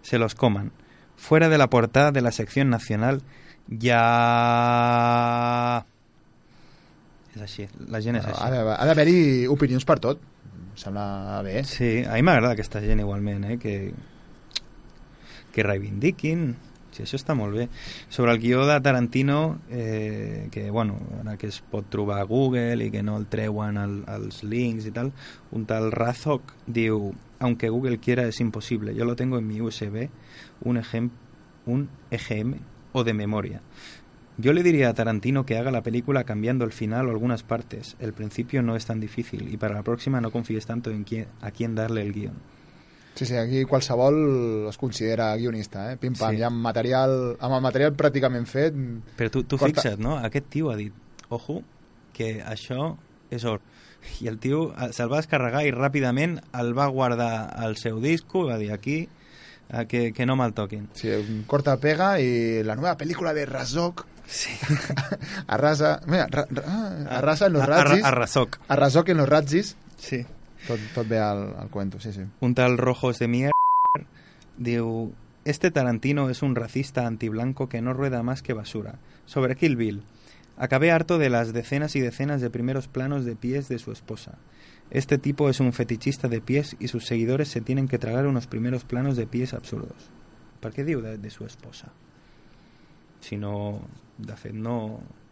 se 0.00 0.18
los 0.18 0.34
coman. 0.34 0.72
Fuera 1.16 1.50
de 1.50 1.58
la 1.58 1.68
portada 1.68 2.12
de 2.12 2.22
la 2.22 2.32
sección 2.32 2.70
nacional 2.70 3.22
ja... 3.78 5.84
És 7.32 7.40
així, 7.40 7.66
la 7.88 8.00
gent 8.04 8.18
és 8.20 8.26
així. 8.28 8.42
ha 8.44 8.86
d'haver-hi 8.88 9.46
opinions 9.52 9.86
per 9.88 9.98
tot. 10.04 10.20
Em 10.52 10.74
sembla 10.80 11.40
bé. 11.44 11.62
Sí, 11.68 12.02
a 12.04 12.18
mi 12.18 12.26
m'agrada 12.28 12.52
aquesta 12.56 12.82
gent 12.84 13.00
igualment, 13.00 13.46
eh? 13.48 13.56
que, 13.60 13.92
que 15.52 15.64
reivindiquin, 15.64 16.50
sí, 16.92 17.04
això 17.06 17.16
està 17.16 17.36
molt 17.38 17.56
bé. 17.56 17.66
Sobre 18.12 18.34
el 18.36 18.40
guió 18.42 18.66
de 18.68 18.78
Tarantino, 18.84 19.60
eh, 19.70 20.48
que, 20.52 20.68
bueno, 20.70 20.98
ara 21.22 21.38
que 21.40 21.48
es 21.48 21.62
pot 21.72 21.88
trobar 21.92 22.20
a 22.20 22.28
Google 22.28 22.84
i 22.84 22.90
que 22.92 23.02
no 23.02 23.16
el 23.20 23.26
treuen 23.32 23.80
al, 23.80 24.02
als 24.12 24.42
links 24.44 24.88
i 24.88 24.92
tal, 24.92 25.12
un 25.56 25.64
tal 25.68 25.90
Razok 25.92 26.52
diu, 26.66 27.14
aunque 27.40 27.72
Google 27.72 27.98
quiera 27.98 28.28
es 28.28 28.40
imposible, 28.40 28.94
yo 28.94 29.04
lo 29.08 29.16
tengo 29.16 29.38
en 29.38 29.48
mi 29.48 29.60
USB, 29.60 30.08
un, 30.68 30.76
ejem 30.76 31.10
un 31.64 31.88
EGM 32.10 32.56
o 32.92 33.04
de 33.04 33.14
memoria. 33.14 33.60
Yo 34.38 34.52
le 34.52 34.62
diría 34.62 34.88
a 34.88 34.94
Tarantino 34.94 35.44
que 35.44 35.58
haga 35.58 35.70
la 35.70 35.82
película 35.82 36.24
cambiando 36.24 36.64
el 36.64 36.72
final 36.72 37.06
o 37.06 37.10
algunas 37.10 37.42
partes. 37.42 37.96
El 38.00 38.12
principio 38.14 38.62
no 38.62 38.76
es 38.76 38.86
tan 38.86 38.98
difícil 38.98 39.52
y 39.52 39.56
para 39.58 39.74
la 39.74 39.82
próxima 39.82 40.20
no 40.20 40.30
confíes 40.30 40.64
tanto 40.66 40.90
en 40.90 41.04
quién, 41.04 41.26
a 41.42 41.50
quién 41.50 41.74
darle 41.74 42.02
el 42.02 42.12
guión. 42.12 42.34
Sí, 43.14 43.26
sí, 43.26 43.36
aquí 43.36 43.64
qualsevol 43.66 44.66
es 44.70 44.78
considera 44.78 45.36
guionista, 45.36 45.92
eh? 45.92 45.98
Pim-pam, 45.98 46.30
Sí. 46.30 46.36
sí. 46.36 46.40
ja 46.40 46.46
amb 46.48 46.56
material, 46.64 47.36
amb 47.40 47.54
el 47.58 47.60
material 47.60 47.92
pràcticament 47.94 48.46
fet... 48.48 48.72
Però 49.18 49.30
tu, 49.30 49.42
tu 49.44 49.58
Corta- 49.58 49.82
fixa't, 49.82 50.00
no? 50.00 50.16
Aquest 50.16 50.48
tio 50.48 50.70
ha 50.72 50.76
dit, 50.76 50.94
ojo, 51.28 51.60
que 52.16 52.40
això 52.42 52.96
és 53.30 53.44
or. 53.44 53.60
I 54.24 54.28
el 54.32 54.38
tio 54.40 54.70
eh, 54.72 54.88
se'l 54.96 55.12
va 55.12 55.20
descarregar 55.20 55.60
i 55.68 55.74
ràpidament 55.76 56.38
el 56.58 56.72
va 56.76 56.86
guardar 56.88 57.52
al 57.52 57.76
seu 57.76 58.00
disco, 58.00 58.46
va 58.48 58.56
dir 58.56 58.72
aquí, 58.72 58.96
eh, 59.68 59.84
que, 59.86 60.14
que 60.16 60.24
no 60.24 60.34
me'l 60.40 60.54
toquin. 60.56 60.88
Sí, 60.96 61.12
un 61.12 61.44
corta 61.46 61.76
pega 61.76 62.14
i 62.18 62.62
la 62.64 62.76
nueva 62.80 62.96
película 62.96 63.34
de 63.36 63.44
Razok 63.44 64.06
sí. 64.32 64.50
arrasa, 65.46 66.00
mira, 66.06 66.26
ra, 66.30 66.46
ra, 66.50 67.18
arrasa 67.18 67.46
en 67.46 67.52
los 67.52 67.66
razzis 67.66 68.04
Arrasoc. 68.04 68.58
Arrasoc 68.68 69.08
en 69.08 69.16
los 69.18 69.28
razzis 69.28 69.76
sí. 69.96 70.24
tot, 70.66 70.80
tot 70.94 71.08
ve 71.08 71.18
al, 71.18 71.54
al 71.58 71.68
cuento, 71.70 72.00
sí, 72.00 72.12
sí 72.12 72.22
Un 72.40 72.54
tal 72.54 72.78
Rojos 72.78 73.18
de 73.18 73.28
Mierda 73.28 73.52
diu 74.56 75.12
Este 75.44 75.72
Tarantino 75.72 76.30
es 76.30 76.42
un 76.42 76.54
racista 76.54 77.06
antiblanco 77.06 77.68
que 77.68 77.82
no 77.82 77.92
rueda 77.92 78.22
más 78.22 78.42
que 78.42 78.52
basura. 78.52 79.00
Sobre 79.26 79.56
Kill 79.56 79.74
Bill. 79.74 80.04
Acabé 80.56 80.92
harto 80.92 81.18
de 81.18 81.30
las 81.30 81.52
decenas 81.52 81.96
y 81.96 82.00
decenas 82.00 82.40
de 82.40 82.48
primeros 82.48 82.86
planos 82.86 83.24
de 83.24 83.34
pies 83.34 83.68
de 83.68 83.80
su 83.80 83.90
esposa. 83.90 84.38
Este 84.90 85.18
tipo 85.18 85.48
es 85.48 85.58
un 85.58 85.72
fetichista 85.72 86.28
de 86.28 86.40
pies 86.40 86.76
y 86.78 86.88
sus 86.88 87.06
seguidores 87.06 87.48
se 87.48 87.60
tienen 87.60 87.88
que 87.88 87.98
tragar 87.98 88.28
unos 88.28 88.46
primeros 88.46 88.84
planos 88.84 89.16
de 89.16 89.26
pies 89.26 89.52
absurdos. 89.52 90.10
Per 90.62 90.70
què 90.70 90.84
diu 90.86 91.00
de, 91.02 91.16
de 91.18 91.30
su 91.34 91.42
esposa? 91.42 91.90
Si 93.18 93.34
no, 93.34 93.82
de 94.26 94.36
fet, 94.38 94.54
no, 94.54 94.76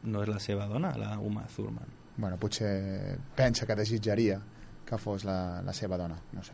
no 0.04 0.22
és 0.24 0.30
la 0.30 0.40
seva 0.42 0.66
dona, 0.70 0.94
la 0.98 1.18
Uma 1.18 1.46
Thurman. 1.46 1.98
bueno, 2.20 2.36
potser 2.36 3.18
pensa 3.34 3.66
que 3.66 3.74
desitjaria 3.74 4.40
que 4.84 4.98
fos 4.98 5.24
la, 5.24 5.62
la 5.62 5.72
seva 5.72 5.96
dona 5.96 6.18
no 6.32 6.42
sé. 6.42 6.52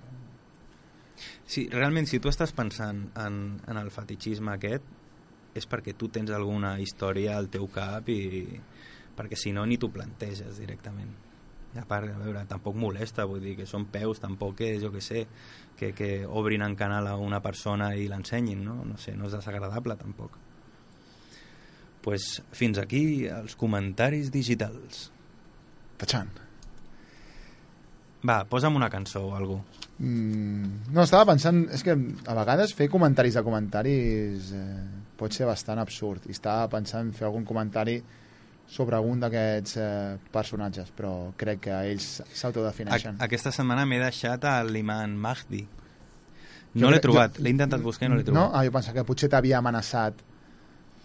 Sí, 1.47 1.69
realment, 1.73 2.07
si 2.07 2.21
tu 2.21 2.29
estàs 2.29 2.53
pensant 2.53 3.07
en, 3.17 3.59
en 3.67 3.79
el 3.81 3.91
fetichisme 3.91 4.53
aquest, 4.53 4.85
és 5.57 5.67
perquè 5.67 5.95
tu 5.97 6.11
tens 6.13 6.31
alguna 6.37 6.75
història 6.83 7.39
al 7.39 7.49
teu 7.49 7.67
cap 7.73 8.11
i 8.13 8.19
perquè 9.17 9.39
si 9.41 9.55
no 9.57 9.65
ni 9.65 9.79
t'ho 9.81 9.89
planteges 9.93 10.61
directament. 10.61 11.15
A 11.77 11.85
part, 11.89 12.09
a 12.09 12.19
veure, 12.21 12.45
tampoc 12.49 12.77
molesta, 12.77 13.27
vull 13.29 13.43
dir 13.45 13.55
que 13.57 13.67
són 13.69 13.89
peus, 13.93 14.21
tampoc 14.21 14.61
és, 14.65 14.79
jo 14.85 14.91
que 14.93 15.03
sé, 15.05 15.27
que, 15.77 15.93
que 15.97 16.11
obrin 16.27 16.65
en 16.65 16.77
canal 16.77 17.09
a 17.09 17.17
una 17.21 17.43
persona 17.45 17.91
i 17.97 18.07
l'ensenyin, 18.09 18.63
no? 18.65 18.79
No 18.85 18.97
sé, 19.01 19.17
no 19.17 19.29
és 19.29 19.37
desagradable 19.37 19.97
tampoc. 20.01 20.39
Pues 22.07 22.37
fins 22.55 22.79
aquí 22.79 23.27
els 23.27 23.57
comentaris 23.59 24.31
digitals. 24.31 25.09
Tachan. 25.99 26.29
Va, 28.27 28.41
posa'm 28.51 28.75
una 28.79 28.89
cançó 28.91 29.25
o 29.29 29.35
alguna. 29.37 29.63
Mm, 29.99 30.93
no, 30.95 31.03
estava 31.05 31.27
pensant... 31.33 31.65
És 31.75 31.83
que 31.87 31.95
a 31.95 32.35
vegades 32.37 32.73
fer 32.77 32.89
comentaris 32.93 33.37
de 33.39 33.43
comentaris 33.47 34.51
eh, 34.57 34.63
pot 35.19 35.35
ser 35.35 35.47
bastant 35.49 35.79
absurd. 35.83 36.27
I 36.27 36.35
estava 36.35 36.67
pensant 36.73 37.13
fer 37.17 37.27
algun 37.29 37.47
comentari 37.49 38.01
sobre 38.67 38.99
algun 38.99 39.21
d'aquests 39.23 39.77
eh, 39.79 40.17
personatges, 40.35 40.91
però 40.97 41.13
crec 41.39 41.63
que 41.69 41.77
ells 41.93 42.09
s'autodefineixen. 42.35 43.21
Aquesta 43.23 43.53
setmana 43.55 43.87
m'he 43.87 44.01
deixat 44.03 44.45
a 44.51 44.57
l'Iman 44.67 45.15
Mahdi. 45.23 45.63
No 46.77 46.91
l'he 46.93 46.99
trobat, 47.01 47.39
l'he 47.41 47.53
intentat 47.55 47.81
buscar 47.81 48.09
i 48.09 48.11
no 48.13 48.19
l'he 48.19 48.27
No? 48.27 48.33
trobat. 48.33 48.57
Ah, 48.59 48.65
jo 48.67 48.75
pensava 48.75 48.99
que 48.99 49.07
potser 49.09 49.31
t'havia 49.33 49.59
amenaçat 49.63 50.19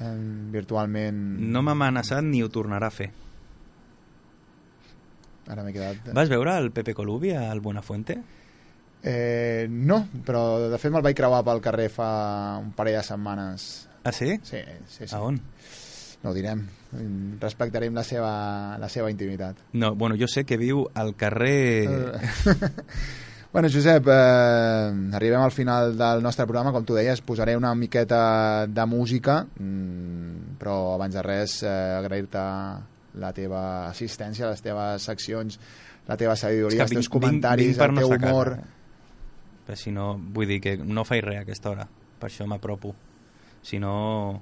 eh, 0.02 0.14
virtualment. 0.54 1.22
No 1.54 1.62
m'ha 1.62 1.78
amenaçat 1.78 2.26
ni 2.26 2.41
ho 2.43 2.49
tornarà 2.49 2.89
a 2.89 2.95
fer. 2.95 3.12
Ara 5.52 5.64
m'he 5.66 5.74
quedat... 5.76 6.12
Vas 6.16 6.30
veure 6.32 6.58
el 6.58 6.72
Pepe 6.72 6.93
Colubi 6.97 7.34
al 7.36 7.62
Buenafuente? 7.62 8.18
Eh, 9.04 9.66
no, 9.70 10.04
però 10.26 10.70
de 10.70 10.78
fet 10.82 10.93
me'l 10.93 11.06
vaig 11.06 11.18
creuar 11.18 11.41
pel 11.45 11.62
carrer 11.64 11.88
fa 11.89 12.10
un 12.62 12.72
parell 12.78 12.99
de 12.99 13.06
setmanes. 13.08 13.72
Ah, 14.04 14.14
sí? 14.14 14.36
Sí, 14.43 14.62
sí, 14.88 15.08
sí. 15.08 15.16
A 15.16 15.22
on? 15.26 15.39
No 16.22 16.30
ho 16.30 16.36
direm. 16.38 16.62
Respectarem 17.41 17.95
la 17.97 18.04
seva, 18.06 18.32
la 18.78 18.89
seva 18.93 19.10
intimitat. 19.10 19.58
No, 19.74 19.95
bueno, 19.95 20.16
jo 20.20 20.30
sé 20.30 20.45
que 20.45 20.58
viu 20.62 20.86
al 20.93 21.16
carrer... 21.18 21.89
Eh, 21.89 22.72
Bueno, 23.52 23.68
Josep, 23.68 24.08
eh, 24.08 25.14
arribem 25.14 25.41
al 25.41 25.52
final 25.52 25.97
del 25.97 26.22
nostre 26.24 26.45
programa. 26.47 26.72
Com 26.72 26.86
tu 26.88 26.95
deies, 26.95 27.20
posaré 27.20 27.58
una 27.60 27.74
miqueta 27.76 28.66
de 28.66 28.86
música, 28.88 29.41
mm, 29.43 30.56
però 30.58 30.93
abans 30.93 31.18
de 31.18 31.24
res 31.26 31.58
eh, 31.64 31.72
agrair-te 31.97 32.43
la 33.20 33.32
teva 33.36 33.89
assistència, 33.89 34.47
les 34.47 34.64
teves 34.64 35.04
seccions, 35.04 35.60
la 36.08 36.16
teva 36.16 36.38
sabidoria, 36.39 36.86
els 36.86 36.95
teus 36.95 37.10
comentaris, 37.12 37.76
per 37.76 37.89
el 37.91 37.99
teu 37.99 38.16
humor... 38.16 38.54
Casa. 38.56 38.78
Però 39.66 39.78
si 39.78 39.91
no, 39.91 40.08
vull 40.16 40.47
dir 40.47 40.62
que 40.64 40.78
no 40.80 41.04
faig 41.04 41.26
res 41.26 41.41
a 41.41 41.43
aquesta 41.43 41.74
hora, 41.74 41.89
per 42.20 42.32
això 42.32 42.47
m'apropo. 42.47 42.95
Si 43.68 43.84
no... 43.84 44.41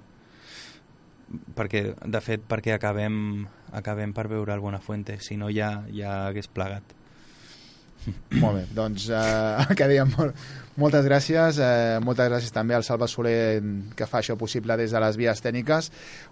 Perquè, 1.57 1.83
de 2.05 2.21
fet, 2.21 2.45
perquè 2.45 2.77
acabem, 2.77 3.47
acabem 3.73 4.13
per 4.13 4.29
veure 4.29 4.53
el 4.53 4.61
Buenafuente, 4.61 5.17
si 5.21 5.35
no 5.37 5.49
ja, 5.49 5.79
ja 5.89 6.27
hagués 6.27 6.47
plegat. 6.49 6.98
Molt 8.41 8.55
bé, 8.57 8.65
doncs 8.75 9.09
eh, 9.11 9.73
que 9.77 9.87
dèiem, 9.89 10.09
molt, 10.15 10.35
moltes 10.79 11.05
gràcies, 11.05 11.59
eh, 11.59 11.99
moltes 12.03 12.29
gràcies 12.31 12.53
també 12.55 12.75
al 12.77 12.85
Salva 12.87 13.09
Soler 13.11 13.61
que 13.97 14.07
fa 14.07 14.21
això 14.21 14.37
possible 14.39 14.77
des 14.79 14.93
de 14.95 15.01
les 15.03 15.17
vies 15.19 15.41
tècniques. 15.43 15.89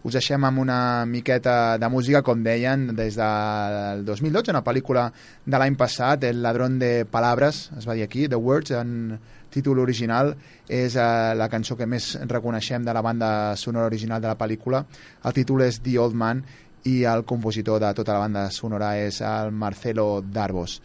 Us 0.07 0.17
deixem 0.17 0.45
amb 0.47 0.63
una 0.63 1.05
miqueta 1.09 1.77
de 1.81 1.89
música, 1.91 2.23
com 2.23 2.43
deien, 2.45 2.89
des 2.95 3.17
del 3.19 4.05
2012, 4.07 4.53
una 4.55 4.63
pel·lícula 4.63 5.09
de 5.45 5.57
l'any 5.59 5.75
passat, 5.75 6.23
El 6.23 6.41
ladrón 6.41 6.79
de 6.79 7.05
palabras, 7.05 7.69
es 7.77 7.87
va 7.87 7.93
dir 7.93 8.03
aquí, 8.03 8.27
The 8.27 8.39
Words, 8.39 8.71
en 8.71 9.19
títol 9.51 9.79
original, 9.79 10.35
és 10.67 10.95
eh, 10.95 11.33
la 11.35 11.49
cançó 11.49 11.75
que 11.75 11.87
més 11.87 12.13
reconeixem 12.27 12.85
de 12.85 12.93
la 12.93 13.01
banda 13.01 13.55
sonora 13.55 13.87
original 13.87 14.21
de 14.21 14.31
la 14.31 14.37
pel·lícula. 14.39 14.85
El 15.25 15.35
títol 15.35 15.65
és 15.67 15.81
The 15.83 15.97
Old 15.99 16.15
Man 16.15 16.43
i 16.87 17.01
el 17.03 17.25
compositor 17.27 17.81
de 17.83 17.91
tota 17.97 18.15
la 18.15 18.25
banda 18.27 18.47
sonora 18.51 18.95
és 19.01 19.19
el 19.21 19.51
Marcelo 19.51 20.21
Darbos. 20.21 20.79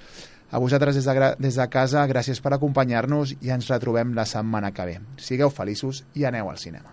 A 0.53 0.61
vosaltres 0.61 0.98
des 0.98 1.07
de, 1.09 1.28
des 1.40 1.57
de 1.57 1.66
casa, 1.72 2.05
gràcies 2.07 2.42
per 2.44 2.53
acompanyar-nos 2.53 3.32
i 3.40 3.55
ens 3.55 3.70
retrobem 3.72 4.12
la 4.12 4.28
setmana 4.28 4.70
que 4.76 4.84
ve. 4.90 4.98
Sigueu 5.16 5.50
feliços 5.50 6.05
i 6.12 6.28
aneu 6.28 6.53
al 6.53 6.61
cinema. 6.61 6.92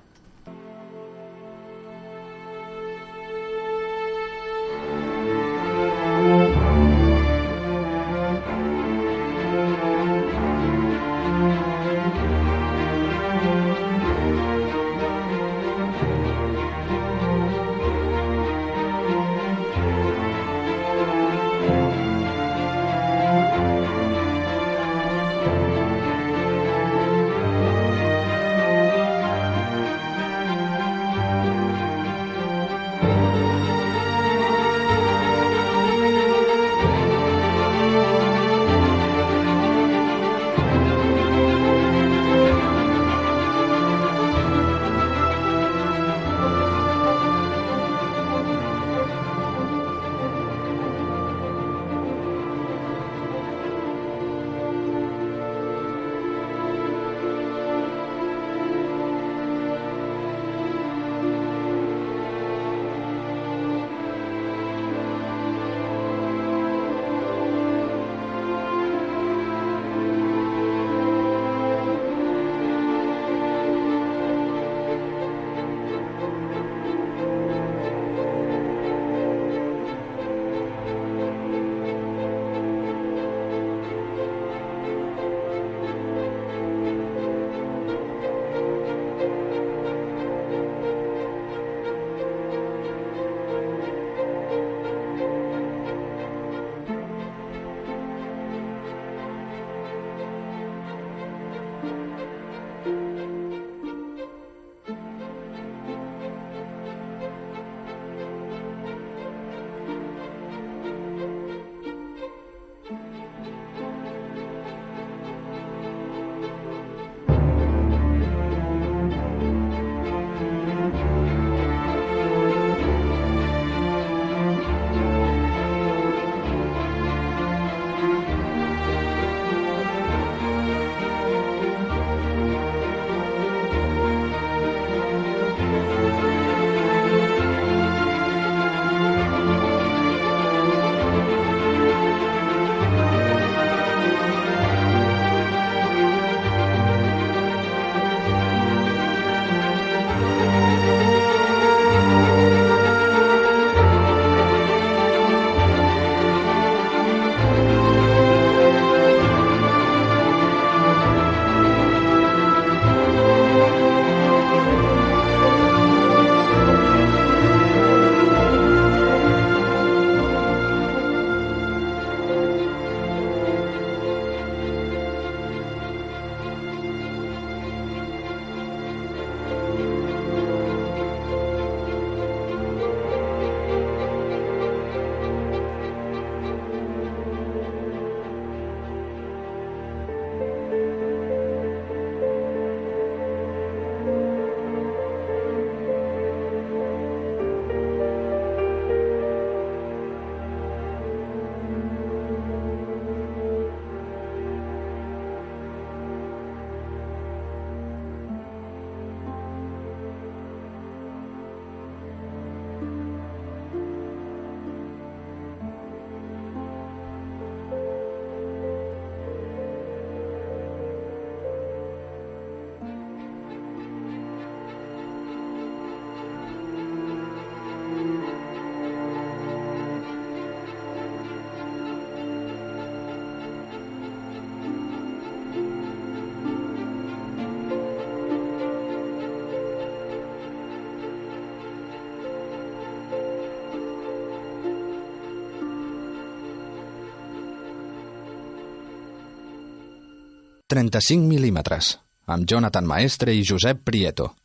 35 250.70 251.26
mil·límetres, 251.26 251.96
amb 252.30 252.46
Jonathan 252.46 252.86
Maestre 252.86 253.34
i 253.34 253.42
Josep 253.42 253.80
Prieto. 253.90 254.30